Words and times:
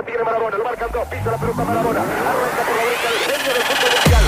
la 0.00 0.06
tiene 0.06 0.24
lo 0.24 0.30
dos, 0.30 1.08
pisa 1.08 1.30
la 1.30 1.36
pelota 1.36 1.62
arranca 1.62 2.62
por 2.64 2.76
la 2.76 2.84
derecha 2.84 3.08
el 3.10 3.18
genio 3.18 3.52
del 3.52 3.62
fútbol 3.62 3.90
mundial. 4.00 4.24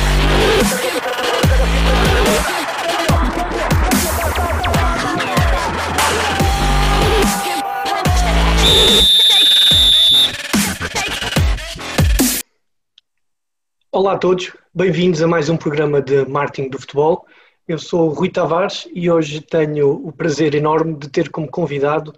Olá 13.90 14.12
a 14.12 14.18
todos, 14.18 14.52
bem-vindos 14.74 15.22
a 15.22 15.28
mais 15.28 15.48
um 15.48 15.56
programa 15.56 16.02
de 16.02 16.26
marketing 16.26 16.68
do 16.68 16.78
futebol. 16.78 17.26
Eu 17.66 17.78
sou 17.78 18.10
Rui 18.10 18.28
Tavares 18.28 18.88
e 18.92 19.10
hoje 19.10 19.40
tenho 19.40 19.90
o 20.06 20.12
prazer 20.12 20.54
enorme 20.54 20.96
de 20.98 21.08
ter 21.08 21.30
como 21.30 21.48
convidado 21.48 22.12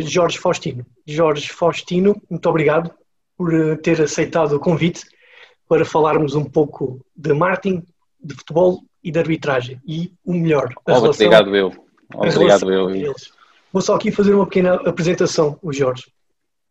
Jorge 0.00 0.38
Faustino. 0.38 0.84
Jorge 1.06 1.48
Faustino, 1.48 2.20
muito 2.28 2.48
obrigado 2.48 2.90
por 3.36 3.54
eh, 3.54 3.76
ter 3.76 4.00
aceitado 4.00 4.56
o 4.56 4.60
convite 4.60 5.04
para 5.68 5.84
falarmos 5.84 6.34
um 6.34 6.44
pouco 6.44 7.00
de 7.14 7.32
marketing, 7.32 7.82
de 8.20 8.34
futebol 8.34 8.82
e 9.02 9.10
de 9.10 9.18
arbitragem. 9.18 9.80
E 9.86 10.12
o 10.24 10.32
melhor, 10.32 10.72
a 10.86 10.92
relação, 10.92 11.10
Obrigado 11.10 11.54
eu. 11.54 11.72
Obrigado 12.14 12.70
eu. 12.70 13.14
Vou 13.72 13.82
só 13.82 13.94
aqui 13.94 14.10
fazer 14.10 14.34
uma 14.34 14.46
pequena 14.46 14.74
apresentação, 14.74 15.58
o 15.62 15.72
Jorge. 15.72 16.06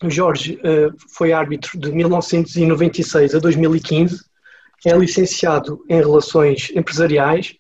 O 0.03 0.09
Jorge 0.09 0.55
uh, 0.55 0.93
foi 1.13 1.31
árbitro 1.31 1.79
de 1.79 1.91
1996 1.91 3.35
a 3.35 3.39
2015, 3.39 4.25
é 4.85 4.95
licenciado 4.95 5.83
em 5.89 5.95
Relações 5.95 6.71
Empresariais, 6.75 7.55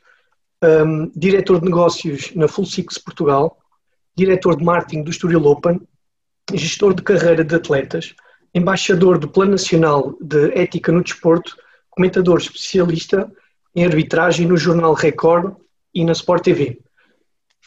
um, 0.63 1.11
diretor 1.15 1.59
de 1.59 1.65
negócios 1.65 2.33
na 2.35 2.47
Full 2.47 2.65
Six 2.65 2.97
Portugal, 2.97 3.57
diretor 4.15 4.57
de 4.57 4.63
marketing 4.63 5.03
do 5.03 5.11
Estoril 5.11 5.45
Open, 5.45 5.81
gestor 6.53 6.93
de 6.93 7.01
carreira 7.01 7.43
de 7.43 7.55
atletas, 7.55 8.13
embaixador 8.53 9.17
do 9.17 9.27
Plano 9.27 9.51
Nacional 9.51 10.15
de 10.21 10.51
Ética 10.57 10.91
no 10.91 11.03
Desporto, 11.03 11.55
comentador 11.89 12.37
especialista 12.37 13.31
em 13.75 13.85
arbitragem 13.85 14.47
no 14.47 14.57
Jornal 14.57 14.93
Record 14.93 15.55
e 15.93 16.05
na 16.05 16.13
Sport 16.13 16.43
TV 16.43 16.79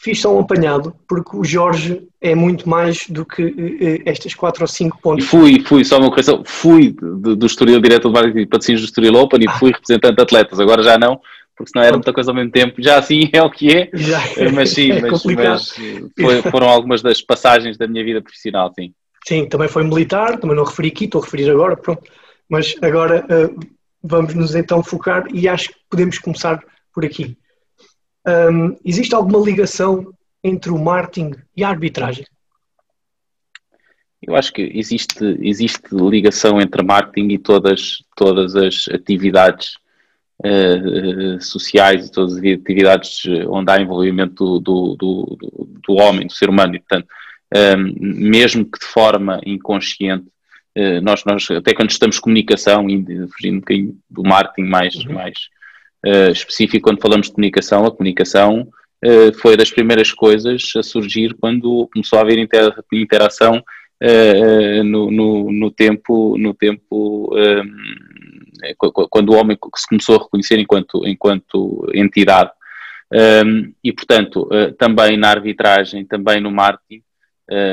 fiz 0.01 0.21
só 0.21 0.33
um 0.33 0.39
apanhado, 0.39 0.95
porque 1.07 1.35
o 1.35 1.43
Jorge 1.43 2.01
é 2.21 2.33
muito 2.33 2.67
mais 2.69 3.05
do 3.09 3.25
que 3.25 3.43
uh, 3.43 4.01
estas 4.05 4.33
quatro 4.33 4.63
ou 4.63 4.67
cinco 4.67 4.97
pontos. 5.01 5.25
E 5.25 5.27
fui, 5.27 5.59
fui, 5.59 5.83
só 5.83 5.99
uma 5.99 6.09
correção, 6.09 6.41
fui 6.45 6.91
do, 6.91 7.35
do 7.35 7.45
Estoril, 7.45 7.81
diretor 7.81 8.07
de 8.07 8.13
marketing 8.13 8.39
e 8.39 8.45
patrocínios 8.45 8.81
do 8.81 8.85
Estoril 8.85 9.15
Open 9.15 9.41
e 9.43 9.47
ah. 9.47 9.51
fui 9.51 9.71
representante 9.71 10.15
de 10.15 10.23
atletas, 10.23 10.59
agora 10.59 10.81
já 10.81 10.97
não, 10.97 11.19
porque 11.59 11.73
senão 11.73 11.85
era 11.85 11.97
muita 11.97 12.13
coisa 12.13 12.31
ao 12.31 12.35
mesmo 12.35 12.51
tempo, 12.51 12.81
já 12.81 12.97
assim 12.97 13.29
é 13.33 13.43
o 13.43 13.51
que 13.51 13.69
é, 13.69 13.89
já, 13.93 14.21
mas 14.55 14.69
sim, 14.69 14.91
é 14.93 15.01
mas, 15.01 15.25
mas 15.25 15.75
foi, 16.17 16.41
foram 16.43 16.69
algumas 16.69 17.01
das 17.01 17.21
passagens 17.21 17.77
da 17.77 17.85
minha 17.85 18.01
vida 18.01 18.21
profissional, 18.21 18.71
sim. 18.73 18.93
Sim, 19.27 19.45
também 19.45 19.67
foi 19.67 19.83
militar, 19.83 20.39
também 20.39 20.55
não 20.55 20.63
referi 20.63 20.87
aqui, 20.87 21.03
estou 21.03 21.21
a 21.21 21.25
referir 21.25 21.49
agora, 21.51 21.75
pronto, 21.75 22.01
mas 22.47 22.73
agora 22.81 23.25
uh, 23.25 23.59
vamos 24.01 24.33
nos 24.33 24.55
então 24.55 24.81
focar 24.81 25.25
e 25.33 25.49
acho 25.49 25.67
que 25.67 25.75
podemos 25.89 26.17
começar 26.17 26.63
por 26.93 27.03
aqui. 27.03 27.37
Um, 28.25 28.77
existe 28.85 29.13
alguma 29.13 29.39
ligação 29.45 30.13
entre 30.41 30.71
o 30.71 30.79
marketing 30.79 31.33
e 31.57 31.65
a 31.65 31.67
arbitragem? 31.67 32.25
Eu 34.21 34.33
acho 34.33 34.53
que 34.53 34.61
existe, 34.61 35.37
existe 35.41 35.93
ligação 35.93 36.61
entre 36.61 36.81
marketing 36.83 37.33
e 37.33 37.37
todas, 37.37 37.97
todas 38.15 38.55
as 38.55 38.87
atividades 38.93 39.77
uh, 40.45 41.41
sociais 41.41 42.07
e 42.07 42.11
todas 42.11 42.33
as 42.33 42.39
atividades 42.39 43.23
onde 43.47 43.71
há 43.71 43.81
envolvimento 43.81 44.59
do, 44.59 44.95
do, 44.95 45.37
do, 45.39 45.69
do 45.87 45.93
homem, 45.93 46.27
do 46.27 46.33
ser 46.33 46.49
humano. 46.49 46.75
E, 46.75 46.79
portanto, 46.79 47.07
um, 47.77 47.93
mesmo 47.99 48.65
que 48.65 48.79
de 48.79 48.85
forma 48.85 49.41
inconsciente, 49.45 50.25
uh, 50.77 51.01
nós, 51.01 51.23
nós, 51.25 51.49
até 51.51 51.73
quando 51.73 51.89
estamos 51.89 52.19
comunicação, 52.19 52.83
fugindo 52.83 53.55
um 53.55 53.59
bocadinho 53.59 53.97
do 54.09 54.23
marketing 54.23 54.69
mais, 54.69 54.95
uhum. 54.95 55.13
mais 55.13 55.37
uh, 56.05 56.31
específico 56.31 56.83
quando 56.83 57.01
falamos 57.01 57.27
de 57.27 57.33
comunicação. 57.33 57.85
A 57.85 57.91
comunicação 57.91 58.67
foi 59.41 59.55
das 59.55 59.71
primeiras 59.71 60.11
coisas 60.11 60.73
a 60.75 60.83
surgir 60.83 61.33
quando 61.35 61.89
começou 61.93 62.19
a 62.19 62.21
haver 62.21 62.37
inter 62.37 62.75
interação 62.91 63.63
no, 64.83 65.09
no, 65.09 65.49
no, 65.53 65.71
tempo, 65.71 66.37
no 66.37 66.53
tempo 66.53 67.33
um, 67.33 68.08
quando 69.09 69.29
o 69.29 69.35
homem 69.35 69.57
se 69.75 69.87
começou 69.87 70.15
a 70.15 70.23
reconhecer 70.23 70.59
enquanto, 70.59 71.07
enquanto 71.07 71.89
entidade. 71.93 72.51
Um, 73.11 73.73
e, 73.83 73.91
portanto, 73.91 74.47
também 74.77 75.17
na 75.17 75.29
arbitragem, 75.29 76.05
também 76.05 76.39
no 76.39 76.51
marketing, 76.51 77.01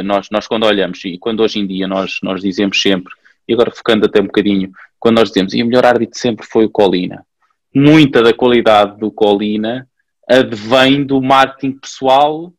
nós, 0.04 0.28
nós 0.30 0.46
quando 0.46 0.64
olhamos, 0.64 1.04
e 1.04 1.18
quando 1.18 1.40
hoje 1.40 1.58
em 1.58 1.66
dia 1.66 1.86
nós, 1.86 2.18
nós 2.22 2.40
dizemos 2.40 2.80
sempre, 2.80 3.12
e 3.46 3.52
agora 3.52 3.70
focando 3.70 4.06
até 4.06 4.20
um 4.20 4.26
bocadinho, 4.26 4.72
quando 4.98 5.16
nós 5.16 5.28
dizemos, 5.28 5.52
e 5.52 5.62
o 5.62 5.66
melhor 5.66 5.84
árbitro 5.84 6.18
sempre 6.18 6.46
foi 6.46 6.64
o 6.64 6.70
Colina, 6.70 7.26
muita 7.74 8.22
da 8.22 8.32
qualidade 8.32 8.98
do 8.98 9.10
Colina 9.10 9.86
advém 10.28 11.04
do 11.04 11.20
marketing 11.20 11.72
pessoal 11.72 12.52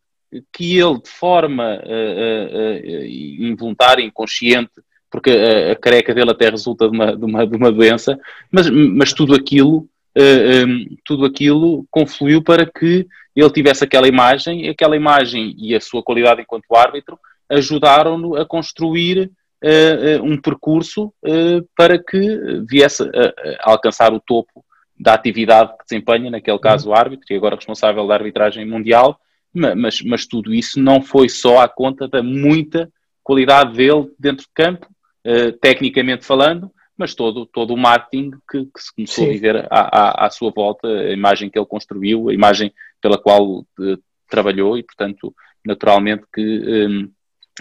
que 0.53 0.77
ele, 0.77 1.01
de 1.01 1.09
forma 1.09 1.81
uh, 1.83 2.57
uh, 2.57 3.05
involuntária, 3.39 4.03
inconsciente, 4.03 4.71
porque 5.09 5.29
a, 5.31 5.71
a, 5.71 5.75
careca 5.75 6.13
dele 6.13 6.31
até 6.31 6.49
resulta 6.49 6.89
de 6.89 6.95
uma, 6.95 7.15
de 7.15 7.25
uma, 7.25 7.47
de 7.47 7.55
uma 7.55 7.71
doença, 7.71 8.19
mas, 8.51 8.69
mas 8.69 9.13
tudo 9.13 9.33
aquilo 9.33 9.87
uh, 10.17 10.67
um, 10.67 10.97
tudo 11.05 11.25
aquilo 11.25 11.85
confluiu 11.89 12.41
para 12.41 12.65
que 12.65 13.07
ele 13.35 13.49
tivesse 13.51 13.83
aquela 13.83 14.07
imagem, 14.07 14.67
aquela 14.69 14.95
imagem 14.95 15.55
e 15.57 15.75
a 15.75 15.81
sua 15.81 16.01
qualidade 16.03 16.41
enquanto 16.41 16.75
árbitro 16.75 17.19
ajudaram-no 17.49 18.35
a 18.35 18.45
construir 18.45 19.31
um 20.23 20.39
percurso 20.39 21.11
para 21.75 21.97
que 21.97 22.61
viesse 22.69 23.01
a, 23.03 23.67
a 23.67 23.71
alcançar 23.71 24.13
o 24.13 24.19
topo 24.19 24.63
da 24.99 25.13
atividade 25.13 25.71
que 25.77 25.85
desempenha, 25.89 26.31
naquele 26.31 26.59
caso 26.59 26.89
o 26.89 26.93
árbitro, 26.93 27.25
e 27.29 27.35
agora 27.35 27.55
responsável 27.55 28.07
da 28.07 28.15
arbitragem 28.15 28.65
mundial, 28.65 29.19
mas, 29.53 30.01
mas 30.01 30.25
tudo 30.25 30.53
isso 30.53 30.79
não 30.79 31.01
foi 31.01 31.29
só 31.29 31.59
à 31.59 31.67
conta 31.67 32.07
da 32.07 32.23
muita 32.23 32.91
qualidade 33.23 33.73
dele 33.73 34.11
dentro 34.17 34.45
de 34.45 34.51
campo, 34.53 34.87
uh, 35.27 35.51
tecnicamente 35.59 36.25
falando, 36.25 36.71
mas 36.97 37.13
todo, 37.13 37.45
todo 37.45 37.73
o 37.73 37.77
marketing 37.77 38.31
que, 38.49 38.65
que 38.65 38.81
se 38.81 38.95
começou 38.95 39.25
Sim. 39.25 39.29
a 39.29 39.33
viver 39.33 39.67
à, 39.69 39.69
à, 39.69 40.25
à, 40.25 40.29
sua 40.29 40.51
volta, 40.51 40.87
a 40.87 41.11
imagem 41.11 41.49
que 41.49 41.59
ele 41.59 41.65
construiu, 41.65 42.29
a 42.29 42.33
imagem 42.33 42.73
pela 43.01 43.17
qual 43.17 43.59
uh, 43.59 43.65
trabalhou 44.27 44.77
e, 44.77 44.83
portanto, 44.83 45.33
naturalmente 45.65 46.23
que, 46.33 46.41
um, 46.41 47.11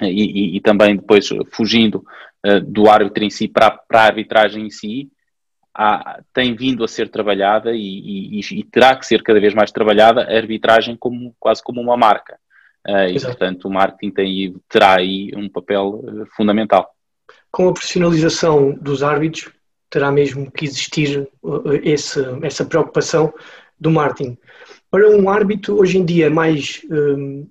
e, 0.03 0.55
e, 0.55 0.57
e, 0.57 0.61
também 0.61 0.97
depois 0.97 1.29
fugindo 1.53 2.05
uh, 2.47 2.61
do 2.61 2.89
árbitro 2.89 3.25
em 3.25 3.31
si 3.31 3.49
para, 3.49 3.71
para 3.71 4.01
a 4.01 4.07
arbitragem 4.07 4.67
em 4.67 4.71
si, 4.71 5.11
há, 5.75 6.21
tem 6.33 6.55
vindo 6.55 6.83
a 6.83 6.89
ser 6.89 7.11
trabalhada 7.11 7.73
e, 7.75 8.39
e, 8.39 8.41
e, 8.41 8.65
terá 8.65 8.97
que 8.97 9.07
ser 9.07 9.23
cada 9.23 9.39
vez 9.39 9.55
mais 9.55 9.71
trabalhada 9.71 10.23
a 10.23 10.37
arbitragem 10.37 10.97
como, 10.97 11.35
quase 11.39 11.63
como 11.63 11.81
uma 11.81 11.97
marca. 11.97 12.39
Uh, 12.89 13.11
e, 13.11 13.21
portanto, 13.21 13.67
o 13.67 13.71
marketing 13.71 14.11
tem, 14.13 14.57
terá 14.69 14.97
aí 14.97 15.33
um 15.37 15.49
papel 15.49 16.01
uh, 16.05 16.27
fundamental. 16.37 16.96
Com 17.51 17.69
a 17.69 17.73
profissionalização 17.73 18.73
dos 18.73 19.03
árbitros, 19.03 19.51
terá 19.91 20.11
mesmo 20.11 20.51
que 20.51 20.65
existir 20.65 21.29
uh, 21.43 21.73
esse, 21.83 22.21
essa 22.43 22.65
preocupação 22.65 23.33
do 23.79 23.91
marketing. 23.91 24.37
Para 24.91 25.09
um 25.11 25.29
árbitro, 25.29 25.79
hoje 25.79 25.99
em 25.99 26.05
dia, 26.05 26.27
é 26.27 26.31
mais, 26.31 26.81
um, 26.91 27.47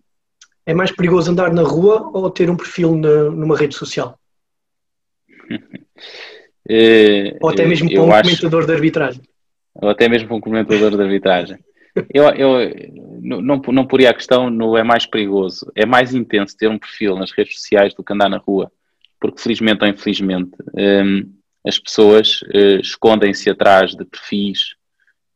é 0.65 0.73
mais 0.73 0.91
perigoso 0.91 1.31
andar 1.31 1.53
na 1.53 1.63
rua 1.63 2.09
ou 2.13 2.29
ter 2.29 2.49
um 2.49 2.57
perfil 2.57 2.95
na, 2.95 3.25
numa 3.25 3.57
rede 3.57 3.75
social? 3.75 4.19
Uh, 6.67 7.37
Ou 7.41 7.49
até 7.49 7.65
mesmo 7.65 7.89
para 7.91 8.01
um 8.01 8.11
acho, 8.11 8.23
comentador 8.23 8.65
de 8.65 8.73
arbitragem. 8.73 9.21
Ou 9.75 9.89
até 9.89 10.09
mesmo 10.09 10.27
para 10.27 10.37
um 10.37 10.41
comentador 10.41 10.89
de 10.89 11.01
arbitragem. 11.01 11.59
eu, 12.13 12.23
eu 12.29 12.71
não, 13.21 13.41
não, 13.41 13.61
não 13.67 13.85
poria 13.85 14.09
a 14.09 14.13
questão 14.13 14.49
no 14.49 14.75
é 14.75 14.83
mais 14.83 15.05
perigoso. 15.05 15.71
É 15.75 15.85
mais 15.85 16.15
intenso 16.15 16.57
ter 16.57 16.67
um 16.67 16.79
perfil 16.79 17.15
nas 17.15 17.31
redes 17.31 17.59
sociais 17.59 17.93
do 17.93 18.03
que 18.03 18.13
andar 18.13 18.29
na 18.29 18.37
rua. 18.37 18.71
Porque 19.25 19.41
felizmente 19.41 19.83
ou 19.83 19.89
infelizmente 19.89 20.51
um, 20.73 20.79
ehm, 20.79 21.23
as 21.65 21.79
pessoas 21.79 22.41
uh, 22.43 22.79
escondem-se 22.79 23.49
atrás 23.49 23.95
de 23.95 24.05
perfis 24.05 24.75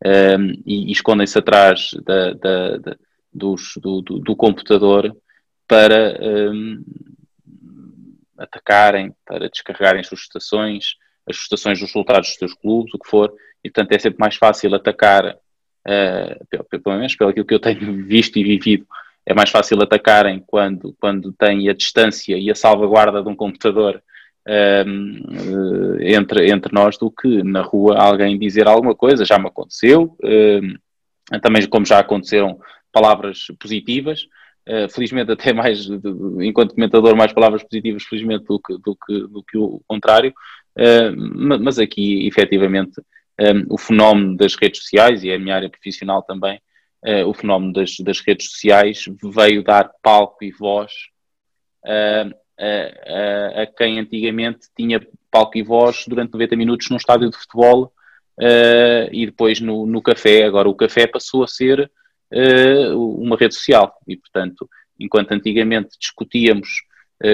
um, 0.06 0.10
ehm, 0.10 0.54
e, 0.66 0.90
e 0.90 0.92
escondem-se 0.92 1.38
atrás 1.38 1.90
da, 2.06 2.34
da, 2.34 2.78
da, 2.78 2.98
dos, 3.34 3.74
do, 3.78 4.02
do, 4.02 4.20
do, 4.20 4.36
computador 4.36 5.16
para 5.68 6.18
um, 6.22 6.74
ehm, 6.74 6.84
atacarem, 8.38 9.14
para 9.26 9.50
descarregarem 9.50 10.04
suas 10.04 10.22
estações, 10.22 10.96
as 11.28 11.36
frustrações 11.36 11.80
dos 11.80 11.90
resultados 11.90 12.30
dos 12.30 12.38
seus 12.38 12.54
clubes, 12.54 12.94
o 12.94 13.00
que 13.00 13.10
for, 13.10 13.34
e 13.64 13.70
portanto 13.70 13.92
é 13.92 14.00
sempre 14.00 14.20
mais 14.20 14.36
fácil 14.36 14.74
atacar, 14.74 15.36
uh, 15.36 16.46
pelo, 16.50 16.64
pelo 16.64 16.98
menos 16.98 17.16
pelo 17.16 17.34
que 17.34 17.54
eu 17.54 17.60
tenho 17.60 18.06
visto 18.06 18.38
e 18.38 18.44
vivido, 18.44 18.86
é 19.30 19.34
mais 19.36 19.52
fácil 19.52 19.80
atacarem 19.84 20.44
quando, 20.48 20.96
quando 21.00 21.32
têm 21.32 21.70
a 21.70 21.74
distância 21.74 22.36
e 22.36 22.50
a 22.50 22.56
salvaguarda 22.56 23.22
de 23.22 23.30
um 23.30 23.36
computador 23.36 24.02
uh, 24.48 26.02
entre, 26.02 26.50
entre 26.52 26.74
nós 26.74 26.98
do 26.98 27.12
que 27.12 27.44
na 27.44 27.62
rua 27.62 27.96
alguém 27.96 28.40
dizer 28.40 28.68
alguma 28.68 28.96
coisa, 28.96 29.24
já 29.24 29.38
me 29.38 29.48
aconteceu, 29.48 30.18
uh, 30.24 31.40
também 31.42 31.64
como 31.68 31.86
já 31.86 32.00
aconteceram 32.00 32.60
palavras 32.92 33.46
positivas, 33.60 34.24
uh, 34.68 34.90
felizmente 34.90 35.32
até 35.32 35.54
mais, 35.54 35.88
enquanto 36.42 36.74
comentador, 36.74 37.16
mais 37.16 37.32
palavras 37.32 37.62
positivas, 37.62 38.02
felizmente, 38.02 38.46
do 38.46 38.60
que, 38.60 38.78
do 38.80 38.96
que, 38.96 39.28
do 39.28 39.44
que 39.44 39.58
o 39.60 39.80
contrário, 39.88 40.34
uh, 40.76 41.60
mas 41.60 41.78
aqui, 41.78 42.28
efetivamente, 42.28 43.00
um, 43.40 43.76
o 43.76 43.78
fenómeno 43.78 44.36
das 44.36 44.56
redes 44.56 44.82
sociais, 44.82 45.24
e 45.24 45.30
é 45.30 45.36
a 45.36 45.40
minha 45.40 45.56
área 45.56 45.70
profissional 45.70 46.24
também, 46.24 46.60
uh, 47.06 47.28
o 47.28 47.34
fenómeno 47.34 47.74
das, 47.74 47.98
das, 48.00 48.20
redes 48.20 48.52
sociais 48.52 49.06
veio 49.24 49.64
dar 49.64 49.92
palco 50.02 50.44
e 50.44 50.52
voz 50.52 50.92
uh, 51.86 52.34
a, 52.60 53.62
a, 53.62 53.68
quem 53.68 54.00
antigamente 54.00 54.68
tinha 54.76 55.06
palco 55.32 55.58
e 55.58 55.64
voz 55.64 56.06
durante 56.08 56.34
90 56.34 56.56
minutos 56.56 56.90
num 56.90 56.98
estádio 56.98 57.30
de 57.30 57.38
futebol 57.38 57.94
uh, 58.38 59.10
e 59.12 59.26
depois 59.26 59.60
no, 59.60 59.86
no, 59.86 60.02
café. 60.02 60.44
Agora 60.44 60.68
o 60.68 60.76
café 60.76 61.08
passou 61.08 61.44
a 61.44 61.48
ser 61.48 61.92
uma 62.94 63.36
rede 63.36 63.56
social 63.56 63.98
e, 64.08 64.16
portanto, 64.16 64.70
enquanto 65.00 65.32
antigamente 65.32 65.98
discutíamos 66.00 66.84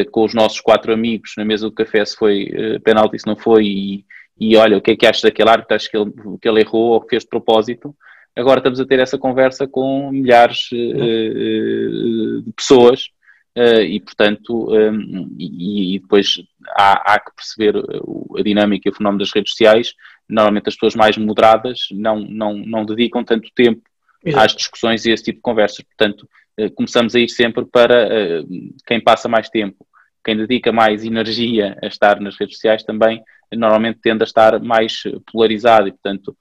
com 0.09 0.23
os 0.23 0.33
nossos 0.33 0.61
quatro 0.61 0.94
amigos 0.94 1.33
na 1.35 1.44
mesa 1.44 1.68
do 1.68 1.75
café 1.75 2.06
se 2.06 2.15
foi 2.15 2.50
penalti, 2.81 3.19
se 3.19 3.27
não 3.27 3.35
foi, 3.35 3.65
e, 3.65 4.06
e 4.39 4.56
olha, 4.56 4.77
o 4.77 4.81
que 4.81 4.91
é 4.91 4.95
que 4.95 5.06
achas 5.06 5.23
daquele 5.23 5.50
árbitro? 5.50 5.75
Acho 5.75 5.91
que 5.91 5.97
ele, 5.97 6.13
que 6.41 6.47
ele 6.47 6.61
errou 6.61 6.94
ou 6.94 7.01
que 7.01 7.09
fez 7.09 7.23
de 7.23 7.29
propósito. 7.29 7.94
Agora 8.35 8.59
estamos 8.59 8.81
a 8.81 8.85
ter 8.85 8.99
essa 8.99 9.17
conversa 9.17 9.65
com 9.65 10.11
milhares 10.11 10.69
uh, 10.73 12.41
de 12.41 12.51
pessoas 12.53 13.09
uh, 13.57 13.81
e, 13.81 13.99
portanto, 14.01 14.73
um, 14.73 15.33
e, 15.39 15.95
e, 15.95 15.99
depois 15.99 16.43
há, 16.77 17.13
há, 17.13 17.19
que 17.19 17.33
perceber 17.33 17.77
a 17.77 18.43
dinâmica 18.43 18.89
e 18.89 18.91
o 18.91 18.95
fenómeno 18.95 19.19
das 19.19 19.31
redes 19.33 19.51
sociais. 19.51 19.93
Normalmente 20.27 20.67
as 20.67 20.75
pessoas 20.75 20.95
mais 20.95 21.17
moderadas 21.17 21.87
não, 21.91 22.19
não, 22.19 22.57
não 22.57 22.85
dedicam 22.85 23.23
tanto 23.23 23.49
tempo 23.55 23.81
Exato. 24.23 24.45
às 24.45 24.55
discussões 24.55 25.05
e 25.05 25.11
esse 25.11 25.23
tipo 25.23 25.37
de 25.37 25.43
conversas. 25.43 25.85
Portanto, 25.85 26.27
começamos 26.75 27.15
a 27.15 27.19
ir 27.19 27.29
sempre 27.29 27.63
para 27.65 28.43
quem 28.87 28.99
passa 28.99 29.29
mais 29.29 29.49
tempo, 29.49 29.85
quem 30.23 30.35
dedica 30.35 30.71
mais 30.71 31.05
energia 31.05 31.77
a 31.81 31.87
estar 31.87 32.19
nas 32.19 32.35
redes 32.37 32.55
sociais 32.55 32.83
também 32.83 33.21
normalmente 33.53 33.99
tende 34.01 34.23
a 34.23 34.25
estar 34.25 34.59
mais 34.59 35.03
polarizado 35.31 35.87
e, 35.87 35.91
portanto, 35.91 36.35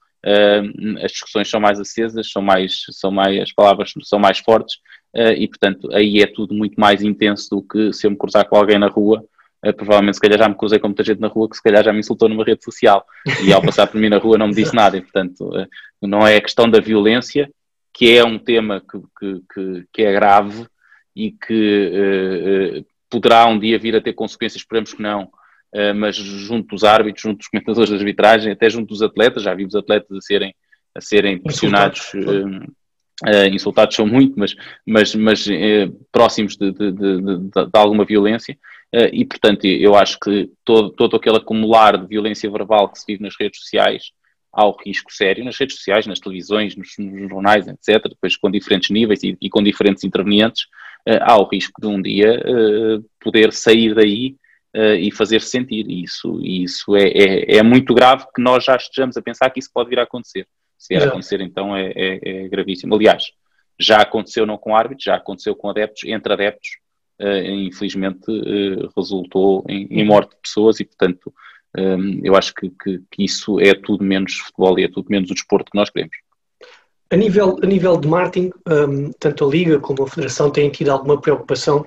as 1.02 1.12
discussões 1.12 1.48
são 1.48 1.60
mais 1.60 1.78
acesas, 1.78 2.30
são 2.30 2.40
mais, 2.40 2.84
são 2.90 3.10
mais, 3.10 3.42
as 3.42 3.52
palavras 3.52 3.92
são 4.02 4.18
mais 4.18 4.38
fortes 4.38 4.76
uh, 5.14 5.32
e, 5.36 5.46
portanto, 5.46 5.88
aí 5.92 6.20
é 6.20 6.26
tudo 6.26 6.54
muito 6.54 6.80
mais 6.80 7.02
intenso 7.02 7.50
do 7.50 7.62
que 7.62 7.92
se 7.92 8.06
eu 8.06 8.10
me 8.10 8.16
cruzar 8.16 8.48
com 8.48 8.56
alguém 8.56 8.78
na 8.78 8.88
rua. 8.88 9.24
Uh, 9.64 9.72
provavelmente, 9.72 10.14
se 10.14 10.20
calhar, 10.20 10.38
já 10.38 10.48
me 10.48 10.54
cruzei 10.54 10.78
com 10.78 10.88
muita 10.88 11.04
gente 11.04 11.20
na 11.20 11.28
rua 11.28 11.48
que, 11.48 11.56
se 11.56 11.62
calhar, 11.62 11.84
já 11.84 11.92
me 11.92 12.00
insultou 12.00 12.28
numa 12.28 12.44
rede 12.44 12.64
social 12.64 13.04
e, 13.44 13.52
ao 13.52 13.62
passar 13.62 13.86
por 13.86 14.00
mim 14.00 14.08
na 14.08 14.18
rua, 14.18 14.38
não 14.38 14.48
me 14.48 14.54
disse 14.54 14.74
nada. 14.74 14.96
E, 14.96 15.02
portanto, 15.02 15.50
não 16.00 16.26
é 16.26 16.36
a 16.36 16.42
questão 16.42 16.70
da 16.70 16.80
violência, 16.80 17.50
que 17.92 18.16
é 18.16 18.24
um 18.24 18.38
tema 18.38 18.80
que, 18.80 18.98
que, 19.18 19.42
que, 19.52 19.84
que 19.92 20.02
é 20.02 20.12
grave 20.12 20.66
e 21.14 21.30
que 21.30 22.84
poderá 23.14 23.46
um 23.46 23.58
dia 23.58 23.78
vir 23.78 23.94
a 23.94 24.00
ter 24.00 24.12
consequências, 24.12 24.60
esperemos 24.60 24.92
que 24.92 25.00
não, 25.00 25.22
eh, 25.22 25.28
mas 25.96 26.16
junto 26.16 26.68
dos 26.68 26.84
árbitros, 26.84 27.22
junto 27.22 27.38
dos 27.38 27.48
comentadores 27.48 27.90
de 27.90 27.96
arbitragem, 27.96 28.52
até 28.52 28.70
junto 28.70 28.88
dos 28.88 29.02
atletas, 29.02 29.42
já 29.42 29.52
vimos 29.54 29.74
atletas 29.74 30.16
a 30.16 30.20
serem, 30.20 30.54
a 30.94 31.00
serem 31.00 31.38
pressionados, 31.38 32.12
uh, 33.22 33.46
insultados 33.52 33.94
são 33.94 34.06
muito, 34.06 34.38
mas, 34.38 34.54
mas, 34.86 35.14
mas 35.14 35.46
uh, 35.46 36.06
próximos 36.10 36.56
de, 36.56 36.72
de, 36.72 36.92
de, 36.92 37.38
de, 37.50 37.68
alguma 37.72 38.04
violência, 38.04 38.56
uh, 38.94 39.08
e 39.12 39.24
portanto 39.24 39.64
eu 39.66 39.94
acho 39.94 40.18
que 40.18 40.50
todo, 40.64 40.90
todo 40.90 41.16
aquele 41.16 41.36
acumular 41.36 41.96
de 41.96 42.06
violência 42.06 42.50
verbal 42.50 42.88
que 42.88 42.98
se 42.98 43.06
vive 43.06 43.22
nas 43.22 43.36
redes 43.38 43.60
sociais, 43.60 44.12
há 44.52 44.66
o 44.66 44.76
risco 44.84 45.12
sério 45.12 45.44
nas 45.44 45.58
redes 45.58 45.76
sociais, 45.76 46.06
nas 46.06 46.20
televisões, 46.20 46.76
nos, 46.76 46.90
nos 46.98 47.28
jornais, 47.28 47.66
etc., 47.66 48.08
depois 48.08 48.36
com 48.36 48.50
diferentes 48.50 48.90
níveis 48.90 49.22
e, 49.22 49.36
e 49.40 49.50
com 49.50 49.62
diferentes 49.62 50.04
intervenientes, 50.04 50.66
há 51.20 51.36
o 51.36 51.46
risco 51.46 51.82
de 51.82 51.86
um 51.86 52.00
dia 52.00 52.40
poder 53.20 53.52
sair 53.52 53.94
daí 53.94 54.36
uh, 54.74 54.94
e 54.94 55.10
fazer-se 55.10 55.48
sentir. 55.48 55.86
E 55.88 56.02
isso, 56.02 56.40
isso 56.42 56.96
é, 56.96 57.08
é, 57.08 57.56
é, 57.56 57.62
muito 57.62 57.94
grave 57.94 58.24
que 58.34 58.42
nós 58.42 58.64
já 58.64 58.76
estejamos 58.76 59.16
a 59.16 59.22
pensar 59.22 59.50
que 59.50 59.60
isso 59.60 59.70
pode 59.72 59.88
vir 59.88 60.00
a 60.00 60.02
acontecer. 60.02 60.46
Se 60.76 60.94
vier 60.94 61.06
a 61.06 61.10
acontecer, 61.10 61.40
então 61.40 61.74
é, 61.76 61.92
é, 61.94 62.20
é, 62.22 62.48
gravíssimo. 62.48 62.94
Aliás, 62.94 63.24
já 63.78 63.98
aconteceu 63.98 64.44
não 64.44 64.58
com 64.58 64.76
árbitros, 64.76 65.04
já 65.04 65.16
aconteceu 65.16 65.54
com 65.54 65.70
adeptos, 65.70 66.04
entre 66.04 66.32
adeptos, 66.32 66.68
uh, 67.20 67.46
infelizmente 67.46 68.30
uh, 68.30 68.90
resultou 68.96 69.64
em, 69.68 69.86
em, 69.90 70.04
morte 70.04 70.30
de 70.30 70.42
pessoas 70.42 70.80
e, 70.80 70.84
portanto, 70.84 71.32
um, 71.76 72.20
eu 72.22 72.36
acho 72.36 72.54
que, 72.54 72.70
que, 72.70 73.02
que, 73.10 73.24
isso 73.24 73.58
é 73.58 73.74
tudo 73.74 74.04
menos 74.04 74.34
futebol 74.34 74.78
e 74.78 74.84
é 74.84 74.88
tudo 74.88 75.06
menos 75.10 75.30
o 75.30 75.34
desporto 75.34 75.72
que 75.72 75.78
nós 75.78 75.90
queremos. 75.90 76.16
A 77.10 77.16
nível, 77.16 77.58
a 77.62 77.66
nível 77.66 77.96
de 77.96 78.08
marketing, 78.08 78.50
um, 78.68 79.10
tanto 79.18 79.44
a 79.44 79.48
Liga 79.48 79.78
como 79.80 80.04
a 80.04 80.08
Federação 80.08 80.50
têm 80.50 80.70
tido 80.70 80.90
alguma 80.90 81.20
preocupação 81.20 81.84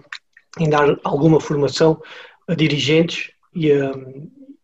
em 0.59 0.69
dar 0.69 0.97
alguma 1.03 1.39
formação 1.39 2.01
a 2.47 2.55
dirigentes 2.55 3.31
e 3.53 3.71
a, 3.71 3.91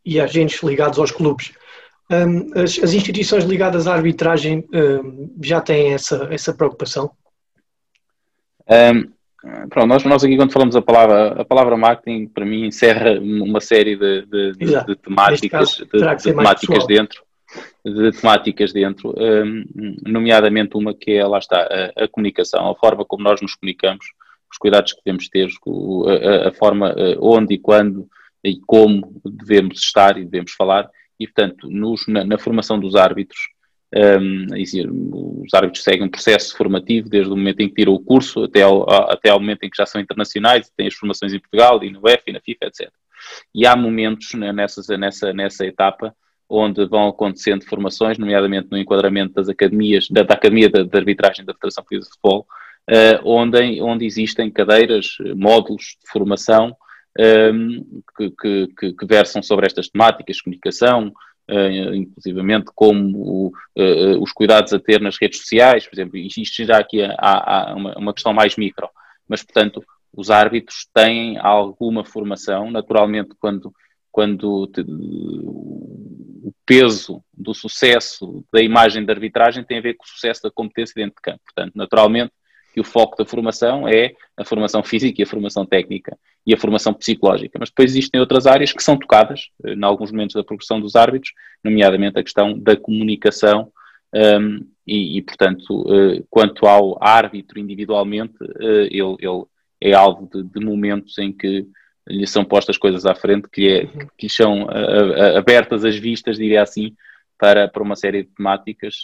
e 0.05 0.19
a 0.19 0.23
agentes 0.23 0.61
ligados 0.63 0.99
aos 0.99 1.11
clubes. 1.11 1.51
Um, 2.11 2.51
as, 2.59 2.77
as, 2.79 2.93
instituições 2.93 3.43
ligadas 3.45 3.87
à 3.87 3.93
arbitragem 3.93 4.67
um, 4.73 5.33
já 5.41 5.61
têm 5.61 5.93
essa, 5.93 6.27
essa 6.31 6.53
preocupação? 6.53 7.11
Um, 8.69 9.67
pronto, 9.69 9.87
nós, 9.87 10.03
nós 10.03 10.23
aqui 10.23 10.35
quando 10.35 10.51
falamos 10.51 10.75
a 10.75 10.81
palavra, 10.81 11.41
a 11.41 11.45
palavra 11.45 11.77
marketing, 11.77 12.27
para 12.27 12.45
mim 12.45 12.65
encerra 12.65 13.19
uma 13.19 13.61
série 13.61 13.95
de, 13.95 14.25
de, 14.25 14.51
de, 14.53 14.85
de 14.85 14.95
temáticas, 14.97 15.77
de, 15.77 15.85
temáticas 15.85 16.85
dentro, 16.85 17.23
de 17.85 18.11
temáticas 18.11 18.73
dentro, 18.73 19.15
nomeadamente 20.05 20.75
uma 20.75 20.93
que 20.93 21.11
é, 21.11 21.25
lá 21.25 21.39
está, 21.39 21.57
a, 21.57 22.03
a 22.03 22.07
comunicação, 22.07 22.69
a 22.69 22.75
forma 22.75 23.05
como 23.05 23.23
nós 23.23 23.41
nos 23.41 23.55
comunicamos, 23.55 24.05
os 24.53 24.57
cuidados 24.57 24.93
que 24.93 25.01
devemos 25.03 25.27
ter, 25.27 25.47
a, 25.47 26.49
a, 26.49 26.51
forma 26.53 26.95
onde 27.19 27.55
e 27.55 27.57
quando 27.57 28.07
e 28.43 28.59
como 28.65 29.21
devemos 29.25 29.79
estar 29.79 30.17
e 30.17 30.25
devemos 30.25 30.51
falar, 30.51 30.89
e 31.19 31.25
portanto, 31.25 31.69
nos, 31.69 32.05
na, 32.07 32.25
na, 32.25 32.37
formação 32.37 32.77
dos 32.77 32.95
árbitros, 32.95 33.39
um, 33.95 35.43
os 35.45 35.53
árbitros 35.53 35.83
seguem 35.83 36.03
um 36.03 36.09
processo 36.09 36.57
formativo 36.57 37.07
desde 37.07 37.31
o 37.31 37.37
momento 37.37 37.61
em 37.61 37.69
que 37.69 37.75
tiram 37.75 37.93
o 37.93 37.99
curso 37.99 38.43
até 38.43 38.63
ao, 38.63 38.89
até 38.89 39.29
ao 39.29 39.39
momento 39.39 39.63
em 39.63 39.69
que 39.69 39.77
já 39.77 39.85
são 39.85 40.01
internacionais 40.01 40.67
e 40.67 40.75
têm 40.75 40.87
as 40.87 40.93
formações 40.93 41.33
em 41.33 41.39
Portugal 41.39 41.81
e 41.83 41.91
no 41.91 42.01
UEFA 42.03 42.23
e 42.27 42.33
na 42.33 42.41
FIFA, 42.41 42.65
etc. 42.65 42.91
E 43.53 43.65
há 43.65 43.75
momentos 43.75 44.33
né, 44.33 44.51
nessa, 44.51 44.97
nessa, 44.97 45.31
nessa 45.31 45.65
etapa 45.65 46.13
onde 46.49 46.85
vão 46.85 47.07
acontecendo 47.07 47.65
formações, 47.65 48.17
nomeadamente 48.17 48.67
no 48.69 48.77
enquadramento 48.77 49.33
das 49.35 49.47
academias, 49.47 50.07
da, 50.09 50.23
da 50.23 50.33
Academia 50.33 50.69
de, 50.69 50.83
de 50.83 50.97
Arbitragem 50.97 51.45
da 51.45 51.53
Federação 51.53 51.83
Portuguesa 51.83 52.09
de 52.09 52.15
Futebol, 52.15 52.45
onde, 53.23 53.81
onde 53.81 54.05
existem 54.05 54.51
cadeiras, 54.51 55.17
módulos 55.35 55.97
de 56.01 56.11
formação 56.11 56.75
ehm, 57.17 57.81
que, 58.17 58.67
que, 58.77 58.93
que, 58.93 59.05
versam 59.05 59.41
sobre 59.41 59.65
estas 59.65 59.89
temáticas, 59.89 60.41
comunicação, 60.41 61.13
uh, 61.49 61.93
inclusivamente 61.95 62.71
como 62.75 63.53
os 64.19 64.31
cuidados 64.31 64.73
a 64.73 64.79
ter 64.79 65.01
nas 65.01 65.17
redes 65.19 65.39
sociais, 65.39 65.87
por 65.87 65.95
exemplo, 65.95 66.17
isto 66.17 66.65
já 66.65 66.77
aqui 66.77 67.01
há, 67.17 67.73
uma, 67.75 67.97
uma, 67.97 68.13
questão 68.13 68.33
mais 68.33 68.55
micro, 68.55 68.89
mas 69.27 69.43
portanto 69.43 69.83
os 70.15 70.29
árbitros 70.29 70.87
têm 70.93 71.37
alguma 71.37 72.05
formação, 72.05 72.69
naturalmente 72.69 73.31
quando, 73.39 73.73
quando 74.11 74.69
o 76.43 76.53
peso 76.65 77.23
do 77.33 77.53
sucesso 77.53 78.45
da 78.51 78.61
imagem 78.61 79.03
da 79.03 79.13
arbitragem 79.13 79.63
tem 79.63 79.79
a 79.79 79.81
ver 79.81 79.95
com 79.95 80.03
o 80.03 80.07
sucesso 80.07 80.43
da 80.43 80.51
competência 80.51 80.93
dentro 80.95 81.15
de 81.15 81.21
campo, 81.21 81.41
portanto 81.43 81.73
naturalmente 81.75 82.31
que 82.73 82.81
o 82.81 82.83
foco 82.83 83.15
da 83.15 83.25
formação 83.25 83.87
é 83.87 84.15
a 84.35 84.43
formação 84.43 84.83
física 84.83 85.21
e 85.21 85.23
a 85.23 85.27
formação 85.27 85.63
técnica 85.63 86.17
e 86.45 86.53
a 86.53 86.57
formação 86.57 86.93
psicológica. 86.93 87.57
Mas 87.59 87.69
depois 87.69 87.91
existem 87.91 88.19
outras 88.19 88.47
áreas 88.47 88.73
que 88.73 88.83
são 88.83 88.97
tocadas 88.97 89.49
eh, 89.63 89.73
em 89.73 89.83
alguns 89.83 90.11
momentos 90.11 90.33
da 90.33 90.43
progressão 90.43 90.81
dos 90.81 90.95
árbitros, 90.95 91.31
nomeadamente 91.63 92.19
a 92.19 92.23
questão 92.23 92.57
da 92.57 92.75
comunicação 92.75 93.71
um, 94.13 94.65
e, 94.85 95.17
e, 95.17 95.21
portanto, 95.21 95.81
uh, 95.81 96.25
quanto 96.29 96.67
ao 96.67 97.01
árbitro 97.01 97.59
individualmente, 97.59 98.35
uh, 98.43 98.87
ele, 98.89 99.15
ele, 99.19 99.45
é 99.81 99.93
alvo 99.93 100.29
de, 100.31 100.43
de, 100.43 100.63
momentos 100.63 101.17
em 101.17 101.31
que 101.31 101.67
lhe 102.07 102.27
são 102.27 102.45
postas 102.45 102.77
coisas 102.77 103.05
à 103.05 103.15
frente, 103.15 103.49
que, 103.49 103.69
é, 103.69 103.87
que 104.17 104.27
lhe 104.27 104.29
são 104.29 104.65
uh, 104.65 105.37
abertas 105.37 105.83
as 105.83 105.95
vistas, 105.95 106.37
diria 106.37 106.61
assim, 106.61 106.95
para, 107.39 107.67
para 107.67 107.83
uma 107.83 107.95
série 107.95 108.23
de 108.23 108.29
temáticas 108.29 109.03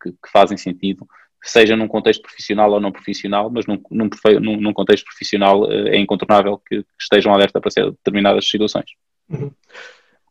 que, 0.00 0.12
que 0.12 0.30
fazem 0.32 0.56
sentido 0.56 1.06
seja 1.42 1.76
num 1.76 1.88
contexto 1.88 2.22
profissional 2.22 2.72
ou 2.72 2.80
não 2.80 2.92
profissional, 2.92 3.50
mas 3.50 3.66
num, 3.66 3.80
num, 3.90 4.60
num 4.60 4.72
contexto 4.72 5.04
profissional 5.04 5.70
eh, 5.70 5.96
é 5.96 5.98
incontornável 5.98 6.60
que, 6.66 6.84
estejam 6.98 7.32
alerta 7.32 7.60
para 7.60 7.70
determinadas 7.90 8.48
situações. 8.48 8.86
Uhum. 9.28 9.50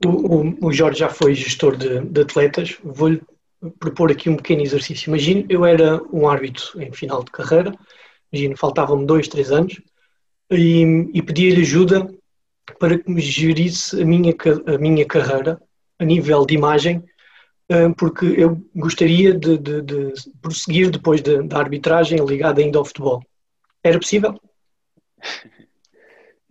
O, 0.05 0.67
o, 0.67 0.73
Jorge 0.73 0.99
já 0.99 1.09
foi 1.09 1.33
gestor 1.33 1.77
de, 1.77 2.01
de 2.01 2.21
atletas. 2.21 2.77
Vou-lhe 2.83 3.21
propor 3.79 4.11
aqui 4.11 4.29
um 4.29 4.35
pequeno 4.35 4.61
exercício. 4.61 5.09
Imagino, 5.09 5.45
eu 5.49 5.65
era 5.65 6.01
um 6.11 6.27
árbitro 6.27 6.81
em 6.81 6.91
final 6.91 7.23
de 7.23 7.31
carreira, 7.31 7.73
imagino, 8.31 8.57
faltavam-me 8.57 9.05
dois, 9.05 9.27
três 9.27 9.51
anos, 9.51 9.81
e, 10.51 11.09
e 11.13 11.21
pedi-lhe 11.21 11.61
ajuda 11.61 12.07
para 12.79 12.97
que 12.97 13.09
me 13.09 13.21
gerisse 13.21 14.01
a 14.01 14.05
minha, 14.05 14.33
a 14.67 14.77
minha 14.77 15.05
carreira 15.05 15.59
a 15.97 16.03
nível 16.03 16.45
de 16.45 16.55
imagem 16.55 17.03
porque 17.97 18.25
eu 18.37 18.61
gostaria 18.75 19.33
de, 19.33 19.57
de, 19.57 19.81
de 19.81 20.13
prosseguir 20.41 20.91
depois 20.91 21.21
da, 21.21 21.57
arbitragem 21.57 22.23
ligada 22.23 22.61
ainda 22.61 22.77
ao 22.77 22.85
futebol. 22.85 23.23
Era 23.83 23.99
possível? 23.99 24.39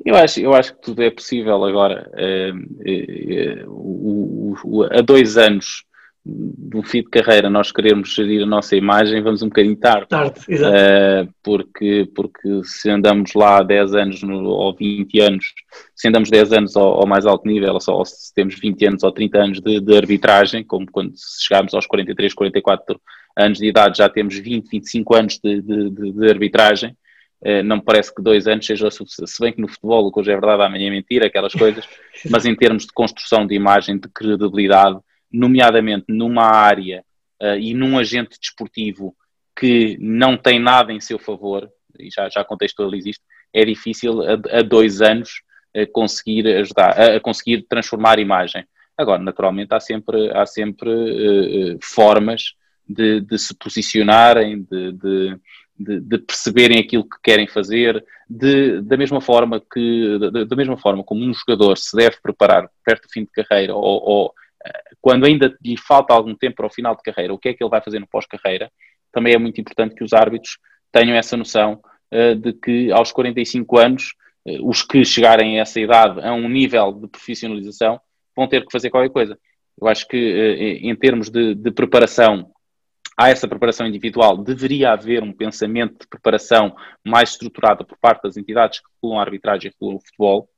Eu 0.04 0.16
acho, 0.16 0.38
eu 0.38 0.52
acho 0.52 0.75
que 0.75 0.83
tudo 0.83 1.02
é 1.02 1.11
possível 1.11 1.64
agora. 1.64 2.11
Uh, 2.12 3.64
uh, 3.64 3.71
uh, 3.71 4.54
o, 4.62 4.83
há 4.83 5.00
dois 5.00 5.38
anos 5.38 5.83
um 6.26 6.83
fim 6.83 7.02
de 7.02 7.11
carreira 7.11 7.50
nós 7.50 7.71
queremos 7.71 8.14
gerir 8.14 8.43
a 8.43 8.47
nossa 8.47 8.75
imagem, 8.75 9.23
vamos 9.23 9.43
um 9.43 9.49
bocadinho 9.49 9.76
tarde. 9.76 10.09
Tarde, 10.09 10.40
exato. 10.49 10.75
Uh, 10.75 11.35
porque, 11.43 12.11
porque 12.14 12.62
se 12.64 12.88
andamos 12.90 13.35
lá 13.35 13.62
10 13.62 13.95
anos 13.95 14.23
no, 14.23 14.45
ou 14.45 14.75
20 14.75 15.21
anos, 15.21 15.52
se 15.95 16.09
andamos 16.09 16.31
10 16.31 16.52
anos 16.54 16.76
ao, 16.76 17.00
ao 17.00 17.07
mais 17.07 17.26
alto 17.26 17.47
nível, 17.47 17.75
ou, 17.75 17.81
só, 17.81 17.97
ou 17.97 18.04
se 18.07 18.33
temos 18.33 18.59
20 18.59 18.87
anos 18.87 19.02
ou 19.02 19.12
30 19.12 19.38
anos 19.38 19.61
de, 19.61 19.81
de 19.81 19.97
arbitragem, 19.97 20.64
como 20.64 20.90
quando 20.90 21.12
chegarmos 21.47 21.75
aos 21.75 21.87
43, 21.87 22.33
44 22.33 22.99
anos 23.37 23.59
de 23.59 23.66
idade, 23.66 23.99
já 23.99 24.09
temos 24.09 24.38
20, 24.38 24.66
25 24.71 25.14
anos 25.14 25.38
de, 25.43 25.61
de, 25.61 25.90
de 25.90 26.31
arbitragem. 26.31 26.97
Uh, 27.43 27.62
não 27.62 27.76
me 27.76 27.83
parece 27.83 28.14
que 28.14 28.23
dois 28.23 28.47
anos 28.47 28.64
seja 28.64 28.90
suficiente, 28.90 29.31
se 29.31 29.43
bem 29.43 29.52
que 29.52 29.61
no 29.61 29.69
futebol, 29.69 30.07
o 30.07 30.11
que 30.11 30.21
hoje 30.21 30.31
é 30.31 30.35
verdade, 30.35 30.62
amanhã 30.62 30.87
é 30.87 30.90
mentira, 30.90 31.26
aquelas 31.26 31.52
coisas, 31.52 31.87
mas 32.31 32.47
em 32.47 32.54
termos 32.54 32.87
de 32.87 32.93
construção 32.95 33.47
de 33.47 33.54
imagem, 33.54 33.99
de 33.99 34.09
credibilidade, 34.09 34.99
nomeadamente 35.34 36.06
numa 36.08 36.44
área 36.44 37.04
uh, 37.42 37.56
e 37.58 37.74
num 37.74 37.98
agente 37.98 38.38
desportivo 38.38 39.14
que 39.56 39.96
não 40.00 40.36
tem 40.36 40.58
nada 40.58 40.92
em 40.92 41.00
seu 41.00 41.18
favor, 41.18 41.68
e 41.98 42.08
já, 42.10 42.28
já 42.28 42.44
contextualizo 42.44 43.08
isto, 43.08 43.24
é 43.52 43.64
difícil 43.64 44.22
a, 44.22 44.58
a 44.58 44.62
dois 44.62 45.00
anos 45.00 45.42
uh, 45.76 45.90
conseguir 45.92 46.46
ajudar, 46.46 46.98
a, 46.98 47.16
a, 47.16 47.20
conseguir 47.20 47.66
transformar 47.68 48.18
a 48.18 48.22
imagem. 48.22 48.64
Agora, 48.96 49.20
naturalmente, 49.20 49.74
há 49.74 49.80
sempre, 49.80 50.30
há 50.30 50.46
sempre 50.46 50.90
uh, 50.90 51.78
formas 51.82 52.54
de, 52.88 53.20
de, 53.20 53.38
se 53.38 53.54
posicionarem, 53.56 54.62
de, 54.62 54.92
de 54.92 55.40
de, 55.76 56.00
de, 56.00 56.18
perceberem 56.18 56.78
aquilo 56.78 57.02
que 57.02 57.16
querem 57.22 57.48
fazer, 57.48 58.04
de, 58.30 58.80
da 58.82 58.96
mesma 58.96 59.20
forma 59.20 59.60
que 59.60 60.18
da, 60.18 60.44
da, 60.44 60.56
mesma 60.56 60.76
forma 60.76 61.02
como 61.02 61.24
um 61.24 61.34
jogador 61.34 61.76
se 61.76 61.96
deve 61.96 62.16
preparar 62.22 62.70
perto 62.84 63.08
do 63.08 63.12
fim 63.12 63.24
de 63.24 63.30
carreira 63.30 63.74
ou, 63.74 63.82
ou 63.82 64.34
quando 65.00 65.26
ainda 65.26 65.56
lhe 65.62 65.76
falta 65.76 66.14
algum 66.14 66.35
tempo 66.35 66.56
para 66.56 66.66
o 66.66 66.71
final 66.73 66.94
de 66.97 67.02
carreira, 67.02 67.35
o 67.35 67.38
que 67.38 67.50
é 67.50 67.54
que 67.54 67.62
ele 67.62 67.71
vai 67.71 67.83
fazer 67.83 67.99
no 67.99 68.06
pós-carreira, 68.06 68.71
também 69.12 69.35
é 69.35 69.38
muito 69.38 69.61
importante 69.61 69.94
que 69.94 70.04
os 70.04 70.12
árbitros 70.12 70.59
tenham 70.90 71.16
essa 71.16 71.37
noção 71.37 71.80
uh, 72.12 72.35
de 72.35 72.52
que 72.52 72.90
aos 72.92 73.12
45 73.12 73.78
anos, 73.78 74.14
uh, 74.47 74.68
os 74.68 74.83
que 74.83 75.04
chegarem 75.04 75.59
a 75.59 75.62
essa 75.62 75.80
idade 75.80 76.21
a 76.21 76.33
um 76.33 76.49
nível 76.49 76.92
de 76.92 77.09
profissionalização 77.09 78.00
vão 78.37 78.49
ter 78.49 78.64
que 78.64 78.73
fazer 78.73 78.90
qualquer 78.90 79.11
coisa. 79.11 79.38
Eu 79.80 79.88
acho 79.88 80.06
que 80.09 80.16
uh, 80.16 80.87
em 80.87 80.94
termos 80.97 81.30
de, 81.30 81.54
de 81.54 81.71
preparação, 81.71 82.50
há 83.16 83.30
essa 83.30 83.47
preparação 83.47 83.87
individual, 83.87 84.37
deveria 84.37 84.92
haver 84.92 85.23
um 85.23 85.33
pensamento 85.33 86.00
de 86.00 86.09
preparação 86.09 86.75
mais 87.04 87.30
estruturada 87.30 87.85
por 87.85 87.97
parte 87.99 88.23
das 88.23 88.37
entidades 88.37 88.80
que 88.80 88.87
regulam 88.97 89.21
a 89.21 89.23
arbitragem 89.23 89.71
e 89.71 89.73
regulam 89.73 89.99
o 89.99 90.00
futebol, 90.00 90.49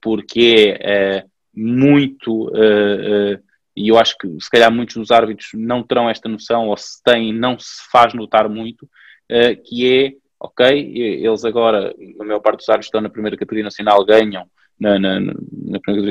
porque 0.00 0.76
é 0.80 1.24
muito, 1.56 2.48
uh, 2.48 3.36
uh, 3.36 3.42
e 3.76 3.88
eu 3.88 3.98
acho 3.98 4.16
que 4.18 4.28
se 4.40 4.50
calhar 4.50 4.72
muitos 4.72 4.96
dos 4.96 5.10
árbitros 5.10 5.50
não 5.54 5.82
terão 5.82 6.08
esta 6.08 6.28
noção, 6.28 6.68
ou 6.68 6.76
se 6.76 7.02
têm, 7.02 7.32
não 7.32 7.58
se 7.58 7.90
faz 7.90 8.14
notar 8.14 8.48
muito, 8.48 8.84
uh, 8.84 9.62
que 9.64 9.92
é, 9.92 10.12
ok, 10.38 10.92
eles 10.96 11.44
agora, 11.44 11.94
a 12.20 12.24
maior 12.24 12.40
parte 12.40 12.58
dos 12.58 12.68
árbitros 12.68 12.86
estão 12.86 13.00
na 13.00 13.08
primeira 13.08 13.36
categoria 13.36 13.64
nacional, 13.64 14.04
ganham, 14.04 14.46
na, 14.78 14.98
na, 14.98 15.20
na 15.20 15.34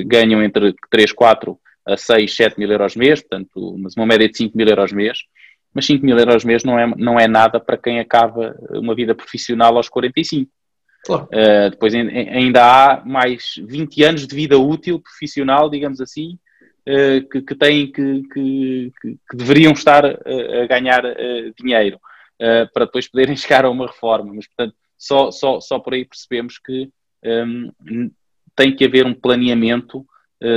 ganham 0.06 0.42
entre 0.42 0.74
3, 0.90 1.12
4 1.12 1.60
a 1.86 1.98
6, 1.98 2.36
7 2.36 2.60
mil 2.60 2.72
euros 2.72 2.96
mês, 2.96 3.22
portanto, 3.22 3.76
mas 3.78 3.96
uma 3.96 4.06
média 4.06 4.28
de 4.28 4.38
5 4.38 4.58
mil 4.58 4.68
euros 4.68 4.94
mês, 4.94 5.20
mas 5.74 5.86
5 5.86 6.06
mil 6.06 6.18
euros 6.18 6.46
mês 6.46 6.64
não 6.64 6.80
é, 6.80 6.88
não 6.98 7.20
é 7.20 7.28
nada 7.28 7.60
para 7.60 7.78
quem 7.78 8.00
acaba 8.00 8.56
uma 8.72 8.96
vida 8.96 9.16
profissional 9.16 9.76
aos 9.76 9.90
45. 9.90 10.50
Claro. 11.04 11.26
Uh, 11.26 11.70
depois 11.70 11.94
ainda 11.94 12.64
há 12.64 13.06
mais 13.06 13.56
20 13.58 14.04
anos 14.04 14.28
de 14.28 14.34
vida 14.34 14.58
útil 14.58 15.00
profissional, 15.00 15.70
digamos 15.70 16.00
assim, 16.00 16.40
uh, 16.88 17.28
que, 17.30 17.42
que, 17.42 17.56
têm 17.56 17.92
que, 17.92 18.24
que, 18.34 18.94
que 19.02 19.38
deveriam 19.38 19.74
estar 19.74 20.06
a 20.06 20.68
ganhar 20.68 21.04
uh, 21.06 21.54
dinheiro 21.60 22.00
para 22.74 22.86
depois 22.86 23.08
poderem 23.08 23.36
chegar 23.38 23.66
a 23.66 23.70
uma 23.70 23.88
reforma. 23.88 24.34
Mas, 24.34 24.48
portanto, 24.48 24.76
só, 24.98 25.30
só, 25.30 25.60
só 25.60 25.80
por 25.80 25.94
aí 25.94 26.06
percebemos 26.06 26.58
que 26.58 26.90
um, 27.24 27.72
ehm, 27.86 28.12
tem 28.56 28.76
que 28.76 28.86
haver 28.86 29.06
um 29.06 29.14
planeamento 29.14 30.06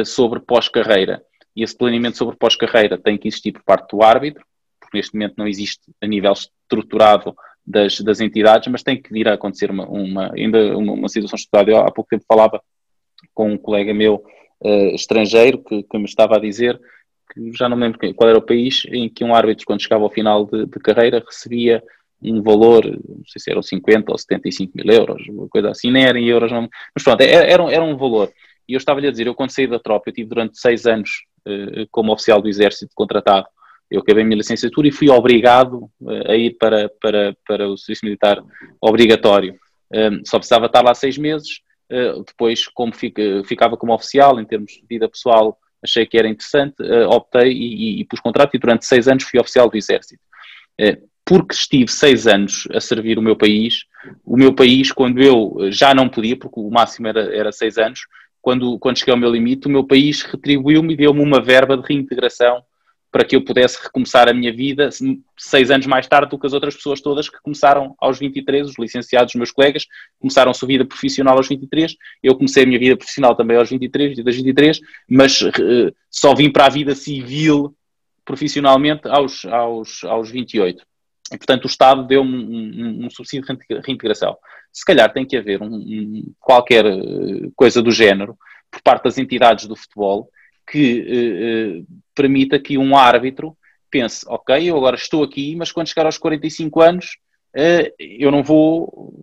sobre 0.05 0.41
pós-carreira. 0.41 1.23
E 1.55 1.63
esse 1.63 1.77
planeamento 1.77 2.17
sobre 2.17 2.37
pós-carreira 2.37 2.99
tem 2.99 3.17
que 3.17 3.29
existir 3.29 3.53
por 3.53 3.63
parte 3.63 3.91
do 3.91 4.03
árbitro, 4.03 4.45
porque 4.81 4.99
neste 4.99 5.15
momento 5.15 5.35
não 5.37 5.47
existe 5.47 5.93
a 6.03 6.07
nível 6.07 6.33
estruturado 6.33 7.37
das, 7.67 8.01
das 8.01 8.21
entidades, 8.21 8.69
mas 8.69 8.83
tem 8.83 9.01
que 9.01 9.13
vir 9.13 9.29
a 9.29 9.35
acontecer 9.35 9.71
uma, 9.71 9.87
uma 9.87 10.33
ainda 10.35 10.77
uma, 10.77 10.93
uma, 10.93 11.09
situação 11.09 11.37
estudada. 11.37 11.71
Eu 11.71 11.79
há 11.79 11.91
pouco 11.91 12.09
tempo 12.09 12.25
falava 12.29 12.63
com 13.35 13.53
um 13.53 13.59
colega 13.59 13.93
meu 13.93 14.25
uh, 14.61 14.95
estrangeiro 14.95 15.59
que, 15.59 15.83
que, 15.83 15.99
me 15.99 16.05
estava 16.05 16.37
a 16.37 16.41
dizer 16.41 16.81
que 17.33 17.51
já 17.57 17.69
não 17.69 17.77
me 17.77 17.85
lembro 17.85 18.15
qual 18.15 18.31
era 18.31 18.39
o 18.39 18.47
país 18.47 18.83
em 18.89 19.09
que 19.09 19.25
um 19.25 19.35
árbitro, 19.35 19.67
quando 19.67 19.83
chegava 19.83 20.05
ao 20.05 20.11
final 20.11 20.47
de, 20.47 20.65
de 20.65 20.79
carreira, 20.79 21.23
recebia 21.27 21.83
um 22.23 22.41
valor, 22.41 22.85
não 22.87 23.25
sei 23.27 23.41
se 23.41 23.51
eram 23.51 23.63
50 23.63 24.11
ou 24.11 24.17
75 24.17 24.73
mil 24.75 24.95
euros, 24.95 25.29
uma 25.29 25.49
coisa 25.49 25.71
assim, 25.71 25.91
nem 25.91 26.05
era 26.05 26.19
em 26.19 26.27
euros, 26.27 26.51
não, 26.51 26.69
mas 26.95 27.05
pronto, 27.05 27.21
era, 27.21 27.45
era, 27.45 27.85
um, 27.85 27.97
valor. 27.97 28.33
E 28.67 28.73
eu 28.73 28.79
estava-lhe 28.79 29.07
a 29.07 29.11
dizer, 29.11 29.27
eu 29.27 29.35
quando 29.35 29.51
saí 29.51 29.67
da 29.67 29.79
tropa, 29.79 30.09
eu 30.09 30.15
tive 30.15 30.29
durante 30.29 30.59
seis 30.59 30.87
anos 30.87 31.11
uh, 31.47 31.87
como 31.91 32.13
oficial 32.13 32.41
do 32.41 32.49
exército 32.49 32.93
contratado 32.95 33.47
eu 33.91 34.01
acabei 34.01 34.23
a 34.23 34.27
minha 34.27 34.39
licenciatura 34.39 34.89
e 34.89 34.93
fui 34.93 35.09
obrigado 35.09 35.91
uh, 36.01 36.31
a 36.31 36.37
ir 36.37 36.57
para, 36.59 36.91
para, 37.01 37.37
para 37.47 37.69
o 37.69 37.77
serviço 37.77 38.05
militar 38.05 38.43
obrigatório. 38.81 39.55
Só 40.25 40.39
precisava 40.39 40.67
estar 40.67 40.83
lá 40.83 40.93
seis 40.95 41.17
meses, 41.17 41.61
uh, 41.93 42.25
depois, 42.25 42.67
como 42.67 42.93
fica, 42.93 43.23
ficava 43.45 43.77
como 43.77 43.95
oficial, 43.95 44.41
em 44.41 44.45
termos 44.45 44.73
de 44.73 44.85
vida 44.89 45.09
pessoal, 45.09 45.57
achei 45.83 46.05
que 46.05 46.19
era 46.19 46.29
interessante, 46.29 46.83
uh, 46.83 47.09
optei 47.09 47.53
e, 47.53 47.75
e, 47.75 48.01
e, 48.01 48.05
pus 48.05 48.19
contrato 48.19 48.57
e 48.57 48.59
durante 48.59 48.85
seis 48.85 49.07
anos 49.07 49.23
fui 49.23 49.39
oficial 49.39 49.71
do 49.71 49.77
Exército. 49.77 50.21
porque 51.25 51.55
estive 51.55 51.89
seis 51.89 52.27
anos 52.27 52.67
a 52.73 52.81
servir 52.81 53.19
o 53.19 53.23
meu 53.23 53.37
país, 53.37 53.85
o 54.25 54.37
meu 54.37 54.53
país, 54.53 54.91
quando 54.91 55.23
eu 55.23 55.71
já 55.71 55.95
não 55.95 56.09
podia, 56.09 56.37
porque 56.37 56.59
o 56.59 56.71
máximo 56.71 57.07
era, 57.07 57.35
era 57.35 57.53
seis 57.53 57.79
anos, 57.79 58.01
quando, 58.43 58.79
quando 58.79 58.99
cheguei 58.99 59.13
ao 59.13 59.19
meu 59.19 59.31
limite, 59.31 59.67
o 59.67 59.71
meu 59.71 59.85
país 59.85 60.23
retribuiu-me 60.23 60.95
e 60.95 60.97
deu-me 60.97 61.21
uma 61.21 61.41
verba 61.41 61.77
de 61.77 61.85
reintegração 61.87 62.63
para 63.17 63.25
que 63.25 63.35
eu 63.35 63.43
pudesse 63.43 63.83
recomeçar 63.83 64.29
a 64.29 64.35
minha 64.35 64.53
vida 64.53 64.91
seis 65.39 65.71
anos 65.71 65.87
mais 65.87 66.07
tarde 66.07 66.29
do 66.29 66.39
que 66.39 66.47
as 66.47 66.53
outras 66.53 66.77
pessoas 66.77 67.01
todas 67.01 67.31
que 67.31 67.41
começaram 67.41 67.95
aos 67.99 68.19
23, 68.19 68.69
os 68.69 68.79
licenciados, 68.79 69.31
os 69.31 69.37
meus 69.37 69.51
colegas, 69.51 69.87
começaram 70.21 70.51
a 70.51 70.55
sua 70.55 70.69
vida 70.69 70.85
profissional 70.85 71.35
aos 71.35 71.49
23, 71.49 71.97
eu 72.23 72.35
comecei 72.35 72.65
a 72.65 72.67
minha 72.67 72.79
vida 72.79 72.95
profissional 72.95 73.35
também 73.35 73.57
aos 73.57 73.71
23, 73.71 74.23
das 74.23 74.37
23, 74.37 74.81
mas 75.09 75.41
uh, 75.41 75.51
só 76.11 76.35
vim 76.35 76.53
para 76.53 76.67
a 76.67 76.69
vida 76.69 76.95
civil 76.95 77.75
profissionalmente 78.23 79.09
aos, 79.09 79.47
aos, 79.47 80.05
aos 80.05 80.31
28. 80.31 80.85
E, 81.33 81.39
portanto, 81.39 81.65
o 81.65 81.69
Estado 81.69 82.07
deu-me 82.07 82.37
um, 82.37 82.43
um, 82.45 83.07
um, 83.07 83.11
subsídio 83.11 83.47
de 83.47 83.81
reintegração. 83.81 84.37
Se 84.71 84.85
calhar 84.85 85.11
tem 85.11 85.25
que 85.25 85.39
haver 85.39 85.63
um, 85.63 86.35
qualquer 86.39 86.85
eh, 86.85 87.49
coisa 87.57 87.81
do 87.81 87.91
género 87.91 88.37
por 88.71 88.83
parte 88.83 89.05
das 89.05 89.17
entidades 89.17 89.65
do 89.65 89.75
futebol 89.75 90.29
que 90.67 91.01
eh, 91.01 91.81
eh, 91.81 91.83
permita 92.15 92.59
que 92.59 92.77
um 92.77 92.97
árbitro 92.97 93.57
pense, 93.91 94.27
ok, 94.29 94.69
eu 94.69 94.77
agora 94.77 94.97
estou 94.97 95.23
aqui, 95.23 95.55
mas 95.55 95.71
quando 95.71 95.89
chegar 95.89 96.07
aos 96.07 96.19
45 96.19 96.81
anos 96.81 97.19
eh, 97.55 97.95
eu 97.99 98.31
não 98.31 98.43
vou 98.43 99.15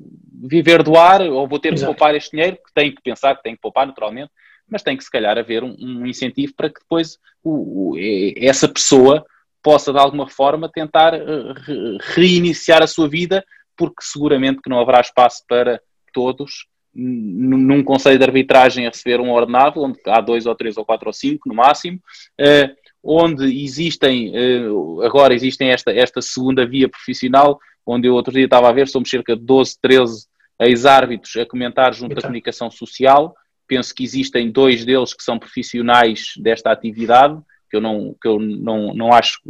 viver 0.46 0.82
do 0.82 0.98
ar 0.98 1.22
ou 1.22 1.48
vou 1.48 1.60
ter 1.60 1.74
Exato. 1.74 1.92
que 1.92 1.98
poupar 1.98 2.16
este 2.16 2.32
dinheiro, 2.32 2.56
que 2.56 2.74
tenho 2.74 2.96
que 2.96 3.02
pensar 3.02 3.36
que 3.36 3.44
tenho 3.44 3.56
que 3.56 3.62
poupar 3.62 3.86
naturalmente, 3.86 4.32
mas 4.68 4.82
tem 4.82 4.96
que 4.96 5.04
se 5.04 5.12
calhar 5.12 5.38
haver 5.38 5.64
um, 5.64 5.76
um 5.80 6.06
incentivo 6.06 6.54
para 6.56 6.70
que 6.70 6.80
depois 6.80 7.18
o, 7.44 7.92
o, 7.92 7.98
essa 8.38 8.68
pessoa 8.68 9.26
possa 9.62 9.92
de 9.92 10.00
alguma 10.00 10.30
forma 10.30 10.70
tentar 10.70 11.14
re, 11.14 11.98
reiniciar 12.16 12.82
a 12.82 12.88
sua 12.88 13.08
vida, 13.08 13.44
porque 13.78 14.02
seguramente 14.02 14.62
que 14.62 14.70
não 14.70 14.80
haverá 14.80 15.02
espaço 15.02 15.44
para 15.48 15.82
todos 16.14 16.68
num 16.96 17.84
conselho 17.84 18.18
de 18.18 18.24
arbitragem 18.24 18.86
a 18.86 18.90
receber 18.90 19.20
um 19.20 19.32
ordenado, 19.32 19.82
onde 19.82 20.00
há 20.08 20.22
dois 20.22 20.46
ou 20.46 20.56
três 20.56 20.78
ou 20.78 20.86
quatro 20.86 21.08
ou 21.08 21.14
cinco 21.14 21.50
no 21.50 21.56
máximo, 21.56 22.00
uh, 22.40 22.76
onde 23.04 23.46
existem, 23.64 24.32
uh, 24.32 25.02
agora 25.02 25.34
existem 25.34 25.70
esta, 25.70 25.92
esta 25.92 26.22
segunda 26.22 26.66
via 26.66 26.88
profissional, 26.88 27.60
onde 27.86 28.08
eu 28.08 28.14
outro 28.14 28.34
dia 28.34 28.46
estava 28.46 28.70
a 28.70 28.72
ver, 28.72 28.88
somos 28.88 29.10
cerca 29.10 29.36
de 29.36 29.42
12, 29.42 29.78
13 29.82 30.28
ex-árbitros 30.60 31.36
a 31.36 31.46
comentar 31.46 31.94
junto 31.94 32.18
à 32.18 32.22
comunicação 32.22 32.70
social, 32.70 33.36
penso 33.68 33.94
que 33.94 34.04
existem 34.04 34.52
dois 34.52 34.86
deles 34.86 35.14
que 35.14 35.24
são 35.24 35.40
profissionais 35.40 36.34
desta 36.38 36.72
atividade, 36.72 37.40
que 37.70 37.78
eu 37.78 37.82
não, 37.82 38.16
que 38.22 38.28
eu 38.28 38.40
não, 38.40 38.94
não 38.94 39.12
acho 39.12 39.42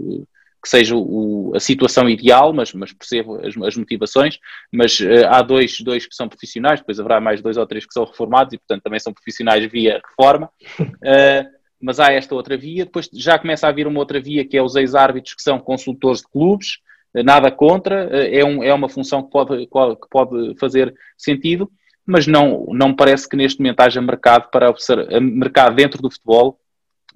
que 0.64 0.70
seja 0.70 0.96
o, 0.96 1.52
a 1.54 1.60
situação 1.60 2.10
ideal, 2.10 2.54
mas, 2.54 2.74
mas 2.74 2.94
percebo 2.94 3.36
as, 3.46 3.56
as 3.58 3.76
motivações, 3.76 4.40
mas 4.72 4.98
uh, 5.00 5.28
há 5.30 5.42
dois, 5.42 5.82
dois 5.82 6.08
que 6.08 6.16
são 6.16 6.30
profissionais, 6.30 6.80
depois 6.80 7.00
haverá 7.00 7.20
mais 7.20 7.42
dois 7.42 7.58
ou 7.58 7.68
três 7.68 7.86
que 7.86 7.94
são 7.94 8.06
reformados 8.06 8.54
e, 8.54 8.58
portanto, 8.58 8.84
também 8.84 9.00
são 9.00 9.14
profissionais 9.14 9.70
via 9.70 10.02
reforma, 10.10 10.50
uh, 10.80 11.50
mas 11.82 12.00
há 12.00 12.14
esta 12.14 12.34
outra 12.34 12.56
via, 12.56 12.86
depois 12.86 13.10
já 13.14 13.38
começa 13.38 13.68
a 13.68 13.72
vir 13.74 13.88
uma 13.88 14.00
outra 14.00 14.22
via 14.22 14.46
que 14.46 14.56
é 14.56 14.64
os 14.64 14.78
ex-árbitros 14.78 15.34
que 15.36 15.42
são 15.42 15.60
consultores 15.60 16.22
de 16.22 16.28
clubes, 16.30 16.78
nada 17.14 17.52
contra, 17.52 18.06
é, 18.06 18.44
um, 18.44 18.64
é 18.64 18.74
uma 18.74 18.90
função 18.90 19.22
que 19.22 19.30
pode, 19.30 19.68
que 19.68 20.10
pode 20.10 20.58
fazer 20.58 20.96
sentido, 21.18 21.70
mas 22.08 22.26
não, 22.26 22.66
não 22.70 22.96
parece 22.96 23.28
que 23.28 23.36
neste 23.36 23.60
momento 23.60 23.82
haja 23.82 24.02
mercado, 24.02 24.50
para 24.50 24.74
mercado 25.20 25.76
dentro 25.76 26.02
do 26.02 26.10
futebol 26.10 26.58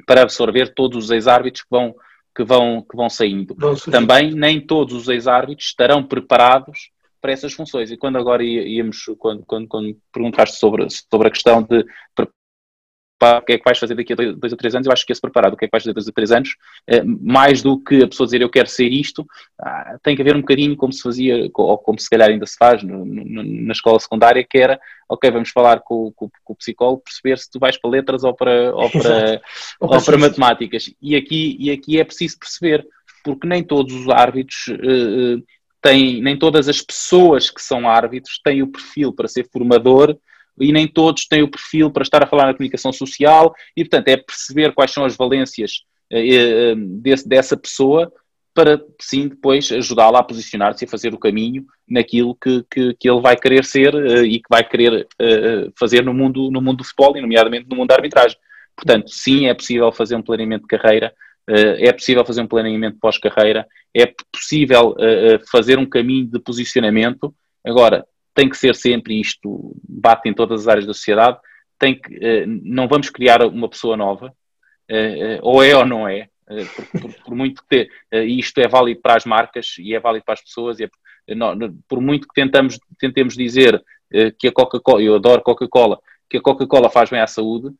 para 0.05 0.21
absorver 0.21 0.73
todos 0.73 1.05
os 1.05 1.11
ex-árbitros 1.11 1.63
que 1.63 1.69
vão, 1.71 1.95
que, 2.37 2.43
vão, 2.43 2.83
que 2.83 2.95
vão 2.95 3.09
saindo. 3.09 3.55
Também 3.89 4.31
nem 4.31 4.61
todos 4.61 4.93
os 4.93 5.07
ex-árbitros 5.07 5.69
estarão 5.69 6.03
preparados 6.03 6.91
para 7.19 7.31
essas 7.31 7.51
funções. 7.51 7.89
E 7.89 7.97
quando 7.97 8.19
agora 8.19 8.43
íamos, 8.43 9.05
quando, 9.17 9.43
quando, 9.43 9.67
quando 9.67 9.97
perguntaste 10.13 10.57
sobre, 10.57 10.87
sobre 10.87 11.29
a 11.29 11.31
questão 11.31 11.63
de 11.63 11.83
o 13.19 13.41
que 13.41 13.53
é 13.53 13.57
que 13.57 13.63
vais 13.63 13.77
fazer 13.77 13.95
daqui 13.95 14.13
a 14.13 14.15
dois, 14.15 14.35
dois 14.35 14.53
ou 14.53 14.57
três 14.57 14.75
anos, 14.75 14.85
eu 14.85 14.93
acho 14.93 15.05
que 15.05 15.11
esse 15.11 15.21
preparado, 15.21 15.53
o 15.53 15.57
que 15.57 15.65
é 15.65 15.67
que 15.67 15.71
vais 15.71 15.83
fazer 15.83 15.93
daqui 15.93 15.99
a 15.99 16.01
dois 16.01 16.07
ou 16.07 16.13
três 16.13 16.31
anos, 16.31 16.55
eh, 16.87 17.03
mais 17.03 17.61
do 17.61 17.79
que 17.79 18.03
a 18.03 18.07
pessoa 18.07 18.27
dizer 18.27 18.41
eu 18.41 18.49
quero 18.49 18.69
ser 18.69 18.87
isto, 18.87 19.25
ah, 19.59 19.97
tem 20.03 20.15
que 20.15 20.21
haver 20.21 20.35
um 20.35 20.41
bocadinho 20.41 20.75
como 20.75 20.93
se 20.93 21.01
fazia, 21.01 21.49
ou 21.53 21.77
como 21.77 21.99
se 21.99 22.09
calhar 22.09 22.29
ainda 22.29 22.45
se 22.45 22.55
faz 22.57 22.83
no, 22.83 23.03
no, 23.05 23.43
na 23.43 23.71
escola 23.71 23.99
secundária, 23.99 24.45
que 24.47 24.57
era, 24.57 24.79
ok, 25.09 25.31
vamos 25.31 25.49
falar 25.49 25.79
com, 25.79 26.11
com, 26.15 26.29
com, 26.43 26.53
o 26.53 26.55
psicólogo, 26.55 27.03
perceber 27.03 27.39
se 27.39 27.49
tu 27.49 27.59
vais 27.59 27.77
para 27.77 27.89
letras 27.89 28.23
ou 28.23 28.33
para, 28.33 28.73
ou 28.75 28.89
para, 28.89 29.41
ou 29.79 29.89
para, 29.89 29.97
ou 29.97 30.03
para 30.03 30.17
matemáticas. 30.17 30.93
E 31.01 31.15
aqui, 31.15 31.57
e 31.59 31.71
aqui 31.71 31.99
é 31.99 32.03
preciso 32.03 32.37
perceber, 32.37 32.85
porque 33.23 33.47
nem 33.47 33.63
todos 33.63 33.93
os 33.93 34.09
árbitros 34.09 34.67
uh, 34.67 35.43
têm, 35.81 36.21
nem 36.21 36.37
todas 36.37 36.69
as 36.69 36.81
pessoas 36.81 37.49
que 37.49 37.61
são 37.61 37.89
árbitros 37.89 38.39
têm 38.43 38.61
o 38.61 38.67
perfil 38.67 39.11
para 39.13 39.27
ser 39.27 39.49
formador 39.51 40.17
e 40.59 40.71
nem 40.71 40.87
todos 40.87 41.25
têm 41.25 41.43
o 41.43 41.49
perfil 41.49 41.91
para 41.91 42.03
estar 42.03 42.23
a 42.23 42.27
falar 42.27 42.47
na 42.47 42.53
comunicação 42.53 42.91
social 42.91 43.53
e, 43.75 43.83
portanto, 43.83 44.07
é 44.07 44.17
perceber 44.17 44.73
quais 44.73 44.91
são 44.91 45.05
as 45.05 45.15
valências 45.15 45.83
uh, 46.11 46.75
desse, 47.01 47.27
dessa 47.27 47.55
pessoa 47.55 48.11
para, 48.53 48.81
sim, 48.99 49.27
depois 49.27 49.71
ajudá-la 49.71 50.19
a 50.19 50.23
posicionar-se 50.23 50.83
e 50.83 50.87
a 50.87 50.89
fazer 50.89 51.13
o 51.13 51.19
caminho 51.19 51.63
naquilo 51.87 52.35
que, 52.35 52.65
que, 52.71 52.95
que 52.95 53.09
ele 53.09 53.21
vai 53.21 53.37
querer 53.37 53.63
ser 53.63 53.93
uh, 53.93 54.25
e 54.25 54.39
que 54.39 54.49
vai 54.49 54.67
querer 54.67 55.07
fazer 55.79 56.03
no 56.03 56.13
mundo, 56.13 56.49
no 56.49 56.61
mundo 56.61 56.77
do 56.77 56.83
futebol 56.83 57.15
e, 57.15 57.21
nomeadamente, 57.21 57.67
no 57.69 57.75
mundo 57.75 57.89
da 57.89 57.95
arbitragem. 57.95 58.37
Portanto, 58.75 59.09
sim, 59.09 59.47
é 59.47 59.53
possível 59.53 59.91
fazer 59.91 60.15
um 60.15 60.21
planeamento 60.21 60.63
de 60.63 60.77
carreira, 60.77 61.13
é 61.47 61.91
possível 61.93 62.25
fazer 62.25 62.41
um 62.41 62.47
planeamento 62.47 62.97
pós-carreira, 62.99 63.65
é 63.91 64.13
possível 64.31 64.95
fazer 65.49 65.79
um 65.79 65.85
caminho 65.85 66.27
de 66.27 66.39
posicionamento. 66.39 67.33
Agora, 67.65 68.05
tem 68.37 68.47
que 68.47 68.55
ser 68.55 68.75
sempre 68.75 69.19
isto, 69.19 69.75
bate 69.89 70.29
em 70.29 70.33
todas 70.33 70.61
as 70.61 70.67
áreas 70.67 70.85
da 70.85 70.93
sociedade, 70.93 71.39
tem 71.79 71.99
que, 71.99 72.15
eh, 72.23 72.45
não 72.45 72.87
vamos 72.87 73.09
criar 73.09 73.41
uma 73.41 73.67
pessoa 73.67 73.97
nova, 73.97 74.31
eh, 74.87 75.37
eh, 75.37 75.39
ou 75.41 75.63
é 75.63 75.75
ou 75.75 75.83
não 75.83 76.07
é, 76.07 76.29
por, 76.45 77.01
por, 77.01 77.13
por, 77.23 77.35
muito 77.35 77.63
que 77.67 77.89
isto 78.13 78.59
é 78.59 78.67
válido 78.67 79.01
para 79.01 79.15
as 79.15 79.25
marcas 79.25 79.75
e 79.79 79.95
é 79.95 79.99
válido 79.99 80.23
para 80.23 80.35
as 80.35 80.41
pessoas, 80.41 80.79
é, 80.79 80.87
por 81.87 81.99
muito 81.99 82.27
que 82.27 82.35
tentamos, 82.35 82.79
tentemos 82.99 83.35
dizer 83.35 83.83
que 84.39 84.47
a 84.47 84.51
Coca-Cola, 84.51 85.01
eu 85.01 85.15
adoro 85.15 85.41
Coca-Cola, 85.41 85.99
que 86.29 86.37
a 86.37 86.41
Coca-Cola 86.41 86.91
faz 86.91 87.09
bem 87.09 87.19
à 87.19 87.27
saúde, 87.27 87.75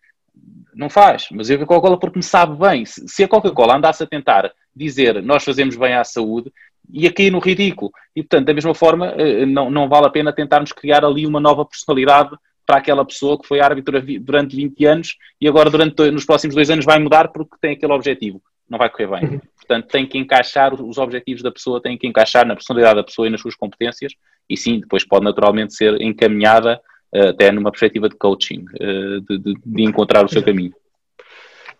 não 0.74 0.90
faz, 0.90 1.28
mas 1.32 1.52
eu 1.52 1.62
a 1.62 1.66
Coca-Cola 1.68 2.00
porque 2.00 2.18
me 2.18 2.24
sabe 2.24 2.58
bem. 2.58 2.84
Se 2.84 3.24
a 3.24 3.28
Coca-Cola 3.28 3.78
andasse 3.78 4.04
a 4.04 4.08
tentar 4.08 4.52
dizer 4.76 5.22
nós 5.22 5.44
fazemos 5.44 5.76
bem 5.78 5.94
à 5.94 6.04
saúde, 6.04 6.52
ia 6.92 7.12
cair 7.12 7.32
no 7.32 7.40
ridículo. 7.40 7.92
E, 8.16 8.22
portanto, 8.22 8.48
da 8.48 8.54
mesma 8.54 8.74
forma, 8.74 9.08
eh, 9.18 9.46
não, 9.46 9.70
não 9.70 9.90
vale 9.90 10.08
a 10.08 10.10
pena 10.10 10.34
tentarmos 10.34 10.72
criar 10.72 11.04
ali 11.04 11.26
uma 11.26 11.40
nova 11.40 11.66
personalidade 11.66 12.32
para 12.66 12.78
aquela 12.78 13.06
pessoa 13.06 13.40
que 13.40 13.48
foi 13.48 13.62
árbitro 13.62 14.02
durante 14.20 14.56
20 14.56 14.86
anos 14.86 15.16
e 15.40 15.48
agora 15.48 15.70
durante 15.70 16.12
nos 16.12 16.26
próximos 16.26 16.54
dois 16.56 16.70
anos 16.70 16.84
vai 16.84 17.00
mudar 17.00 17.30
porque 17.30 17.56
tem 17.62 17.72
aquele 17.72 17.94
objetivo. 17.94 18.42
Não 18.70 18.78
vai 18.78 18.90
correr 18.90 19.08
bem. 19.08 19.24
Uhum. 19.24 19.40
Portanto, 19.56 19.88
tem 19.88 20.06
que 20.06 20.18
encaixar 20.18 20.74
os 20.74 20.98
objetivos 20.98 21.42
da 21.42 21.52
pessoa, 21.52 21.82
tem 21.82 21.98
que 21.98 22.06
encaixar 22.06 22.46
na 22.46 22.56
personalidade 22.56 22.98
da 22.98 23.04
pessoa 23.04 23.28
e 23.28 23.30
nas 23.30 23.40
suas 23.40 23.56
competências 23.56 24.14
e 24.50 24.56
sim, 24.56 24.80
depois 24.80 25.06
pode 25.06 25.26
naturalmente 25.26 25.74
ser 25.74 26.00
encaminhada 26.02 26.80
uh, 27.14 27.30
até 27.30 27.52
numa 27.52 27.72
perspectiva 27.72 28.10
de 28.10 28.16
coaching, 28.16 28.66
uh, 28.76 29.22
de, 29.22 29.38
de, 29.38 29.54
de, 29.66 29.84
encontrar 29.84 30.26
o 30.26 30.30
seu 30.30 30.44
caminho. 30.44 30.74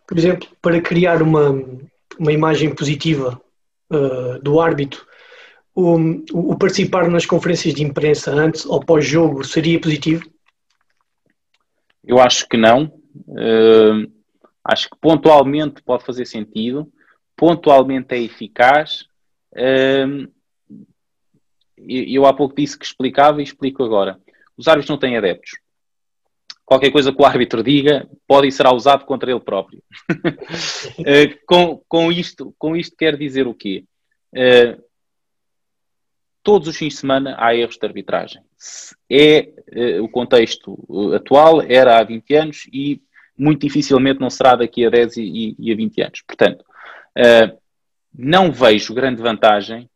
Por 0.08 0.18
exemplo, 0.18 0.48
para 0.62 0.80
criar 0.82 1.22
uma, 1.22 1.52
uma 2.20 2.32
imagem 2.32 2.74
positiva 2.74 3.40
uh, 3.92 4.40
do 4.42 4.60
árbitro, 4.60 5.06
o, 5.74 5.96
o, 6.32 6.58
participar 6.58 7.10
nas 7.10 7.26
conferências 7.26 7.74
de 7.74 7.84
imprensa 7.84 8.32
antes 8.32 8.66
ou 8.66 8.80
pós-jogo 8.80 9.44
seria 9.44 9.80
positivo? 9.80 10.24
Eu 12.04 12.20
acho 12.20 12.48
que 12.48 12.58
não. 12.58 12.86
Uh, 13.28 14.12
acho 14.64 14.90
que 14.90 14.98
pontualmente 15.00 15.82
pode 15.84 16.04
fazer 16.04 16.26
sentido, 16.26 16.92
pontualmente 17.36 18.16
é 18.16 18.22
eficaz. 18.22 19.06
Uh, 19.54 20.32
eu 21.78 22.26
há 22.26 22.34
pouco 22.34 22.56
disse 22.56 22.78
que 22.78 22.86
explicava 22.86 23.40
e 23.40 23.44
explico 23.44 23.84
agora. 23.84 24.20
Os 24.58 24.68
árbitros 24.68 24.90
não 24.90 24.98
têm 24.98 25.16
adeptos 25.16 25.60
qualquer 26.68 26.92
coisa 26.92 27.14
que 27.14 27.22
o 27.22 27.26
árbitro 27.26 27.64
diga 27.64 28.06
pode 28.28 28.50
e 28.50 28.52
será 28.52 28.74
usado 28.74 29.06
contra 29.06 29.32
ele 29.32 29.40
próprio. 29.40 29.82
uh, 30.12 31.40
com, 31.48 31.82
com, 31.88 32.12
isto, 32.12 32.54
com 32.60 32.76
isto 32.76 32.94
quer 32.98 33.18
dizer 33.18 33.48
o 33.48 33.54
quê? 33.54 33.86
Uh, 34.36 34.84
todos 36.44 36.68
os 36.68 36.76
fins 36.76 36.96
de 36.96 37.00
semana 37.00 37.38
há 37.40 37.56
erros 37.56 37.78
de 37.78 37.88
arbitragem. 37.88 38.44
É 39.10 39.50
uh, 39.74 40.04
o 40.04 40.10
contexto 40.10 40.78
atual, 41.16 41.62
era 41.62 41.98
há 42.00 42.04
20 42.04 42.36
anos 42.36 42.68
e 42.74 43.02
muito 43.38 43.62
dificilmente 43.62 44.20
não 44.20 44.30
será 44.30 44.58
daqui 44.58 44.86
a 44.86 44.90
10 44.90 45.16
e, 45.18 45.56
e 45.58 45.72
a 45.72 45.76
20 45.76 46.02
anos. 46.02 46.22
Portanto, 46.28 46.66
não 48.14 48.52
vejo 48.52 48.94
grande 48.94 49.22
vantagem 49.22 49.90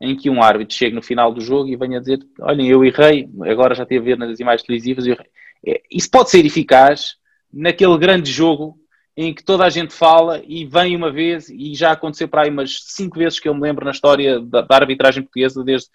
em 0.00 0.14
que 0.14 0.30
um 0.30 0.42
árbitro 0.42 0.74
chegue 0.74 0.94
no 0.94 1.02
final 1.02 1.32
do 1.32 1.40
jogo 1.40 1.68
e 1.68 1.76
venha 1.76 2.00
dizer: 2.00 2.20
Olhem, 2.40 2.68
eu 2.68 2.84
errei, 2.84 3.28
agora 3.42 3.74
já 3.74 3.86
teve 3.86 4.00
a 4.00 4.16
ver 4.16 4.18
nas 4.18 4.38
imagens 4.38 4.62
televisivas, 4.62 5.06
eu 5.06 5.14
errei. 5.14 5.26
É, 5.66 5.82
isso 5.90 6.10
pode 6.10 6.30
ser 6.30 6.44
eficaz 6.44 7.16
naquele 7.52 7.96
grande 7.98 8.30
jogo 8.30 8.78
em 9.16 9.34
que 9.34 9.44
toda 9.44 9.64
a 9.64 9.70
gente 9.70 9.92
fala 9.92 10.42
e 10.46 10.64
vem 10.64 10.96
uma 10.96 11.12
vez, 11.12 11.50
e 11.50 11.74
já 11.74 11.92
aconteceu 11.92 12.26
para 12.26 12.42
aí 12.42 12.50
umas 12.50 12.78
cinco 12.84 13.18
vezes 13.18 13.38
que 13.38 13.48
eu 13.48 13.54
me 13.54 13.60
lembro 13.60 13.84
na 13.84 13.90
história 13.90 14.40
da, 14.40 14.62
da 14.62 14.76
arbitragem 14.76 15.22
portuguesa, 15.22 15.62
desde 15.62 15.88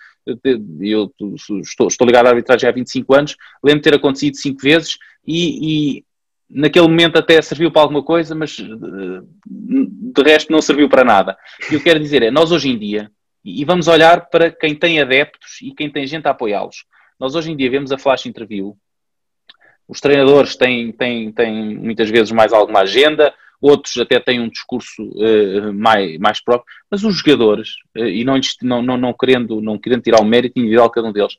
de, 0.43 0.59
eu 0.89 1.11
estou, 1.35 1.89
estou, 1.89 2.07
ligado 2.07 2.27
à 2.27 2.29
arbitragem 2.29 2.69
há 2.69 2.71
25 2.71 3.15
anos, 3.15 3.35
lembro 3.63 3.81
de 3.81 3.89
ter 3.89 3.95
acontecido 3.95 4.35
cinco 4.35 4.61
vezes 4.61 4.97
e, 5.25 5.95
e 5.97 6.05
naquele 6.49 6.87
momento 6.87 7.17
até 7.17 7.41
serviu 7.41 7.71
para 7.71 7.81
alguma 7.81 8.03
coisa, 8.03 8.35
mas 8.35 8.57
de 8.57 10.23
resto 10.23 10.51
não 10.51 10.61
serviu 10.61 10.87
para 10.87 11.03
nada. 11.03 11.35
O 11.63 11.69
que 11.69 11.75
eu 11.75 11.83
quero 11.83 11.99
dizer 11.99 12.21
é, 12.21 12.29
nós 12.29 12.51
hoje 12.51 12.69
em 12.69 12.77
dia, 12.77 13.11
e 13.43 13.65
vamos 13.65 13.87
olhar 13.87 14.29
para 14.29 14.51
quem 14.51 14.75
tem 14.75 15.01
adeptos 15.01 15.59
e 15.61 15.73
quem 15.73 15.89
tem 15.89 16.05
gente 16.05 16.27
a 16.27 16.31
apoiá-los, 16.31 16.85
nós 17.19 17.33
hoje 17.33 17.51
em 17.51 17.57
dia 17.57 17.71
vemos 17.71 17.91
a 17.91 17.97
flash 17.97 18.27
interview 18.27 18.77
os 19.87 20.01
treinadores 20.01 20.55
têm, 20.55 20.91
têm, 20.91 21.31
têm 21.31 21.77
muitas 21.77 22.09
vezes 22.09 22.31
mais 22.31 22.51
alguma 22.51 22.81
agenda, 22.81 23.33
outros 23.61 23.97
até 23.97 24.19
têm 24.19 24.39
um 24.39 24.49
discurso 24.49 25.01
uh, 25.01 25.73
mais, 25.73 26.17
mais 26.19 26.43
próprio, 26.43 26.67
mas 26.91 27.03
os 27.03 27.15
jogadores, 27.15 27.69
uh, 27.97 28.05
e 28.05 28.23
não, 28.23 28.39
não, 28.61 28.81
não, 28.81 28.97
não, 28.97 29.13
querendo, 29.13 29.61
não 29.61 29.77
querendo 29.77 30.03
tirar 30.03 30.21
o 30.21 30.25
mérito 30.25 30.59
individual 30.59 30.89
cada 30.89 31.07
um 31.07 31.13
deles, 31.13 31.37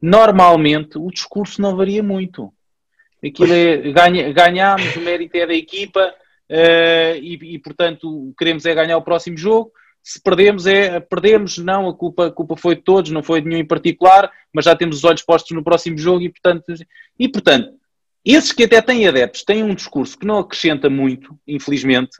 normalmente 0.00 0.96
o 0.96 1.10
discurso 1.10 1.60
não 1.60 1.76
varia 1.76 2.02
muito. 2.02 2.52
Aquilo 3.24 3.52
é, 3.52 3.76
ganha, 3.90 4.32
ganhamos, 4.32 4.94
o 4.94 5.00
mérito 5.00 5.36
é 5.36 5.46
da 5.46 5.54
equipa 5.54 6.14
uh, 6.50 7.16
e, 7.20 7.54
e, 7.54 7.58
portanto, 7.58 8.32
queremos 8.38 8.64
é 8.64 8.74
ganhar 8.74 8.96
o 8.96 9.02
próximo 9.02 9.36
jogo. 9.36 9.72
Se 10.00 10.22
perdemos, 10.22 10.66
é 10.66 11.00
perdemos, 11.00 11.58
não, 11.58 11.88
a 11.88 11.94
culpa, 11.94 12.28
a 12.28 12.30
culpa 12.30 12.56
foi 12.56 12.76
de 12.76 12.82
todos, 12.82 13.10
não 13.10 13.24
foi 13.24 13.40
de 13.40 13.48
nenhum 13.48 13.60
em 13.60 13.66
particular, 13.66 14.30
mas 14.54 14.64
já 14.64 14.76
temos 14.76 14.98
os 14.98 15.04
olhos 15.04 15.22
postos 15.22 15.50
no 15.50 15.64
próximo 15.64 15.98
jogo 15.98 16.22
e, 16.22 16.30
portanto, 16.30 16.72
e, 17.18 17.28
portanto 17.28 17.77
esses 18.34 18.52
que 18.52 18.64
até 18.64 18.80
têm 18.82 19.06
adeptos 19.06 19.42
têm 19.42 19.62
um 19.62 19.74
discurso 19.74 20.18
que 20.18 20.26
não 20.26 20.38
acrescenta 20.38 20.90
muito, 20.90 21.38
infelizmente, 21.46 22.18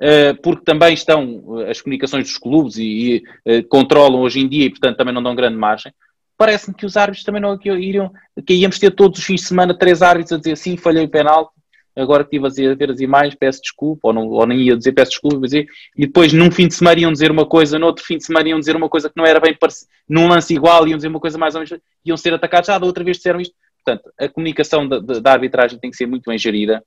eh, 0.00 0.34
porque 0.34 0.64
também 0.64 0.92
estão 0.92 1.60
eh, 1.60 1.70
as 1.70 1.80
comunicações 1.80 2.24
dos 2.24 2.36
clubes 2.36 2.76
e, 2.76 3.22
eh, 3.46 3.62
controlam 3.62 4.20
hoje 4.20 4.40
em 4.40 4.48
dia 4.48 4.66
e, 4.66 4.70
portanto, 4.70 4.98
também 4.98 5.14
não 5.14 5.22
dão 5.22 5.34
grande 5.34 5.56
margem. 5.56 5.92
Parece-me 6.36 6.76
que 6.76 6.84
os 6.84 6.96
árbitros 6.98 7.24
também 7.24 7.40
não 7.40 7.58
iriam, 7.64 8.12
que 8.46 8.52
íamos 8.52 8.78
ter 8.78 8.90
todos 8.90 9.18
os 9.18 9.24
fins 9.24 9.40
de 9.40 9.46
semana 9.46 9.72
três 9.72 10.02
árbitros 10.02 10.32
a 10.32 10.38
dizer 10.38 10.56
sim, 10.56 10.76
falhei 10.76 11.04
o 11.04 11.08
penalti, 11.08 11.50
agora 11.96 12.22
que 12.22 12.36
estive 12.36 12.66
a 12.66 12.74
ver 12.74 12.90
as 12.90 13.00
imagens, 13.00 13.34
peço 13.34 13.62
desculpa, 13.62 14.08
ou, 14.08 14.12
não, 14.12 14.28
ou 14.28 14.46
nem 14.46 14.60
ia 14.60 14.76
dizer 14.76 14.92
peço 14.92 15.12
desculpa, 15.12 15.40
dizer, 15.40 15.66
e 15.96 16.06
depois 16.06 16.34
num 16.34 16.50
fim 16.50 16.68
de 16.68 16.74
semana 16.74 17.00
iam 17.00 17.10
dizer 17.10 17.30
uma 17.30 17.46
coisa, 17.46 17.78
no 17.78 17.86
outro 17.86 18.04
fim 18.04 18.18
de 18.18 18.26
semana 18.26 18.50
iam 18.50 18.58
dizer 18.58 18.76
uma 18.76 18.90
coisa 18.90 19.08
que 19.08 19.16
não 19.16 19.24
era 19.24 19.40
bem 19.40 19.56
parecido, 19.56 19.90
num 20.06 20.28
lance 20.28 20.52
igual 20.52 20.86
iam 20.86 20.98
dizer 20.98 21.08
uma 21.08 21.20
coisa 21.20 21.38
mais 21.38 21.54
ou 21.54 21.62
menos, 21.62 21.82
iam 22.04 22.16
ser 22.18 22.34
atacados, 22.34 22.66
já 22.66 22.78
da 22.78 22.84
outra 22.84 23.02
vez 23.02 23.16
disseram 23.16 23.40
isto. 23.40 23.54
Portanto, 23.86 24.12
a 24.18 24.28
comunicação 24.28 24.88
da, 24.88 25.32
arbitragem 25.32 25.78
tem 25.78 25.92
que 25.92 25.96
ser 25.96 26.06
muito 26.06 26.28
bem 26.28 26.36
gerida. 26.36 26.82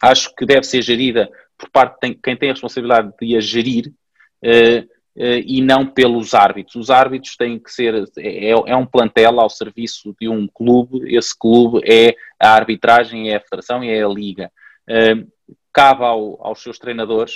Acho 0.00 0.32
que 0.36 0.46
deve 0.46 0.62
ser 0.62 0.80
gerida 0.82 1.28
por 1.58 1.68
parte 1.70 2.08
de 2.08 2.14
quem 2.14 2.36
tem 2.36 2.50
a 2.50 2.52
responsabilidade 2.52 3.12
de 3.20 3.36
a 3.36 3.40
gerir 3.40 3.88
uh, 4.44 4.80
uh, 5.16 5.42
e 5.44 5.60
não 5.60 5.84
pelos 5.84 6.34
árbitros. 6.34 6.76
Os 6.76 6.90
árbitros 6.90 7.34
têm 7.36 7.58
que 7.58 7.72
ser, 7.72 8.04
é, 8.18 8.50
é, 8.50 8.76
um 8.76 8.86
plantel 8.86 9.40
ao 9.40 9.50
serviço 9.50 10.14
de 10.20 10.28
um 10.28 10.46
clube, 10.46 11.12
esse 11.12 11.36
clube 11.36 11.80
é 11.84 12.14
a 12.38 12.50
arbitragem, 12.50 13.30
é 13.32 13.36
a 13.36 13.40
federação 13.40 13.82
e 13.82 13.90
é 13.90 14.00
a 14.00 14.08
liga. 14.08 14.48
Uh, 14.88 15.26
cabe 15.72 16.04
ao, 16.04 16.38
aos 16.46 16.62
seus 16.62 16.78
treinadores, 16.78 17.32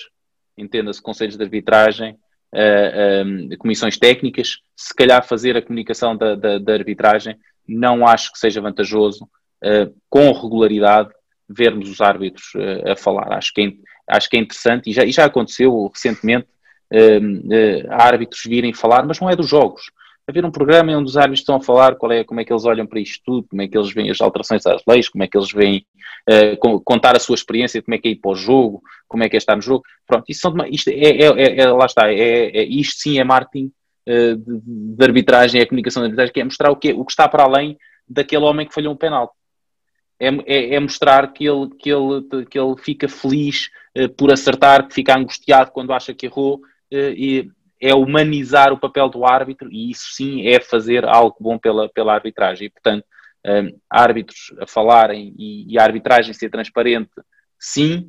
entenda-se 0.56 1.02
conselhos 1.02 1.36
de 1.36 1.42
arbitragem, 1.42 2.16
comissões 3.58 3.96
técnicas, 3.96 4.58
se 4.76 4.94
calhar 4.94 5.26
fazer 5.26 5.56
a 5.56 5.62
comunicação 5.62 6.14
da, 6.14 6.34
da, 6.34 6.58
da 6.58 6.72
arbitragem, 6.74 7.38
não 7.74 8.06
acho 8.06 8.32
que 8.32 8.38
seja 8.38 8.60
vantajoso, 8.60 9.24
uh, 9.24 9.94
com 10.08 10.32
regularidade, 10.32 11.10
vermos 11.48 11.90
os 11.90 12.00
árbitros 12.00 12.52
a 12.86 12.96
falar. 12.96 13.32
Acho 13.34 13.52
que, 13.52 13.62
é, 13.62 13.72
acho 14.16 14.30
que 14.30 14.36
é 14.38 14.40
interessante 14.40 14.88
e 14.88 14.92
já, 14.92 15.04
e 15.04 15.12
já 15.12 15.26
aconteceu 15.26 15.90
recentemente 15.92 16.48
árbitros 17.90 18.42
virem 18.46 18.72
falar, 18.72 19.04
mas 19.04 19.20
não 19.20 19.28
é 19.28 19.36
dos 19.36 19.48
jogos 19.48 19.82
haver 20.26 20.44
um 20.44 20.50
programa 20.50 20.96
onde 20.96 21.10
os 21.10 21.16
árbitros 21.16 21.40
estão 21.40 21.56
a 21.56 21.60
falar 21.60 21.96
qual 21.96 22.12
é, 22.12 22.24
como 22.24 22.40
é 22.40 22.44
que 22.44 22.52
eles 22.52 22.64
olham 22.64 22.86
para 22.86 23.00
isto 23.00 23.22
tudo, 23.24 23.48
como 23.48 23.62
é 23.62 23.68
que 23.68 23.76
eles 23.76 23.92
veem 23.92 24.10
as 24.10 24.20
alterações 24.20 24.64
às 24.66 24.82
leis, 24.86 25.08
como 25.08 25.24
é 25.24 25.28
que 25.28 25.36
eles 25.36 25.52
veem 25.52 25.84
uh, 26.30 26.80
contar 26.82 27.16
a 27.16 27.20
sua 27.20 27.34
experiência, 27.34 27.82
como 27.82 27.94
é 27.94 27.98
que 27.98 28.08
é 28.08 28.10
ir 28.12 28.16
para 28.16 28.30
o 28.30 28.34
jogo, 28.34 28.82
como 29.08 29.24
é 29.24 29.28
que 29.28 29.36
é 29.36 29.38
estar 29.38 29.56
no 29.56 29.62
jogo. 29.62 29.84
Pronto, 30.06 30.24
isso 30.28 30.40
são, 30.40 30.54
isto 30.70 30.88
é, 30.88 30.94
é, 30.94 31.26
é, 31.26 31.60
é 31.60 31.72
lá 31.72 31.86
está, 31.86 32.10
é, 32.10 32.56
é, 32.56 32.64
isto 32.64 33.00
sim 33.00 33.18
é 33.18 33.24
marketing 33.24 33.72
uh, 34.08 34.36
de, 34.36 34.60
de, 34.96 35.04
arbitragem, 35.04 35.60
é 35.60 35.64
a 35.64 35.66
comunicação 35.66 36.02
de 36.02 36.06
arbitragem, 36.06 36.32
que 36.32 36.40
é 36.40 36.44
mostrar 36.44 36.70
o 36.70 36.76
que, 36.76 36.92
o 36.92 37.04
que 37.04 37.12
está 37.12 37.28
para 37.28 37.44
além 37.44 37.78
daquele 38.08 38.44
homem 38.44 38.66
que 38.66 38.74
falhou 38.74 38.92
um 38.92 38.96
penalti. 38.96 39.34
É, 40.20 40.28
é, 40.46 40.74
é, 40.74 40.80
mostrar 40.80 41.32
que 41.32 41.44
ele, 41.44 41.68
que 41.78 41.90
ele, 41.90 42.46
que 42.48 42.58
ele 42.58 42.76
fica 42.76 43.08
feliz 43.08 43.68
uh, 43.98 44.08
por 44.10 44.32
acertar, 44.32 44.86
que 44.86 44.94
fica 44.94 45.16
angustiado 45.16 45.72
quando 45.72 45.92
acha 45.92 46.14
que 46.14 46.26
errou, 46.26 46.56
uh, 46.56 47.12
e 47.16 47.50
é 47.82 47.92
humanizar 47.92 48.72
o 48.72 48.78
papel 48.78 49.08
do 49.08 49.26
árbitro 49.26 49.68
e 49.72 49.90
isso 49.90 50.12
sim 50.12 50.46
é 50.46 50.60
fazer 50.60 51.04
algo 51.04 51.34
bom 51.40 51.58
pela, 51.58 51.88
pela 51.88 52.14
arbitragem. 52.14 52.68
E, 52.68 52.70
portanto, 52.70 53.04
um, 53.44 53.76
árbitros 53.90 54.54
a 54.60 54.66
falarem 54.68 55.34
e, 55.36 55.74
e, 55.74 55.78
a 55.78 55.82
arbitragem 55.82 56.32
ser 56.32 56.48
transparente, 56.48 57.10
sim. 57.58 58.08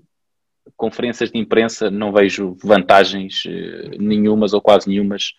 Conferências 0.78 1.32
de 1.32 1.40
imprensa 1.40 1.90
não 1.90 2.14
vejo 2.14 2.56
vantagens 2.64 3.44
uh, 3.46 4.00
nenhumas 4.00 4.54
ou 4.54 4.62
quase 4.62 4.88
nenhumas 4.88 5.34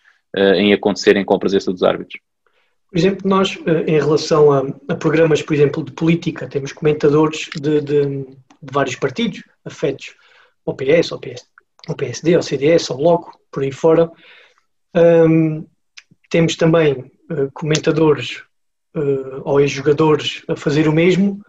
em 0.57 0.73
acontecerem 0.73 1.23
com 1.23 1.33
a 1.33 1.39
presença 1.39 1.71
dos 1.71 1.81
árbitros. 1.81 2.19
Por 2.95 2.99
exemplo, 2.99 3.29
nós, 3.29 3.57
uh, 3.57 3.83
em 3.85 3.99
relação 3.99 4.53
a, 4.53 4.63
a, 4.87 4.95
programas, 4.95 5.41
por 5.41 5.53
exemplo, 5.53 5.83
de 5.83 5.91
política, 5.91 6.47
temos 6.47 6.71
comentadores 6.71 7.49
de, 7.53 7.81
de, 7.81 8.05
de 8.05 8.71
vários 8.71 8.95
partidos 8.95 9.43
afetos 9.65 10.15
ao 10.65 10.73
PS, 10.73 11.11
ao 11.11 11.19
PS, 11.19 11.45
o 11.89 11.93
PSD, 11.93 12.37
o 12.37 12.41
CDS, 12.41 12.89
o 12.89 12.95
Bloco, 12.95 13.37
por 13.51 13.63
aí 13.63 13.71
fora. 13.73 14.09
Um, 14.95 15.67
temos 16.29 16.55
também 16.55 17.11
uh, 17.29 17.51
comentadores 17.53 18.43
uh, 18.95 19.41
ou 19.43 19.59
ex-jogadores 19.59 20.43
a 20.47 20.55
fazer 20.55 20.87
o 20.87 20.93
mesmo. 20.93 21.41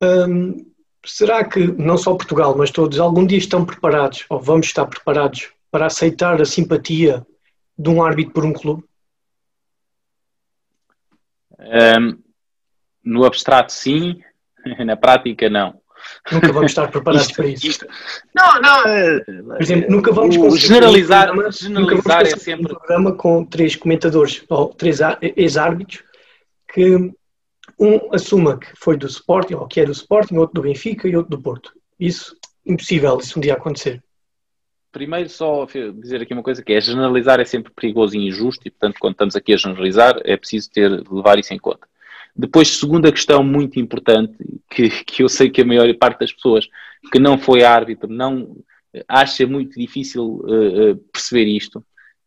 Um, 0.00 0.64
será 1.04 1.44
que 1.44 1.66
não 1.72 1.98
só 1.98 2.14
Portugal, 2.14 2.54
mas 2.56 2.70
todos, 2.70 3.00
algum 3.00 3.26
dia 3.26 3.38
estão 3.38 3.64
preparados, 3.64 4.24
ou 4.28 4.38
vamos 4.38 4.66
estar 4.66 4.86
preparados, 4.86 5.50
para 5.72 5.86
aceitar 5.86 6.40
a 6.40 6.44
simpatia 6.44 7.26
de 7.78 7.88
um 7.88 8.02
árbitro 8.02 8.32
por 8.32 8.44
um 8.44 8.52
clube? 8.52 8.84
Um, 11.58 12.18
no 13.04 13.24
abstrato, 13.24 13.72
sim, 13.72 14.20
na 14.84 14.96
prática, 14.96 15.48
não. 15.48 15.80
Nunca 16.30 16.52
vamos 16.52 16.72
estar 16.72 16.88
preparados 16.90 17.28
isto, 17.28 17.36
para 17.36 17.46
isso. 17.46 17.66
Isto. 17.66 17.86
Não, 18.34 18.60
não. 18.60 18.86
É, 18.86 19.20
Por 19.20 19.62
exemplo, 19.62 19.90
nunca 19.90 20.12
vamos 20.12 20.36
conseguir 20.36 20.66
generalizar, 20.66 21.30
um 21.30 21.34
programa, 21.34 21.52
generalizar 21.52 22.26
é 22.26 22.36
sempre 22.36 22.72
um 22.72 22.76
programa 22.76 23.14
com 23.14 23.44
três 23.44 23.76
comentadores 23.76 24.44
ou 24.48 24.68
três 24.74 24.98
ex-árbitros 25.36 26.02
que 26.72 27.12
um 27.78 28.14
assuma 28.14 28.58
que 28.58 28.68
foi 28.76 28.96
do 28.96 29.06
Sporting 29.06 29.54
ou 29.54 29.66
que 29.66 29.80
é 29.80 29.84
do 29.84 29.92
Sporting, 29.92 30.36
outro 30.36 30.54
do 30.54 30.62
Benfica 30.62 31.08
e 31.08 31.16
outro 31.16 31.36
do 31.36 31.42
Porto. 31.42 31.72
Isso 31.98 32.36
impossível 32.66 33.18
isso 33.18 33.38
um 33.38 33.42
dia 33.42 33.54
acontecer. 33.54 34.02
Primeiro, 34.92 35.30
só 35.30 35.66
dizer 35.98 36.20
aqui 36.20 36.34
uma 36.34 36.42
coisa 36.42 36.62
que 36.62 36.70
é 36.70 36.80
generalizar 36.80 37.40
é 37.40 37.46
sempre 37.46 37.72
perigoso 37.74 38.14
e 38.14 38.28
injusto, 38.28 38.68
e 38.68 38.70
portanto, 38.70 38.98
quando 39.00 39.14
estamos 39.14 39.34
aqui 39.34 39.54
a 39.54 39.56
generalizar, 39.56 40.20
é 40.22 40.36
preciso 40.36 40.70
ter, 40.70 40.90
levar 41.10 41.38
isso 41.38 41.54
em 41.54 41.58
conta. 41.58 41.88
Depois, 42.36 42.68
segunda 42.68 43.10
questão 43.10 43.42
muito 43.42 43.80
importante, 43.80 44.36
que, 44.70 44.90
que 45.04 45.22
eu 45.22 45.30
sei 45.30 45.48
que 45.48 45.62
a 45.62 45.64
maior 45.64 45.92
parte 45.94 46.20
das 46.20 46.32
pessoas 46.32 46.68
que 47.10 47.18
não 47.18 47.38
foi 47.38 47.64
árbitro 47.64 48.06
não 48.06 48.54
acha 49.08 49.46
muito 49.46 49.78
difícil 49.78 50.44
uh, 50.44 50.96
perceber 51.10 51.46
isto. 51.46 51.78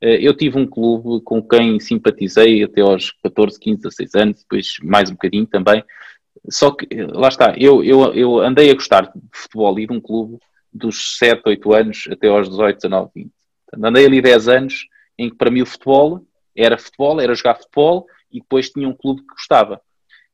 Uh, 0.04 0.17
eu 0.19 0.36
tive 0.36 0.58
um 0.58 0.65
clube 0.65 1.23
com 1.23 1.41
quem 1.47 1.80
simpatizei 1.80 2.63
até 2.63 2.82
aos 2.82 3.12
14, 3.23 3.60
15, 3.60 3.82
16 3.84 4.15
anos, 4.15 4.41
depois 4.41 4.78
mais 4.84 5.10
um 5.10 5.13
bocadinho 5.13 5.45
também. 5.45 5.84
Só 6.49 6.71
que, 6.71 6.88
lá 7.13 7.28
está, 7.28 7.56
eu, 7.58 7.84
eu, 7.84 8.13
eu 8.13 8.39
andei 8.39 8.71
a 8.71 8.73
gostar 8.73 9.12
de 9.13 9.21
futebol 9.32 9.80
e 9.80 9.86
de 9.86 9.93
um 9.93 10.01
clube 10.01 10.39
dos 10.76 11.18
7, 11.18 11.42
8 11.46 11.74
anos 11.74 12.08
até 12.12 12.28
aos 12.28 12.50
18, 12.50 12.76
19, 12.76 13.12
20. 13.16 13.32
Andei 13.84 14.06
ali 14.06 14.22
10 14.22 14.48
anos 14.50 14.88
em 15.18 15.30
que 15.30 15.36
para 15.36 15.50
mim 15.50 15.62
o 15.62 15.66
futebol 15.66 16.26
era 16.56 16.78
futebol, 16.78 17.20
era 17.22 17.34
jogar 17.34 17.56
futebol 17.56 18.06
e 18.32 18.40
depois 18.40 18.70
tinha 18.70 18.88
um 18.88 18.94
clube 18.94 19.22
que 19.22 19.34
gostava. 19.34 19.82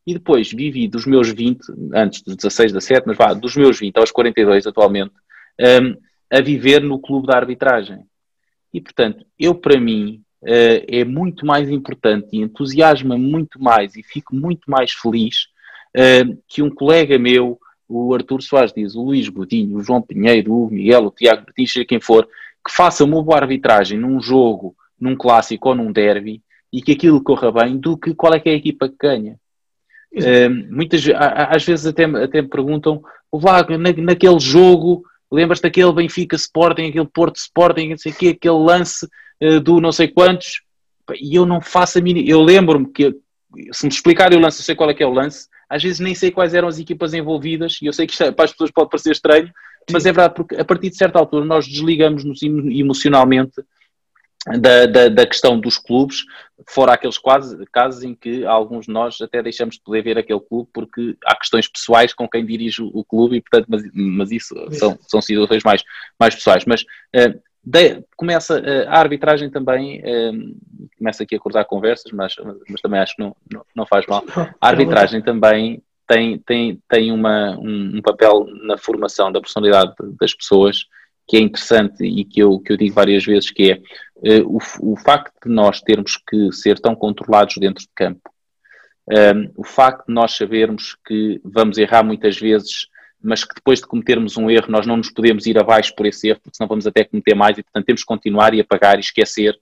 E 0.06 0.14
depois 0.14 0.52
vivi 0.52 0.88
dos 0.88 1.06
meus 1.06 1.30
20, 1.30 1.60
antes 1.94 2.24
dos 2.24 2.36
16, 2.36 2.74
17, 2.74 3.08
mas 3.08 3.18
vá, 3.18 3.34
dos 3.34 3.56
meus 3.56 3.80
20 3.80 3.98
aos 3.98 4.12
42 4.12 4.66
atualmente, 4.66 5.14
um, 5.60 5.96
a 6.32 6.42
viver 6.42 6.82
no 6.82 7.00
clube 7.00 7.28
da 7.28 7.38
arbitragem. 7.38 8.04
E, 8.74 8.82
portanto, 8.82 9.26
eu 9.38 9.54
para 9.54 9.80
mim 9.80 10.24
uh, 10.42 10.86
é 10.88 11.06
muito 11.06 11.46
mais 11.46 11.70
importante 11.70 12.30
e 12.34 12.40
entusiasma 12.40 13.18
muito 13.18 13.62
mais 13.62 13.96
e 13.96 14.02
fico 14.02 14.36
muito 14.36 14.70
mais 14.72 14.92
feliz 14.92 15.48
uh, 15.96 16.42
que 16.48 16.64
um 16.64 16.70
colega 16.70 17.20
meu, 17.20 17.60
o 17.92 18.14
Artur 18.14 18.42
Soares 18.42 18.74
diz, 18.74 18.96
o 18.96 19.04
Luís 19.04 19.28
Godinho, 19.28 19.78
o 19.78 19.84
João 19.84 20.02
Pinheiro, 20.02 20.54
o 20.54 20.70
Miguel, 20.70 21.06
o 21.06 21.12
Tiago 21.12 21.46
seja 21.58 21.86
quem 21.86 22.00
for, 22.00 22.28
que 22.66 22.74
faça 22.74 23.04
uma 23.04 23.22
boa 23.22 23.38
arbitragem 23.38 24.00
num 24.00 24.22
jogo, 24.22 24.76
num 25.00 25.16
clássico 25.16 25.70
ou 25.70 25.76
num 25.76 25.92
derby 25.92 26.42
e 26.72 26.82
que 26.82 26.94
aquilo 26.94 27.22
corra 27.22 27.52
bem, 27.52 27.78
do 27.78 27.98
que 27.98 28.14
qual 28.14 28.34
é 28.34 28.40
que 28.40 28.50
é 28.50 28.54
a 28.54 28.56
equipa 28.56 28.88
que 28.88 28.96
ganha. 29.00 29.38
Uh, 30.14 30.74
muitas 30.74 31.04
às 31.16 31.66
vezes 31.66 31.86
até, 31.86 32.06
até 32.06 32.42
me 32.42 32.48
perguntam, 32.48 33.04
lá 33.32 33.66
na, 33.70 33.92
naquele 33.98 34.40
jogo, 34.40 35.04
lembras-te 35.32 35.64
daquele 35.64 35.92
Benfica 35.92 36.36
Sporting, 36.36 36.90
aquele 36.90 37.06
Porto 37.06 37.38
Sporting, 37.38 37.90
não 37.90 37.98
sei 37.98 38.12
o 38.12 38.16
quê, 38.16 38.28
aquele 38.30 38.58
lance 38.58 39.06
uh, 39.42 39.60
do 39.60 39.82
não 39.82 39.92
sei 39.92 40.08
quantos, 40.08 40.62
e 41.20 41.36
eu 41.36 41.46
não 41.46 41.60
faço 41.60 41.98
a 41.98 42.02
mínima. 42.02 42.30
Eu 42.30 42.42
lembro-me 42.42 42.88
que, 42.88 43.16
se 43.74 43.86
me 43.86 43.92
explicar 43.92 44.34
o 44.34 44.40
lance, 44.40 44.62
eu 44.62 44.66
sei 44.66 44.76
qual 44.76 44.90
é 44.90 44.94
que 44.94 45.04
é 45.04 45.08
o 45.08 45.14
lance, 45.14 45.48
às 45.72 45.82
vezes 45.82 46.02
nem 46.02 46.14
sei 46.14 46.32
quais 46.32 46.54
eram 46.54 46.68
as 46.68 46.78
equipas 46.78 47.14
envolvidas, 47.14 47.78
e 47.82 47.86
eu 47.86 47.94
sei 47.94 48.06
que 48.06 48.12
isto, 48.12 48.24
é, 48.24 48.32
para 48.32 48.44
as 48.44 48.52
pessoas 48.52 48.72
pode 48.72 48.90
parecer 48.90 49.12
estranho, 49.12 49.50
mas 49.90 50.06
é 50.06 50.12
verdade, 50.12 50.36
porque 50.36 50.56
a 50.56 50.66
partir 50.66 50.90
de 50.90 50.98
certa 50.98 51.18
altura 51.18 51.46
nós 51.46 51.66
desligamos-nos 51.66 52.44
emocionalmente 52.44 53.54
da, 54.60 54.86
da, 54.86 55.08
da, 55.08 55.26
questão 55.26 55.58
dos 55.58 55.78
clubes, 55.78 56.26
fora 56.68 56.94
aqueles 56.94 57.18
quase, 57.18 57.64
casos 57.72 58.04
em 58.04 58.14
que 58.14 58.44
alguns 58.44 58.86
de 58.86 58.92
nós 58.92 59.22
até 59.22 59.42
deixamos 59.42 59.76
de 59.76 59.82
poder 59.82 60.02
ver 60.02 60.18
aquele 60.18 60.40
clube 60.42 60.70
porque 60.74 61.16
há 61.26 61.36
questões 61.36 61.68
pessoais 61.68 62.14
com 62.14 62.28
quem 62.28 62.46
dirige 62.46 62.82
o 62.82 63.04
clube 63.06 63.38
e 63.38 63.42
portanto, 63.42 63.68
mas, 63.70 63.84
mas 63.94 64.32
isso 64.32 64.56
são, 64.72 65.00
são 65.08 65.22
situações 65.22 65.64
mais, 65.64 65.84
mais 66.20 66.36
pessoais. 66.36 66.66
Mas 66.66 66.82
uh, 66.82 67.40
de, 67.64 68.04
começa 68.16 68.60
uh, 68.60 68.90
a 68.90 69.00
arbitragem 69.00 69.50
também, 69.50 70.00
uh, 70.02 70.88
começa 70.98 71.24
aqui 71.24 71.36
a 71.36 71.40
cortar 71.40 71.66
conversas, 71.66 72.12
mas, 72.12 72.36
mas 72.70 72.82
também 72.82 73.00
acho 73.00 73.16
que 73.16 73.22
não, 73.22 73.36
não, 73.52 73.66
não 73.76 73.86
faz 73.86 74.06
mal. 74.08 74.24
A 74.60 74.68
arbitragem 74.68 75.22
também 75.22 75.82
tem, 76.08 76.40
tem, 76.40 76.82
tem 76.90 77.12
uma, 77.12 77.58
um, 77.60 77.98
um 77.98 78.02
papel 78.02 78.46
na 78.64 78.78
formação 78.78 79.32
da 79.32 79.40
personalidade 79.40 79.94
das 80.20 80.34
pessoas 80.34 80.86
que 81.28 81.38
é 81.38 81.40
interessante 81.40 82.04
e 82.04 82.26
que 82.26 82.42
eu, 82.42 82.60
que 82.60 82.74
eu 82.74 82.78
digo 82.78 82.96
várias 82.96 83.24
vezes, 83.24 83.52
que 83.52 83.72
é 83.72 84.40
uh, 84.40 84.48
o, 84.48 84.94
o 84.94 84.98
facto 84.98 85.34
de 85.46 85.54
nós 85.54 85.82
termos 85.82 86.18
que 86.18 86.52
ser 86.52 86.80
tão 86.80 86.96
controlados 86.96 87.56
dentro 87.58 87.84
de 87.84 87.90
campo, 87.96 88.30
um, 89.08 89.52
o 89.58 89.64
facto 89.64 90.08
de 90.08 90.14
nós 90.14 90.36
sabermos 90.36 90.96
que 91.06 91.42
vamos 91.44 91.78
errar 91.78 92.04
muitas 92.04 92.38
vezes, 92.38 92.88
mas 93.24 93.44
que 93.44 93.56
depois 93.56 93.80
de 93.80 93.88
cometermos 93.88 94.38
um 94.38 94.50
erro 94.50 94.68
nós 94.70 94.86
não 94.88 94.98
nos 94.98 95.12
podemos 95.12 95.46
ir 95.46 95.58
abaixo 95.58 95.94
por 95.96 96.06
esse 96.06 96.30
erro, 96.30 96.40
porque 96.42 96.58
senão 96.58 96.68
vamos 96.68 96.88
até 96.88 97.04
cometer 97.04 97.36
mais 97.36 97.58
e 97.58 97.64
portanto 97.64 97.86
temos 97.86 98.02
que 98.02 98.08
continuar 98.08 98.54
e 98.54 98.62
apagar 98.62 98.98
e 98.98 99.02
esquecer. 99.02 99.58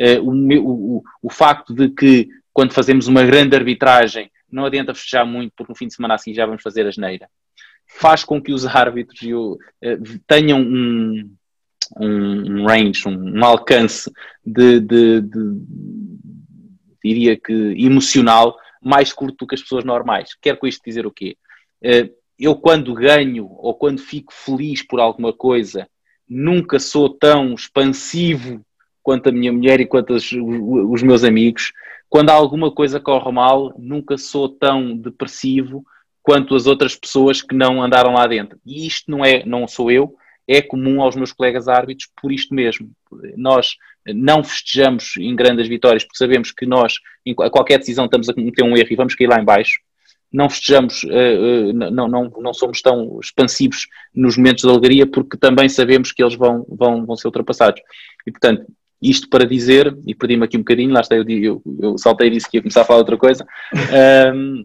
Uh, 0.00 0.20
o, 0.22 0.96
o, 0.98 1.02
o 1.22 1.30
facto 1.30 1.74
de 1.74 1.88
que 1.88 2.28
quando 2.52 2.72
fazemos 2.72 3.06
uma 3.08 3.22
grande 3.22 3.56
arbitragem 3.56 4.30
não 4.50 4.64
adianta 4.64 4.94
fechar 4.94 5.24
muito 5.24 5.52
porque 5.56 5.72
no 5.72 5.76
fim 5.76 5.86
de 5.86 5.94
semana 5.94 6.14
assim 6.14 6.34
já 6.34 6.46
vamos 6.46 6.62
fazer 6.62 6.86
a 6.86 6.90
geneira 6.90 7.28
faz 7.86 8.24
com 8.24 8.40
que 8.40 8.52
os 8.52 8.64
árbitros 8.66 9.20
uh, 9.22 10.20
tenham 10.26 10.60
um, 10.60 11.36
um, 11.98 12.66
range, 12.66 13.08
um, 13.08 13.44
alcance 13.44 14.10
de, 14.44 14.80
de, 14.80 15.20
de, 15.20 15.40
diria 17.02 17.36
que 17.36 17.52
emocional 17.52 18.56
mais 18.82 19.12
curto 19.12 19.38
do 19.38 19.46
que 19.46 19.54
as 19.54 19.62
pessoas 19.62 19.84
normais. 19.84 20.30
Quero 20.40 20.58
com 20.58 20.66
isto 20.66 20.82
dizer 20.84 21.06
o 21.06 21.10
quê? 21.10 21.36
Eu 22.40 22.56
quando 22.56 22.94
ganho 22.94 23.50
ou 23.58 23.74
quando 23.74 24.00
fico 24.00 24.32
feliz 24.32 24.82
por 24.82 24.98
alguma 24.98 25.30
coisa, 25.30 25.86
nunca 26.26 26.78
sou 26.78 27.10
tão 27.10 27.52
expansivo 27.52 28.64
quanto 29.02 29.28
a 29.28 29.32
minha 29.32 29.52
mulher 29.52 29.78
e 29.78 29.86
quanto 29.86 30.14
os, 30.14 31.02
meus 31.02 31.22
amigos. 31.22 31.70
Quando 32.08 32.30
alguma 32.30 32.70
coisa 32.72 32.98
corre 32.98 33.30
mal, 33.30 33.74
nunca 33.78 34.16
sou 34.16 34.48
tão 34.48 34.96
depressivo 34.96 35.84
quanto 36.22 36.54
as 36.54 36.66
outras 36.66 36.96
pessoas 36.96 37.42
que 37.42 37.54
não 37.54 37.82
andaram 37.82 38.14
lá 38.14 38.26
dentro. 38.26 38.58
E 38.64 38.86
isto 38.86 39.10
não 39.10 39.22
é, 39.22 39.44
não 39.44 39.68
sou 39.68 39.90
eu, 39.90 40.16
é 40.48 40.62
comum 40.62 41.02
aos 41.02 41.14
meus 41.14 41.32
colegas 41.32 41.68
árbitros 41.68 42.08
por 42.20 42.32
isto 42.32 42.54
mesmo. 42.54 42.90
Nós 43.36 43.76
não 44.06 44.42
festejamos 44.42 45.14
em 45.18 45.36
grandes 45.36 45.68
vitórias, 45.68 46.04
porque 46.04 46.16
sabemos 46.16 46.52
que 46.52 46.64
nós, 46.64 46.94
em 47.24 47.34
qualquer 47.34 47.78
decisão, 47.78 48.06
estamos 48.06 48.30
a 48.30 48.34
cometer 48.34 48.64
um 48.64 48.76
erro 48.76 48.88
e 48.90 48.96
vamos 48.96 49.14
cair 49.14 49.28
lá 49.28 49.38
em 49.38 49.44
baixo. 49.44 49.78
Não 50.32 50.48
festejamos, 50.48 51.02
uh, 51.04 51.72
não, 51.72 52.08
não, 52.08 52.32
não 52.38 52.54
somos 52.54 52.80
tão 52.80 53.18
expansivos 53.20 53.86
nos 54.14 54.36
momentos 54.36 54.62
de 54.62 54.70
alegria, 54.70 55.06
porque 55.06 55.36
também 55.36 55.68
sabemos 55.68 56.12
que 56.12 56.22
eles 56.22 56.34
vão, 56.34 56.64
vão, 56.68 57.04
vão 57.04 57.16
ser 57.16 57.28
ultrapassados. 57.28 57.82
E, 58.26 58.30
portanto, 58.30 58.66
isto 59.02 59.28
para 59.28 59.46
dizer, 59.46 59.96
e 60.06 60.14
perdi-me 60.14 60.44
aqui 60.44 60.56
um 60.56 60.60
bocadinho, 60.60 60.92
lá 60.92 61.00
está, 61.00 61.16
eu, 61.16 61.24
eu, 61.28 61.62
eu 61.80 61.98
saltei 61.98 62.30
disse 62.30 62.48
que 62.48 62.58
ia 62.58 62.62
começar 62.62 62.82
a 62.82 62.84
falar 62.84 63.00
outra 63.00 63.16
coisa, 63.16 63.46
um, 64.34 64.64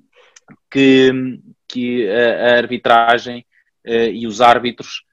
que, 0.69 1.39
que 1.67 2.07
a, 2.09 2.57
arbitragem 2.57 3.45
uh, 3.87 4.11
e 4.11 4.27
os 4.27 4.41
árbitros 4.41 5.03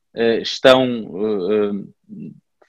estão 0.42 1.86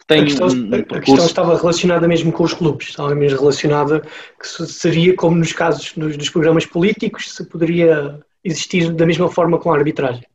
tem 0.08 0.22
a 0.22 0.24
questão, 0.26 0.48
um, 0.48 0.76
a 0.76 1.00
questão 1.00 1.26
estava 1.26 1.58
relacionada 1.58 2.08
mesmo 2.08 2.32
com 2.32 2.44
os 2.44 2.54
clubes, 2.54 2.90
estava 2.90 3.16
mesmo 3.16 3.40
relacionada 3.40 4.02
que 4.40 4.48
seria 4.48 5.16
como 5.16 5.38
nos 5.38 5.54
casos 5.54 5.96
nos, 5.96 6.18
dos 6.18 6.30
programas 6.30 6.66
políticos, 6.66 7.34
se 7.34 7.46
poderia 7.46 8.20
existir 8.44 8.92
da 8.92 9.06
mesma 9.06 9.30
forma 9.30 9.58
com 9.58 9.72
a 9.72 9.78
arbitragem. 9.78 10.26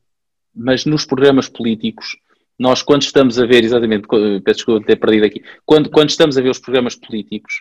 Mas 0.54 0.84
nos 0.84 1.04
programas 1.04 1.48
políticos, 1.48 2.16
nós 2.58 2.82
quando 2.82 3.02
estamos 3.02 3.38
a 3.38 3.46
ver, 3.46 3.62
exatamente, 3.64 4.08
peço 4.42 4.58
desculpa 4.58 4.86
ter 4.86 4.96
perdido 4.96 5.26
aqui, 5.26 5.42
quando, 5.64 5.90
quando 5.90 6.10
estamos 6.10 6.38
a 6.38 6.42
ver 6.42 6.50
os 6.50 6.58
programas 6.58 6.96
políticos, 6.96 7.60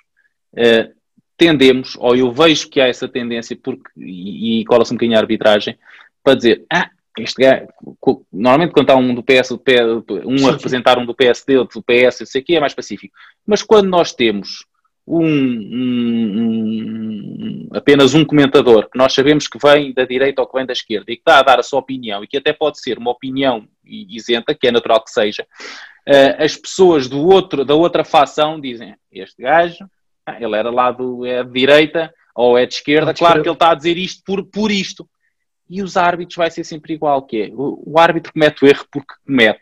eh, 0.55 0.91
tendemos, 1.37 1.95
ou 1.99 2.15
eu 2.15 2.31
vejo 2.31 2.69
que 2.69 2.81
há 2.81 2.87
essa 2.87 3.07
tendência, 3.07 3.57
porque, 3.61 3.89
e, 3.97 4.61
e 4.61 4.65
cola-se 4.65 4.91
um 4.91 4.95
bocadinho 4.95 5.17
a 5.17 5.21
arbitragem, 5.21 5.77
para 6.23 6.35
dizer, 6.35 6.65
ah, 6.73 6.89
este 7.17 7.67
normalmente 8.31 8.73
quando 8.73 8.89
há 8.89 8.95
um 8.95 9.13
do 9.13 9.23
PS, 9.23 9.51
um 10.25 10.47
a 10.47 10.51
representar 10.51 10.97
um 10.97 11.05
do 11.05 11.15
PSD, 11.15 11.57
outro 11.57 11.79
do 11.79 11.83
PS, 11.83 12.21
isso 12.21 12.37
aqui 12.37 12.55
é 12.55 12.59
mais 12.59 12.73
pacífico. 12.73 13.15
Mas 13.45 13.63
quando 13.63 13.87
nós 13.89 14.13
temos 14.13 14.65
um, 15.07 15.25
um, 15.25 16.33
um, 17.63 17.69
apenas 17.73 18.13
um 18.13 18.25
comentador 18.25 18.89
que 18.89 18.97
nós 18.97 19.13
sabemos 19.13 19.47
que 19.47 19.57
vem 19.57 19.93
da 19.93 20.03
direita 20.03 20.41
ou 20.41 20.47
que 20.47 20.57
vem 20.57 20.65
da 20.65 20.73
esquerda 20.73 21.05
e 21.09 21.15
que 21.15 21.21
está 21.21 21.39
a 21.39 21.43
dar 21.43 21.59
a 21.59 21.63
sua 21.63 21.79
opinião 21.79 22.23
e 22.23 22.27
que 22.27 22.37
até 22.37 22.51
pode 22.51 22.81
ser 22.81 22.97
uma 22.97 23.11
opinião 23.11 23.65
isenta, 23.85 24.53
que 24.53 24.67
é 24.67 24.71
natural 24.71 25.01
que 25.01 25.09
seja, 25.09 25.43
uh, 25.43 26.43
as 26.43 26.57
pessoas 26.57 27.07
do 27.07 27.25
outro, 27.25 27.63
da 27.63 27.73
outra 27.73 28.03
facção 28.03 28.59
dizem 28.59 28.95
este 29.09 29.41
gajo, 29.41 29.89
ah, 30.25 30.35
ele 30.41 30.57
era 30.57 30.69
lá 30.69 30.91
do, 30.91 31.25
é 31.25 31.41
de 31.41 31.53
direita 31.53 32.13
ou 32.35 32.57
é 32.57 32.65
de 32.65 32.73
esquerda, 32.73 33.13
claro 33.13 33.41
que 33.41 33.47
ele 33.47 33.55
está 33.55 33.71
a 33.71 33.75
dizer 33.75 33.97
isto 33.97 34.21
por, 34.25 34.43
por 34.43 34.69
isto 34.71 35.07
e 35.69 35.81
os 35.81 35.97
árbitros 35.97 36.35
vai 36.35 36.49
ser 36.49 36.63
sempre 36.63 36.93
igual, 36.93 37.21
que 37.23 37.43
é, 37.43 37.49
o, 37.53 37.81
o 37.85 37.99
árbitro 37.99 38.33
comete 38.33 38.63
o 38.63 38.67
erro 38.67 38.85
porque 38.91 39.13
comete, 39.25 39.61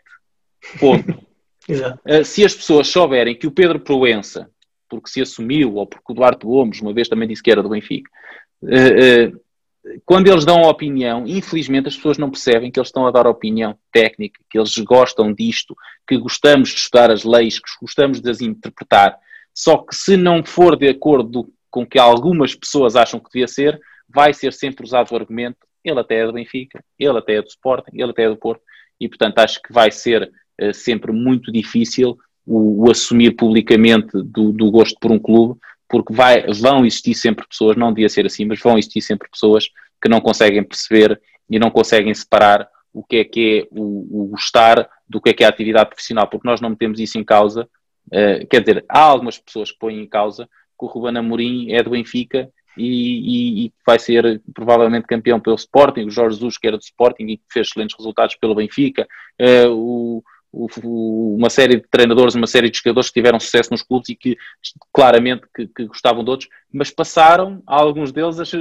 ponto. 0.78 1.10
uh, 1.68 2.24
se 2.24 2.44
as 2.44 2.54
pessoas 2.54 2.88
souberem 2.88 3.36
que 3.36 3.46
o 3.46 3.50
Pedro 3.50 3.80
Proença, 3.80 4.50
porque 4.88 5.10
se 5.10 5.20
assumiu, 5.20 5.74
ou 5.74 5.86
porque 5.86 6.12
o 6.12 6.14
Duarte 6.14 6.46
Gomes 6.46 6.80
uma 6.80 6.92
vez 6.92 7.08
também 7.08 7.28
disse 7.28 7.42
que 7.42 7.50
era 7.50 7.62
do 7.62 7.68
Benfica, 7.68 8.10
uh, 8.62 9.34
uh, 9.34 9.46
quando 10.04 10.28
eles 10.28 10.44
dão 10.44 10.64
a 10.64 10.70
opinião, 10.70 11.26
infelizmente 11.26 11.88
as 11.88 11.96
pessoas 11.96 12.18
não 12.18 12.30
percebem 12.30 12.70
que 12.70 12.78
eles 12.78 12.88
estão 12.88 13.06
a 13.06 13.10
dar 13.10 13.26
opinião 13.26 13.76
técnica, 13.92 14.40
que 14.50 14.58
eles 14.58 14.76
gostam 14.78 15.32
disto, 15.32 15.76
que 16.06 16.18
gostamos 16.18 16.70
de 16.70 16.76
estudar 16.76 17.10
as 17.10 17.24
leis, 17.24 17.58
que 17.58 17.68
gostamos 17.80 18.20
de 18.20 18.28
as 18.28 18.40
interpretar. 18.40 19.16
Só 19.54 19.78
que 19.78 19.94
se 19.94 20.16
não 20.16 20.44
for 20.44 20.76
de 20.76 20.88
acordo 20.88 21.48
com 21.70 21.82
o 21.82 21.86
que 21.86 21.98
algumas 21.98 22.54
pessoas 22.54 22.96
acham 22.96 23.20
que 23.20 23.30
devia 23.32 23.46
ser, 23.46 23.80
vai 24.08 24.32
ser 24.34 24.52
sempre 24.52 24.84
usado 24.84 25.12
o 25.12 25.16
argumento 25.16 25.65
ele 25.88 26.00
até 26.00 26.16
é 26.16 26.26
do 26.26 26.32
Benfica, 26.32 26.82
ele 26.98 27.18
até 27.18 27.34
é 27.34 27.42
do 27.42 27.48
Sporting, 27.48 27.92
ele 27.94 28.10
até 28.10 28.24
é 28.24 28.28
do 28.28 28.36
Porto, 28.36 28.62
e 29.00 29.08
portanto 29.08 29.38
acho 29.38 29.62
que 29.62 29.72
vai 29.72 29.90
ser 29.90 30.30
uh, 30.60 30.74
sempre 30.74 31.12
muito 31.12 31.52
difícil 31.52 32.18
o, 32.46 32.86
o 32.86 32.90
assumir 32.90 33.32
publicamente 33.32 34.10
do, 34.12 34.52
do, 34.52 34.70
gosto 34.70 34.98
por 35.00 35.10
um 35.10 35.18
clube, 35.18 35.58
porque 35.88 36.12
vai, 36.12 36.46
vão 36.52 36.84
existir 36.84 37.14
sempre 37.14 37.46
pessoas, 37.46 37.76
não 37.76 37.92
devia 37.92 38.08
ser 38.08 38.26
assim, 38.26 38.44
mas 38.44 38.60
vão 38.60 38.78
existir 38.78 39.02
sempre 39.02 39.28
pessoas 39.30 39.68
que 40.02 40.08
não 40.08 40.20
conseguem 40.20 40.62
perceber 40.62 41.20
e 41.48 41.58
não 41.58 41.70
conseguem 41.70 42.14
separar 42.14 42.68
o 42.92 43.04
que 43.04 43.16
é 43.16 43.24
que 43.24 43.60
é 43.60 43.68
o, 43.70 44.24
o 44.24 44.28
gostar 44.28 44.88
do 45.08 45.20
que 45.20 45.30
é 45.30 45.32
que 45.32 45.44
é 45.44 45.46
a 45.46 45.50
atividade 45.50 45.90
profissional, 45.90 46.26
porque 46.28 46.48
nós 46.48 46.60
não 46.60 46.70
metemos 46.70 46.98
isso 46.98 47.18
em 47.18 47.24
causa. 47.24 47.68
Uh, 48.06 48.46
quer 48.48 48.60
dizer, 48.60 48.84
há 48.88 49.00
algumas 49.00 49.38
pessoas 49.38 49.70
que 49.70 49.78
põem 49.78 50.00
em 50.00 50.08
causa 50.08 50.48
que 50.78 50.84
o 50.84 50.88
Ruben 50.88 51.16
Amorim 51.16 51.72
é 51.72 51.82
do 51.82 51.90
Benfica 51.90 52.50
e, 52.76 52.84
e, 52.84 53.66
e, 53.66 53.72
vai 53.84 53.98
ser 53.98 54.40
provavelmente 54.54 55.06
campeão 55.06 55.40
pelo 55.40 55.56
Sporting, 55.56 56.06
o 56.06 56.10
Jorge 56.10 56.36
Jesus 56.36 56.58
que 56.58 56.66
era 56.66 56.76
do 56.76 56.82
Sporting 56.82 57.24
e 57.24 57.36
que 57.38 57.44
fez 57.50 57.68
excelentes 57.68 57.96
resultados 57.96 58.36
pelo 58.36 58.54
Benfica, 58.54 59.06
uh, 59.40 59.70
o, 59.70 60.22
o, 60.52 61.36
uma 61.36 61.50
série 61.50 61.76
de 61.76 61.86
treinadores, 61.90 62.34
uma 62.34 62.46
série 62.46 62.70
de 62.70 62.78
jogadores 62.78 63.10
que 63.10 63.14
tiveram 63.14 63.40
sucesso 63.40 63.70
nos 63.70 63.82
clubes 63.82 64.08
e 64.08 64.14
que 64.14 64.36
claramente 64.92 65.42
que, 65.54 65.66
que 65.66 65.86
gostavam 65.86 66.24
de 66.24 66.30
outros, 66.30 66.48
mas 66.72 66.90
passaram, 66.90 67.62
alguns 67.66 68.12
deles, 68.12 68.38
uh, 68.38 68.56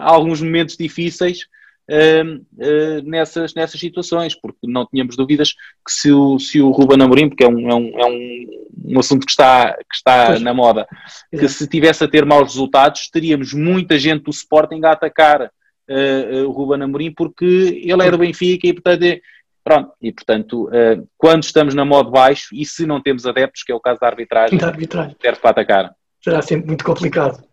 alguns 0.00 0.40
momentos 0.40 0.76
difíceis 0.76 1.46
uh, 1.92 2.36
uh, 2.36 3.02
nessas, 3.04 3.54
nessas 3.54 3.78
situações, 3.78 4.34
porque 4.34 4.66
não 4.66 4.86
tínhamos 4.86 5.16
dúvidas 5.16 5.52
que 5.52 5.92
se 5.92 6.10
o, 6.10 6.38
se 6.38 6.60
o 6.60 6.70
Ruben 6.70 7.02
Amorim, 7.02 7.28
porque 7.28 7.44
é 7.44 7.48
um, 7.48 7.70
é 7.70 7.74
um, 7.74 8.00
é 8.00 8.06
um, 8.06 8.94
um 8.96 8.98
assunto 8.98 9.26
que 9.26 9.30
está, 9.30 9.74
que 9.74 9.94
está 9.94 10.38
na 10.38 10.54
moda, 10.54 10.86
que 11.30 11.48
se 11.48 11.66
tivesse 11.68 12.02
a 12.02 12.08
ter 12.08 12.24
maus 12.24 12.52
resultados, 12.52 13.08
teríamos 13.10 13.52
muita 13.52 13.98
gente 13.98 14.24
do 14.24 14.30
Sporting 14.30 14.80
a 14.84 14.92
atacar 14.92 15.42
uh, 15.42 16.46
o 16.46 16.50
Ruben 16.50 16.82
Amorim, 16.82 17.12
porque 17.12 17.44
ele 17.84 18.02
é 18.06 18.10
do 18.10 18.18
Benfica 18.18 18.66
e, 18.66 18.72
portanto, 18.72 19.02
é, 19.04 19.20
Pronto, 19.64 19.92
e 20.02 20.10
portanto, 20.10 20.68
quando 21.16 21.44
estamos 21.44 21.72
na 21.72 21.84
modo 21.84 22.10
baixo 22.10 22.48
e 22.52 22.66
se 22.66 22.84
não 22.84 23.00
temos 23.00 23.24
adeptos, 23.24 23.62
que 23.62 23.70
é 23.70 23.74
o 23.76 23.78
caso 23.78 24.00
da 24.00 24.08
arbitragem, 24.08 24.58
da 24.58 24.66
arbitragem. 24.66 25.14
serve 25.22 25.40
para 25.40 25.50
atacar. 25.50 25.94
Será 26.20 26.42
sempre 26.42 26.66
muito 26.66 26.84
complicado. 26.84 27.44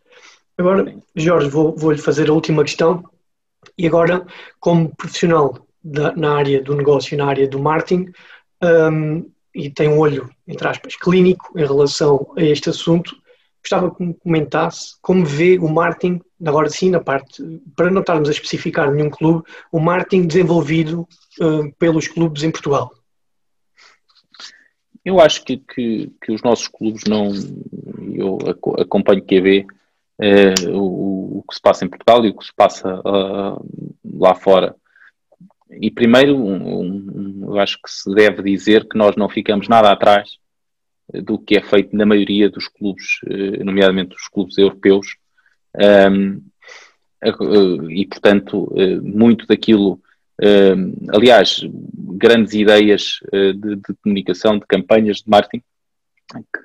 Agora, 0.57 0.91
Jorge, 1.15 1.49
vou-lhe 1.49 1.77
vou 1.77 1.97
fazer 1.99 2.31
a 2.31 2.33
última 2.33 2.63
questão. 2.63 3.03
E 3.77 3.87
agora, 3.87 4.25
como 4.59 4.93
profissional 4.95 5.67
da, 5.83 6.13
na 6.15 6.35
área 6.37 6.61
do 6.61 6.75
negócio, 6.75 7.17
na 7.17 7.27
área 7.27 7.47
do 7.47 7.59
marketing, 7.59 8.11
um, 8.63 9.29
e 9.53 9.69
tem 9.69 9.89
um 9.89 9.97
olho, 9.97 10.29
entre 10.47 10.67
aspas, 10.67 10.95
clínico 10.95 11.57
em 11.57 11.65
relação 11.65 12.33
a 12.37 12.41
este 12.41 12.69
assunto, 12.69 13.15
gostava 13.61 13.93
que 13.93 14.03
me 14.03 14.13
comentasse 14.13 14.95
como 15.01 15.25
vê 15.25 15.57
o 15.57 15.67
marketing, 15.67 16.21
agora 16.45 16.69
sim, 16.69 16.89
na 16.89 16.99
parte, 16.99 17.43
para 17.75 17.91
não 17.91 18.01
estarmos 18.01 18.29
a 18.29 18.31
especificar 18.31 18.91
nenhum 18.91 19.09
clube, 19.09 19.43
o 19.71 19.79
marketing 19.79 20.27
desenvolvido 20.27 21.07
uh, 21.41 21.71
pelos 21.77 22.07
clubes 22.07 22.43
em 22.43 22.51
Portugal. 22.51 22.91
Eu 25.03 25.19
acho 25.19 25.43
que, 25.43 25.57
que, 25.57 26.11
que 26.21 26.31
os 26.31 26.41
nossos 26.43 26.67
clubes 26.67 27.03
não. 27.05 27.31
Eu 28.13 28.37
acompanho 28.79 29.23
QB, 29.23 29.65
é, 30.19 30.53
o, 30.69 31.18
o, 31.39 31.43
que 31.43 31.55
se 31.55 31.61
passa 31.61 31.85
em 31.85 31.89
Portugal 31.89 32.25
e 32.25 32.29
o 32.29 32.37
que 32.37 32.45
se 32.45 32.53
passa 32.55 32.99
uh, 32.99 33.65
lá 34.19 34.35
fora. 34.35 34.75
E 35.71 35.91
primeiro, 35.91 36.35
um, 36.35 36.79
um, 36.81 37.39
eu 37.43 37.59
acho 37.59 37.77
que 37.81 37.89
se 37.91 38.13
deve 38.13 38.41
dizer 38.41 38.87
que 38.87 38.97
nós 38.97 39.15
não 39.15 39.29
ficamos 39.29 39.67
nada 39.67 39.91
atrás 39.91 40.39
do 41.13 41.37
que 41.37 41.57
é 41.57 41.61
feito 41.61 41.95
na 41.95 42.05
maioria 42.05 42.49
dos 42.49 42.67
clubes, 42.67 43.19
eh, 43.27 43.63
nomeadamente 43.63 44.09
dos 44.09 44.27
clubes 44.27 44.57
europeus, 44.57 45.17
um, 46.11 46.41
e 47.89 48.05
portanto, 48.05 48.71
eh, 48.77 48.95
muito 48.97 49.45
daquilo, 49.47 49.99
aliás, 51.09 51.61
grandes 51.93 52.53
ideias 52.53 53.19
eh, 53.33 53.53
de, 53.53 53.75
de, 53.75 53.93
comunicação, 54.03 54.57
de 54.57 54.65
campanhas 54.65 55.17
de 55.17 55.29
marketing 55.29 55.63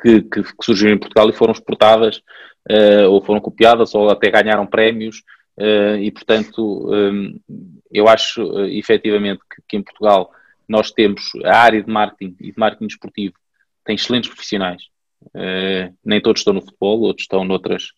que, 0.02 0.22
que 0.22 0.44
surgiram 0.62 0.94
em 0.94 0.98
Portugal 0.98 1.28
e 1.28 1.32
foram 1.32 1.52
exportadas 1.52 2.20
uh, 2.70 3.10
ou 3.10 3.22
foram 3.22 3.40
copiadas 3.40 3.94
ou 3.94 4.10
até 4.10 4.30
ganharam 4.30 4.66
prémios 4.66 5.22
uh, 5.58 5.96
e 5.96 6.10
portanto 6.10 6.90
um, 6.90 7.38
eu 7.90 8.08
acho 8.08 8.42
uh, 8.42 8.66
efetivamente 8.66 9.40
que, 9.50 9.62
que, 9.68 9.76
em 9.76 9.82
Portugal 9.82 10.30
nós 10.68 10.90
temos 10.90 11.32
a 11.44 11.56
área 11.56 11.82
de 11.82 11.90
marketing 11.90 12.36
e 12.40 12.52
de 12.52 12.58
marketing 12.58 12.86
esportivo 12.86 13.34
tem 13.84 13.94
excelentes 13.94 14.30
profissionais 14.30 14.82
uh, 15.26 15.94
nem 16.04 16.20
todos 16.20 16.40
estão 16.40 16.54
no 16.54 16.62
futebol, 16.62 17.00
outros 17.00 17.24
estão 17.24 17.44
noutras 17.44 17.92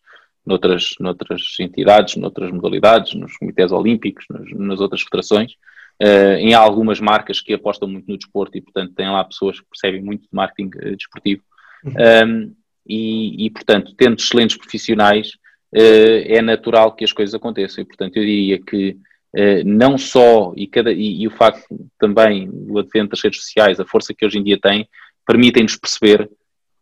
noutras, 0.46 0.94
noutras 1.00 1.42
entidades, 1.58 2.16
noutras 2.16 2.52
modalidades, 2.52 3.14
nos 3.14 3.36
comitês 3.36 3.72
olímpicos, 3.72 4.24
nas, 4.30 4.48
nas 4.52 4.80
outras 4.80 5.02
federações, 5.02 5.52
uh, 6.00 6.36
em 6.38 6.54
algumas 6.54 7.00
marcas 7.00 7.40
que 7.40 7.52
apostam 7.52 7.88
muito 7.88 8.06
no 8.08 8.16
desporto 8.16 8.56
e, 8.56 8.60
portanto, 8.60 8.94
têm 8.94 9.10
lá 9.10 9.24
pessoas 9.24 9.58
que 9.58 9.66
percebem 9.66 10.00
muito 10.00 10.22
de 10.22 10.28
marketing 10.32 10.70
uh, 10.78 10.96
desportivo. 10.96 11.42
Uhum. 11.84 11.92
Um, 12.24 12.54
e, 12.88 13.46
e, 13.46 13.50
portanto, 13.50 13.94
tendo 13.96 14.16
excelentes 14.18 14.56
profissionais, 14.56 15.28
uh, 15.74 16.22
é 16.24 16.40
natural 16.40 16.94
que 16.94 17.04
as 17.04 17.12
coisas 17.12 17.34
aconteçam. 17.34 17.82
E, 17.82 17.86
portanto, 17.86 18.16
eu 18.16 18.24
diria 18.24 18.58
que 18.60 18.96
uh, 19.34 19.64
não 19.64 19.98
só, 19.98 20.52
e, 20.56 20.66
cada, 20.66 20.92
e, 20.92 21.22
e, 21.22 21.26
o 21.26 21.30
facto 21.30 21.64
também 21.98 22.48
do 22.50 22.78
advento 22.78 23.10
das 23.10 23.22
redes 23.22 23.40
sociais, 23.40 23.80
a 23.80 23.84
força 23.84 24.14
que 24.14 24.24
hoje 24.24 24.38
em 24.38 24.42
dia 24.42 24.58
têm, 24.60 24.88
permitem-nos 25.26 25.76
perceber 25.76 26.30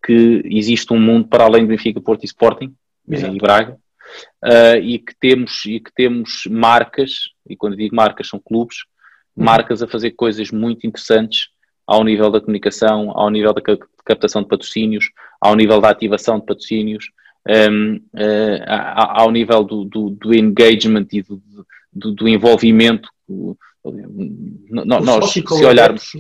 que 0.04 0.42
existe 0.44 0.92
um 0.92 1.00
mundo 1.00 1.28
para 1.28 1.44
além 1.44 1.62
do 1.62 1.68
Benfica, 1.68 2.00
Porto 2.00 2.24
e 2.24 2.26
Sporting, 2.26 2.74
Exato. 3.08 3.34
e 3.34 3.38
Braga, 3.38 3.78
uh, 4.44 4.78
e, 4.82 4.98
que 4.98 5.14
temos, 5.18 5.64
e 5.64 5.80
que 5.80 5.92
temos 5.94 6.42
marcas, 6.50 7.30
e 7.48 7.56
quando 7.56 7.76
digo 7.76 7.96
marcas 7.96 8.28
são 8.28 8.38
clubes, 8.38 8.78
uhum. 9.34 9.44
marcas 9.44 9.82
a 9.82 9.86
fazer 9.86 10.10
coisas 10.12 10.50
muito 10.50 10.86
interessantes 10.86 11.48
ao 11.86 12.04
nível 12.04 12.30
da 12.30 12.40
comunicação, 12.40 13.10
ao 13.10 13.30
nível 13.30 13.52
da 13.52 13.62
captação 14.04 14.42
de 14.42 14.48
patrocínios, 14.48 15.10
ao 15.44 15.54
nível 15.54 15.78
da 15.78 15.90
ativação 15.90 16.40
de 16.40 16.46
patrocínios, 16.46 17.11
um, 17.46 17.96
uh, 17.96 18.64
ao 18.96 19.30
nível 19.30 19.62
do, 19.62 19.85
do, 19.85 20.09
do 20.09 20.35
engagement 20.35 21.07
e 21.12 21.20
do, 21.20 21.42
do, 21.92 22.12
do 22.12 22.26
envolvimento. 22.26 23.11
Nós, 24.64 25.30
se 25.30 25.44
olharmos, 25.66 26.12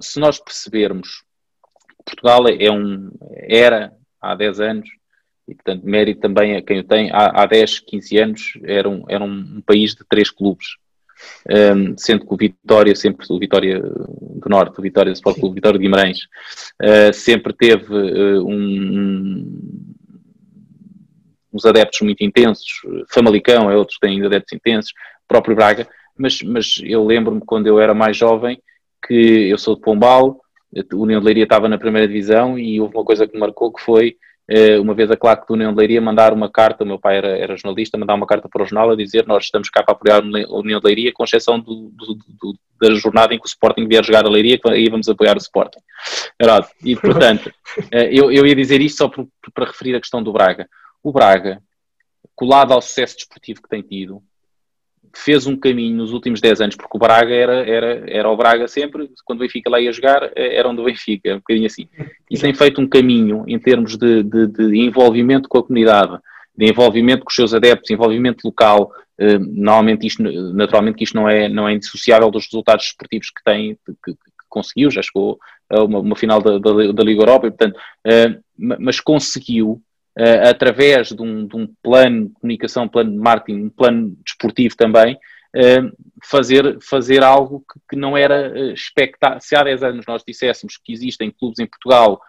se 0.00 0.20
nós 0.20 0.38
percebermos, 0.38 1.24
Portugal 2.04 2.44
é 2.46 2.70
um, 2.70 3.10
era 3.34 3.92
há 4.20 4.36
10 4.36 4.60
anos, 4.60 4.88
e 5.48 5.54
portanto 5.56 5.82
mérito 5.82 6.20
também 6.20 6.54
a 6.54 6.62
quem 6.62 6.78
o 6.78 6.84
tem, 6.84 7.10
há, 7.10 7.42
há 7.42 7.46
10, 7.46 7.80
15 7.80 8.18
anos 8.18 8.52
era 8.62 8.88
um, 8.88 9.02
era 9.08 9.24
um 9.24 9.60
país 9.66 9.96
de 9.96 10.04
três 10.08 10.30
clubes, 10.30 10.76
um, 11.76 11.96
sendo 11.96 12.26
que 12.26 12.32
o 12.32 12.36
Vitória, 12.36 12.94
sempre 12.94 13.26
o 13.28 13.38
Vitória 13.38 13.80
do 13.80 14.48
Norte, 14.48 14.78
o 14.78 14.82
Vitória 14.82 15.10
Sport 15.12 15.38
Clube, 15.38 15.52
o 15.52 15.54
Vitória 15.54 15.78
de 15.78 15.84
Guimarães, 15.84 16.18
uh, 16.80 17.12
sempre 17.12 17.52
teve 17.52 17.92
uh, 17.92 18.46
um, 18.46 19.94
uns 21.52 21.66
adeptos 21.66 22.00
muito 22.02 22.22
intensos, 22.22 22.68
Famalicão 23.08 23.70
é 23.70 23.76
outros 23.76 23.98
que 23.98 24.06
têm 24.06 24.24
adeptos 24.24 24.52
intensos, 24.52 24.92
próprio 25.26 25.56
Braga, 25.56 25.88
mas, 26.16 26.42
mas 26.42 26.80
eu 26.84 27.04
lembro-me 27.04 27.40
quando 27.40 27.66
eu 27.66 27.80
era 27.80 27.94
mais 27.94 28.16
jovem 28.16 28.60
que 29.06 29.48
eu 29.50 29.58
sou 29.58 29.74
de 29.74 29.80
Pombal, 29.80 30.40
a 30.76 30.96
União 30.96 31.20
de 31.20 31.26
Leiria 31.26 31.44
estava 31.44 31.68
na 31.68 31.76
primeira 31.78 32.08
divisão 32.08 32.58
e 32.58 32.80
houve 32.80 32.96
uma 32.96 33.04
coisa 33.04 33.26
que 33.26 33.34
me 33.34 33.40
marcou 33.40 33.72
que 33.72 33.82
foi 33.82 34.16
uma 34.80 34.94
vez 34.94 35.10
a 35.10 35.16
claque 35.16 35.46
do 35.46 35.54
União 35.54 35.72
de 35.72 35.78
Leiria 35.78 36.00
mandar 36.00 36.32
uma 36.32 36.50
carta, 36.50 36.84
o 36.84 36.86
meu 36.86 36.98
pai 36.98 37.16
era, 37.16 37.38
era, 37.38 37.56
jornalista, 37.56 37.96
mandar 37.96 38.14
uma 38.14 38.26
carta 38.26 38.48
para 38.48 38.62
o 38.62 38.66
jornal 38.66 38.90
a 38.90 38.96
dizer 38.96 39.26
nós 39.26 39.44
estamos 39.44 39.70
cá 39.70 39.82
para 39.82 39.94
apoiar 39.94 40.18
a 40.18 40.58
União 40.58 40.80
de 40.80 40.86
Leiria, 40.86 41.12
com 41.12 41.24
exceção 41.24 41.58
do, 41.58 41.90
do, 41.90 42.14
do, 42.14 42.58
da 42.80 42.94
jornada 42.94 43.34
em 43.34 43.38
que 43.38 43.46
o 43.46 43.48
Sporting 43.48 43.86
vier 43.86 44.04
jogar 44.04 44.26
a 44.26 44.28
Leiria, 44.28 44.58
que 44.58 44.68
aí 44.68 44.88
vamos 44.88 45.08
apoiar 45.08 45.36
o 45.36 45.40
Sporting. 45.40 45.80
E, 46.82 46.96
portanto, 46.96 47.52
eh, 47.90 48.10
eu, 48.12 48.30
eu 48.32 48.46
ia 48.46 48.54
dizer 48.54 48.80
isto 48.80 48.98
só 48.98 49.08
por, 49.08 49.28
para 49.54 49.66
referir 49.66 49.94
a 49.94 50.00
questão 50.00 50.22
do 50.22 50.32
Braga. 50.32 50.68
O 51.02 51.12
Braga, 51.12 51.62
colado 52.34 52.72
ao 52.72 52.82
sucesso 52.82 53.16
desportivo 53.16 53.62
que 53.62 53.68
tem 53.68 53.82
tido, 53.82 54.22
fez 55.14 55.46
um 55.46 55.56
caminho 55.56 55.96
nos 55.96 56.12
últimos 56.12 56.40
10 56.40 56.60
anos, 56.60 56.76
porque 56.76 56.96
o 56.96 57.00
Braga 57.00 57.34
era, 57.34 57.68
era, 57.68 58.04
era 58.10 58.30
o 58.30 58.36
Braga 58.36 58.66
sempre, 58.66 59.10
quando 59.24 59.40
o 59.40 59.42
Benfica 59.42 59.70
lá 59.70 59.80
ia 59.80 59.92
jogar, 59.92 60.30
eh, 60.34 60.56
era 60.56 60.68
onde 60.68 60.80
o 60.80 60.84
Benfica, 60.84 61.34
um 61.34 61.38
bocadinho 61.38 61.66
assim. 61.66 61.88
E 62.30 62.38
tem 62.38 62.54
feito 62.54 62.80
um 62.80 62.88
caminho 62.88 63.44
em 63.46 63.58
termos 63.58 63.96
de, 63.96 64.22
de, 64.22 64.46
de 64.46 64.78
envolvimento 64.78 65.48
com 65.48 65.58
a 65.58 65.62
comunidade, 65.62 66.18
de 66.56 66.66
envolvimento 66.66 67.24
com 67.24 67.30
os 67.30 67.34
seus 67.34 67.54
adeptos, 67.54 67.90
envolvimento 67.90 68.46
local. 68.46 68.90
Uh, 69.20 69.38
normalmente 69.38 70.06
isto, 70.06 70.22
naturalmente 70.54 70.96
que 70.96 71.04
isto 71.04 71.14
não 71.14 71.28
é, 71.28 71.48
não 71.48 71.68
é 71.68 71.74
indissociável 71.74 72.30
dos 72.30 72.46
resultados 72.46 72.86
esportivos 72.86 73.30
que 73.30 73.44
tem, 73.44 73.76
que, 73.84 74.12
que 74.12 74.18
conseguiu, 74.48 74.90
já 74.90 75.02
chegou 75.02 75.38
a 75.70 75.84
uma, 75.84 76.00
uma 76.00 76.16
final 76.16 76.40
da, 76.40 76.58
da, 76.58 76.92
da, 76.92 77.04
Liga 77.04 77.22
Europa, 77.22 77.46
e, 77.46 77.50
portanto, 77.50 77.76
uh, 77.76 78.42
mas 78.56 79.00
conseguiu 79.00 79.80
uh, 80.18 80.48
através 80.48 81.08
de 81.08 81.22
um, 81.22 81.46
de 81.46 81.56
um, 81.56 81.68
plano 81.82 82.28
de 82.28 82.34
comunicação, 82.34 82.84
um 82.84 82.88
plano 82.88 83.10
de 83.10 83.18
marketing, 83.18 83.64
um 83.64 83.70
plano 83.70 84.16
desportivo 84.24 84.76
também, 84.76 85.14
uh, 85.14 85.92
fazer, 86.24 86.78
fazer 86.80 87.22
algo 87.22 87.60
que, 87.60 87.80
que 87.90 87.96
não 87.96 88.16
era 88.16 88.50
uh, 88.50 88.72
expectável. 88.72 89.40
Se 89.40 89.54
há 89.54 89.62
10 89.62 89.82
anos 89.82 90.06
nós 90.06 90.22
disséssemos 90.26 90.76
que 90.76 90.92
existem 90.92 91.30
clubes 91.30 91.58
em 91.58 91.66
Portugal 91.66 92.20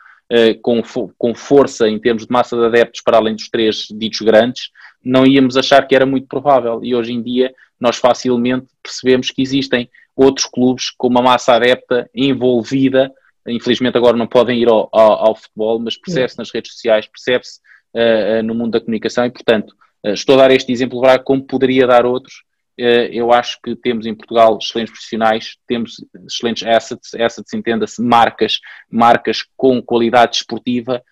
com, 0.63 0.81
com 1.15 1.35
força 1.35 1.87
em 1.87 1.99
termos 1.99 2.25
de 2.25 2.31
massa 2.31 2.57
de 2.57 2.65
adeptos 2.65 3.01
para 3.01 3.17
além 3.17 3.35
dos 3.35 3.49
três 3.49 3.85
ditos 3.91 4.21
grandes, 4.21 4.71
não 5.03 5.27
íamos 5.27 5.55
achar 5.57 5.85
que 5.85 5.93
era 5.93 6.07
muito 6.07 6.27
provável. 6.27 6.79
E 6.81 6.95
hoje 6.95 7.11
em 7.11 7.21
dia 7.21 7.53
nós 7.79 7.97
facilmente 7.97 8.65
percebemos 8.81 9.29
que 9.29 9.43
existem 9.43 9.87
outros 10.15 10.47
clubes 10.47 10.89
com 10.89 11.07
uma 11.07 11.21
massa 11.21 11.53
adepta 11.53 12.09
envolvida 12.15 13.13
infelizmente 13.47 13.97
agora 13.97 14.17
não 14.17 14.27
podem 14.27 14.61
ir 14.61 14.69
ao, 14.69 14.89
ao, 14.91 15.27
ao 15.27 15.35
futebol, 15.35 15.79
mas 15.79 15.97
percebe-se 15.97 16.37
nas 16.37 16.51
redes 16.51 16.71
sociais, 16.73 17.07
percebe-se 17.07 17.59
uh, 17.93 18.43
no 18.43 18.55
mundo 18.55 18.71
da 18.71 18.79
comunicação 18.79 19.25
e, 19.25 19.31
portanto, 19.31 19.75
uh, 20.05 20.09
estou 20.09 20.35
a 20.35 20.39
dar 20.39 20.51
este 20.51 20.71
exemplo 20.71 21.01
como 21.23 21.43
poderia 21.43 21.87
dar 21.87 22.05
outros. 22.05 22.43
eu 22.75 23.31
acho 23.31 23.59
que 23.61 23.75
temos 23.75 24.05
em 24.07 24.15
Portugal 24.15 24.57
excelentes 24.59 24.91
profissionais, 24.91 25.57
temos 25.67 26.03
excelentes 26.27 26.67
assets, 26.67 27.13
assets 27.13 27.53
entenda-se 27.53 28.01
marcas, 28.01 28.59
marcas 28.89 29.45
com 29.55 29.81
qualidade 29.81 30.37
esportiva 30.37 31.03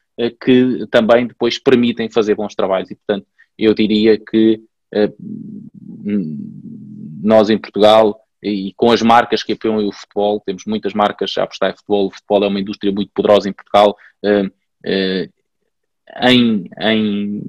que 0.43 0.87
também 0.89 1.27
depois 1.27 1.59
permitem 1.59 2.09
fazer 2.09 2.35
bons 2.35 2.55
trabalhos 2.55 2.89
e, 2.89 2.95
portanto, 2.95 3.27
eu 3.57 3.73
diria 3.75 4.17
que 4.19 4.59
nós 7.23 7.49
em 7.51 7.57
Portugal 7.59 8.19
e 8.41 8.73
com 8.75 8.91
as 8.91 9.01
marcas 9.01 9.43
que 9.43 9.53
apoiam 9.53 9.87
o 9.87 9.91
futebol, 9.91 10.41
temos 10.43 10.65
muitas 10.65 10.93
marcas 10.93 11.37
a 11.37 11.43
apostar 11.43 11.71
em 11.71 11.75
futebol, 11.75 12.07
o 12.07 12.11
futebol 12.11 12.43
é 12.43 12.47
uma 12.47 12.59
indústria 12.59 12.91
muito 12.91 13.11
poderosa 13.13 13.47
em 13.47 13.53
Portugal, 13.53 13.95
em, 16.21 16.69
em 16.79 17.41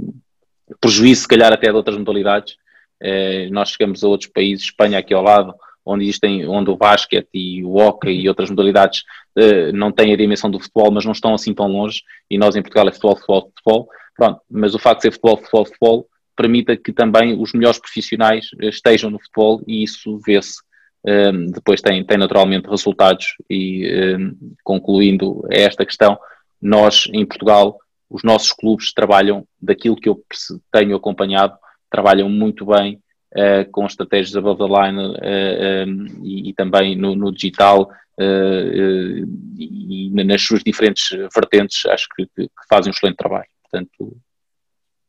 prejuízo, 0.80 1.22
se 1.22 1.28
calhar, 1.28 1.52
até 1.52 1.68
de 1.68 1.76
outras 1.76 1.96
modalidades. 1.96 2.56
Eh, 3.00 3.48
nós 3.50 3.70
chegamos 3.70 4.04
a 4.04 4.08
outros 4.08 4.30
países, 4.30 4.66
Espanha 4.66 4.98
aqui 4.98 5.12
ao 5.12 5.22
lado, 5.22 5.54
onde 5.84 6.04
existem, 6.04 6.46
onde 6.46 6.70
o 6.70 6.76
basquete 6.76 7.28
e 7.34 7.64
o 7.64 7.74
hockey 7.76 8.12
e 8.12 8.28
outras 8.28 8.48
modalidades 8.50 9.02
eh, 9.36 9.72
não 9.72 9.90
têm 9.90 10.12
a 10.12 10.16
dimensão 10.16 10.50
do 10.50 10.60
futebol, 10.60 10.90
mas 10.92 11.04
não 11.04 11.12
estão 11.12 11.34
assim 11.34 11.52
tão 11.52 11.66
longe, 11.66 12.02
e 12.30 12.38
nós 12.38 12.54
em 12.54 12.62
Portugal 12.62 12.88
é 12.88 12.92
futebol, 12.92 13.16
futebol, 13.16 13.52
futebol. 13.56 13.88
Pronto, 14.16 14.40
mas 14.50 14.74
o 14.74 14.78
facto 14.78 14.98
de 14.98 15.02
ser 15.02 15.12
futebol, 15.12 15.36
futebol, 15.38 15.64
futebol, 15.66 16.08
permita 16.36 16.76
que 16.76 16.92
também 16.92 17.40
os 17.40 17.52
melhores 17.52 17.78
profissionais 17.78 18.46
eh, 18.60 18.68
estejam 18.68 19.10
no 19.10 19.18
futebol 19.18 19.62
e 19.66 19.82
isso 19.82 20.18
vê-se. 20.24 20.60
Um, 21.04 21.46
depois 21.46 21.80
tem, 21.80 22.04
tem 22.04 22.16
naturalmente 22.16 22.68
resultados 22.68 23.34
e 23.50 24.16
um, 24.16 24.54
concluindo 24.62 25.42
esta 25.50 25.84
questão, 25.84 26.16
nós 26.60 27.08
em 27.12 27.26
Portugal 27.26 27.76
os 28.12 28.22
nossos 28.22 28.52
clubes 28.52 28.92
trabalham, 28.92 29.46
daquilo 29.60 29.96
que 29.96 30.08
eu 30.08 30.22
tenho 30.70 30.94
acompanhado, 30.94 31.56
trabalham 31.90 32.28
muito 32.28 32.66
bem 32.66 33.02
uh, 33.32 33.70
com 33.72 33.86
estratégias 33.86 34.36
above 34.36 34.58
the 34.58 34.66
line 34.66 34.98
uh, 34.98 35.16
eh, 35.22 35.84
um, 35.86 36.04
eh, 36.04 36.08
e, 36.22 36.50
e, 36.50 36.54
também 36.54 36.94
no, 36.94 37.16
no 37.16 37.32
digital 37.32 37.90
uh, 38.20 39.26
e, 39.58 40.10
nas 40.12 40.42
suas 40.42 40.62
diferentes 40.62 41.08
vertentes, 41.34 41.86
acho 41.86 42.06
que, 42.14 42.26
que, 42.26 42.50
fazem 42.68 42.90
um 42.90 42.94
excelente 42.94 43.16
trabalho. 43.16 43.48
Portanto, 43.62 44.16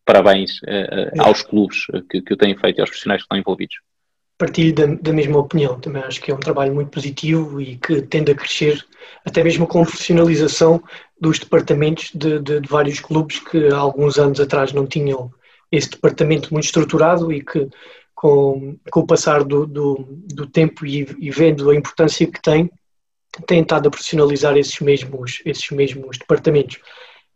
parabéns 0.05 0.59
aos 1.19 1.41
clubes 1.41 1.85
que, 2.09 2.21
que 2.21 2.33
eu 2.33 2.37
tenho 2.37 2.57
feito 2.57 2.77
e 2.77 2.81
aos 2.81 2.89
profissionais 2.89 3.21
que 3.21 3.25
estão 3.25 3.37
envolvidos 3.37 3.75
partilho 4.37 4.73
da, 4.73 4.85
da, 4.85 5.13
mesma 5.13 5.39
opinião. 5.39 5.79
Também 5.79 6.03
acho 6.03 6.21
que 6.21 6.31
é 6.31 6.35
um 6.35 6.39
trabalho 6.39 6.73
muito 6.73 6.89
positivo 6.89 7.61
e 7.61 7.77
que 7.77 8.01
tende 8.01 8.31
a 8.31 8.35
crescer, 8.35 8.83
até 9.25 9.43
mesmo 9.43 9.67
com 9.67 9.81
a 9.81 9.85
profissionalização 9.85 10.81
dos 11.19 11.39
departamentos 11.39 12.11
de, 12.13 12.39
de, 12.39 12.59
de, 12.59 12.67
vários 12.67 12.99
clubes 12.99 13.39
que 13.39 13.67
há 13.67 13.77
alguns 13.77 14.17
anos 14.17 14.39
atrás 14.39 14.73
não 14.73 14.85
tinham 14.85 15.31
esse 15.71 15.89
departamento 15.89 16.53
muito 16.53 16.65
estruturado 16.65 17.31
e 17.31 17.43
que 17.43 17.67
com, 18.13 18.77
com 18.89 18.99
o 19.01 19.07
passar 19.07 19.43
do, 19.43 19.65
do, 19.65 20.05
do 20.33 20.47
tempo 20.47 20.85
e, 20.85 21.07
e, 21.19 21.29
vendo 21.29 21.69
a 21.69 21.75
importância 21.75 22.25
que 22.25 22.41
tem, 22.41 22.69
têm 23.47 23.61
estado 23.61 23.87
a 23.87 23.91
profissionalizar 23.91 24.55
esses 24.57 24.79
mesmos, 24.79 25.41
esses 25.45 25.69
mesmos 25.71 26.17
departamentos. 26.17 26.79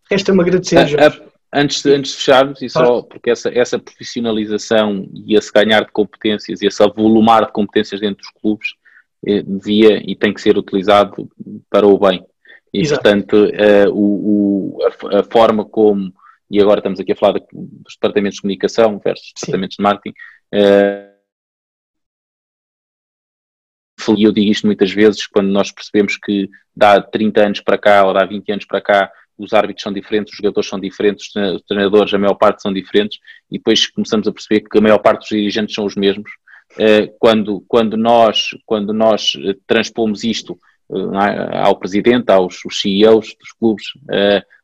Resta-me 0.09 0.41
agradecer, 0.41 0.87
Jorge. 0.87 1.21
Antes 1.53 1.81
de, 1.81 1.93
antes 1.93 2.11
de 2.11 2.17
fecharmos, 2.17 2.61
e 2.61 2.69
só 2.69 3.01
porque 3.01 3.29
essa, 3.29 3.49
essa 3.49 3.79
profissionalização 3.79 5.09
e 5.13 5.35
esse 5.35 5.51
ganhar 5.51 5.85
de 5.85 5.91
competências 5.91 6.61
e 6.61 6.67
esse 6.67 6.83
avolumar 6.83 7.45
de 7.45 7.53
competências 7.53 8.01
dentro 8.01 8.17
dos 8.17 8.29
clubes 8.41 8.75
eh, 9.25 9.41
devia 9.43 10.01
e 10.05 10.15
tem 10.15 10.33
que 10.33 10.41
ser 10.41 10.57
utilizado 10.57 11.29
para 11.69 11.87
o 11.87 11.97
bem. 11.97 12.25
E, 12.73 12.81
Exato. 12.81 13.01
portanto, 13.01 13.33
uh, 13.33 13.89
o, 13.91 14.75
o 14.75 14.83
a, 14.83 15.19
a, 15.19 15.23
forma 15.23 15.63
como, 15.63 16.13
e 16.51 16.61
agora 16.61 16.79
estamos 16.79 16.99
aqui 16.99 17.13
a 17.13 17.15
falar 17.15 17.39
de, 17.39 17.45
dos 17.51 17.95
departamentos 17.95 18.35
de 18.35 18.41
comunicação 18.41 18.99
versus 18.99 19.31
Sim. 19.35 19.45
departamentos 19.45 19.77
de 19.77 19.83
marketing, 19.83 20.15
uh, 20.53 21.17
e 24.15 24.23
eu 24.23 24.31
digo 24.31 24.51
isto 24.51 24.65
muitas 24.67 24.91
vezes, 24.91 25.27
quando 25.27 25.49
nós 25.49 25.71
percebemos 25.71 26.17
que 26.17 26.49
dá 26.75 27.01
30 27.01 27.45
anos 27.45 27.61
para 27.61 27.77
cá 27.77 28.05
ou 28.05 28.13
dá 28.13 28.25
20 28.25 28.51
anos 28.51 28.65
para 28.65 28.81
cá, 28.81 29.11
os 29.37 29.53
árbitros 29.53 29.83
são 29.83 29.93
diferentes, 29.93 30.33
os 30.33 30.37
jogadores 30.37 30.69
são 30.69 30.79
diferentes, 30.79 31.27
os 31.35 31.61
treinadores, 31.63 32.13
a 32.13 32.17
maior 32.17 32.35
parte 32.35 32.61
são 32.61 32.73
diferentes, 32.73 33.19
e 33.51 33.57
depois 33.57 33.87
começamos 33.87 34.27
a 34.27 34.31
perceber 34.31 34.61
que 34.61 34.77
a 34.77 34.81
maior 34.81 34.99
parte 34.99 35.21
dos 35.21 35.29
dirigentes 35.29 35.75
são 35.75 35.85
os 35.85 35.95
mesmos. 35.95 36.29
Uh, 36.73 37.07
quando, 37.19 37.63
quando, 37.67 37.95
nós, 37.95 38.49
quando 38.65 38.93
nós 38.93 39.33
transpomos 39.65 40.23
isto 40.23 40.57
é? 40.91 41.57
ao 41.59 41.77
presidente, 41.77 42.31
aos 42.31 42.59
CEOs 42.69 43.35
dos 43.39 43.51
clubes, 43.59 43.85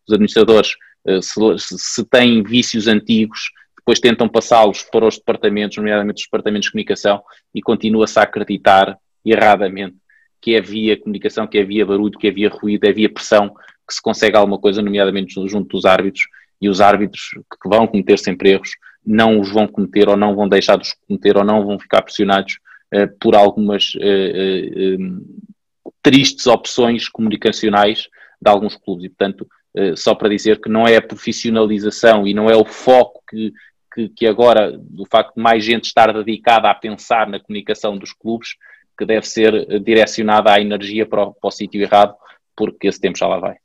os 0.07 0.13
administradores, 0.13 0.75
se, 1.21 1.77
se 1.77 2.05
têm 2.05 2.41
vícios 2.43 2.87
antigos, 2.87 3.51
depois 3.77 3.99
tentam 3.99 4.29
passá-los 4.29 4.83
para 4.83 5.05
os 5.05 5.17
departamentos, 5.17 5.77
nomeadamente 5.77 6.21
os 6.21 6.27
departamentos 6.27 6.67
de 6.67 6.71
comunicação, 6.71 7.21
e 7.53 7.61
continua-se 7.61 8.17
a 8.17 8.23
acreditar 8.23 8.97
erradamente 9.25 9.97
que 10.43 10.55
é 10.55 10.61
via 10.61 10.99
comunicação, 10.99 11.47
que 11.47 11.57
é 11.57 11.63
via 11.63 11.85
barulho, 11.85 12.19
que 12.19 12.27
é 12.27 12.31
via 12.31 12.49
ruído, 12.49 12.83
é 12.83 12.91
via 12.91 13.09
pressão 13.09 13.55
que 13.87 13.93
se 13.93 14.01
consegue 14.01 14.37
alguma 14.37 14.59
coisa, 14.59 14.81
nomeadamente 14.81 15.33
junto 15.47 15.75
dos 15.75 15.85
árbitros, 15.85 16.25
e 16.61 16.69
os 16.69 16.79
árbitros 16.79 17.31
que 17.61 17.69
vão 17.69 17.85
cometer 17.85 18.17
sempre 18.17 18.51
erros 18.51 18.71
não 19.05 19.39
os 19.39 19.51
vão 19.51 19.67
cometer 19.67 20.07
ou 20.07 20.15
não 20.15 20.33
vão 20.33 20.47
deixar 20.47 20.77
de 20.77 20.87
os 20.87 20.93
cometer 21.07 21.37
ou 21.37 21.43
não 21.43 21.65
vão 21.65 21.77
ficar 21.77 22.01
pressionados 22.01 22.59
uh, 22.93 23.07
por 23.19 23.35
algumas 23.35 23.93
uh, 23.95 23.99
uh, 23.99 25.93
tristes 26.01 26.47
opções 26.47 27.09
comunicacionais 27.09 28.07
de 28.41 28.49
alguns 28.49 28.77
clubes 28.77 29.05
e, 29.05 29.09
portanto, 29.09 29.47
uh, 29.77 29.97
só 29.97 30.15
para 30.15 30.29
dizer 30.29 30.61
que 30.61 30.69
não 30.69 30.87
é 30.87 30.95
a 30.95 31.01
profissionalização 31.01 32.25
e 32.25 32.33
não 32.33 32.49
é 32.49 32.55
o 32.55 32.63
foco 32.63 33.21
que, 33.29 33.51
que, 33.93 34.09
que 34.09 34.25
agora, 34.25 34.71
do 34.71 35.05
facto 35.05 35.35
de 35.35 35.41
mais 35.41 35.65
gente 35.65 35.85
estar 35.85 36.13
dedicada 36.13 36.69
a 36.69 36.75
pensar 36.75 37.27
na 37.27 37.39
comunicação 37.39 37.97
dos 37.97 38.13
clubes, 38.13 38.55
que 38.97 39.05
deve 39.05 39.27
ser 39.27 39.81
direcionada 39.81 40.53
a 40.53 40.61
energia 40.61 41.05
para 41.05 41.23
o, 41.23 41.33
para 41.33 41.47
o 41.47 41.51
sítio 41.51 41.81
errado, 41.81 42.15
porque 42.55 42.87
esse 42.87 43.01
tempo 43.01 43.17
já 43.17 43.27
lá 43.27 43.39
vai. 43.39 43.57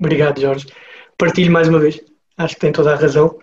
Obrigado, 0.00 0.40
Jorge. 0.40 0.66
Partilho 1.18 1.52
mais 1.52 1.68
uma 1.68 1.78
vez. 1.78 2.00
Acho 2.38 2.54
que 2.54 2.60
tem 2.62 2.72
toda 2.72 2.94
a 2.94 2.96
razão. 2.96 3.38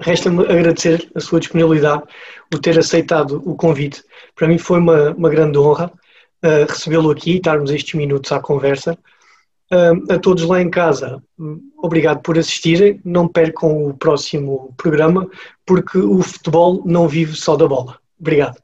Resta-me 0.00 0.42
agradecer 0.42 1.08
a 1.14 1.20
sua 1.20 1.38
disponibilidade, 1.38 2.02
o 2.52 2.58
ter 2.58 2.76
aceitado 2.76 3.40
o 3.46 3.54
convite. 3.54 4.02
Para 4.34 4.48
mim 4.48 4.58
foi 4.58 4.80
uma, 4.80 5.10
uma 5.12 5.30
grande 5.30 5.56
honra 5.56 5.92
uh, 6.44 6.66
recebê-lo 6.68 7.10
aqui 7.10 7.32
e 7.32 7.36
estarmos 7.36 7.70
estes 7.70 7.94
minutos 7.94 8.32
à 8.32 8.40
conversa. 8.40 8.98
Uh, 9.70 10.12
a 10.12 10.18
todos 10.18 10.44
lá 10.44 10.60
em 10.60 10.68
casa, 10.68 11.22
obrigado 11.76 12.22
por 12.22 12.36
assistirem. 12.36 13.00
Não 13.04 13.28
percam 13.28 13.86
o 13.86 13.94
próximo 13.94 14.74
programa, 14.76 15.30
porque 15.64 15.98
o 15.98 16.20
futebol 16.22 16.82
não 16.84 17.06
vive 17.06 17.36
só 17.36 17.54
da 17.54 17.68
bola. 17.68 17.98
Obrigado. 18.18 18.60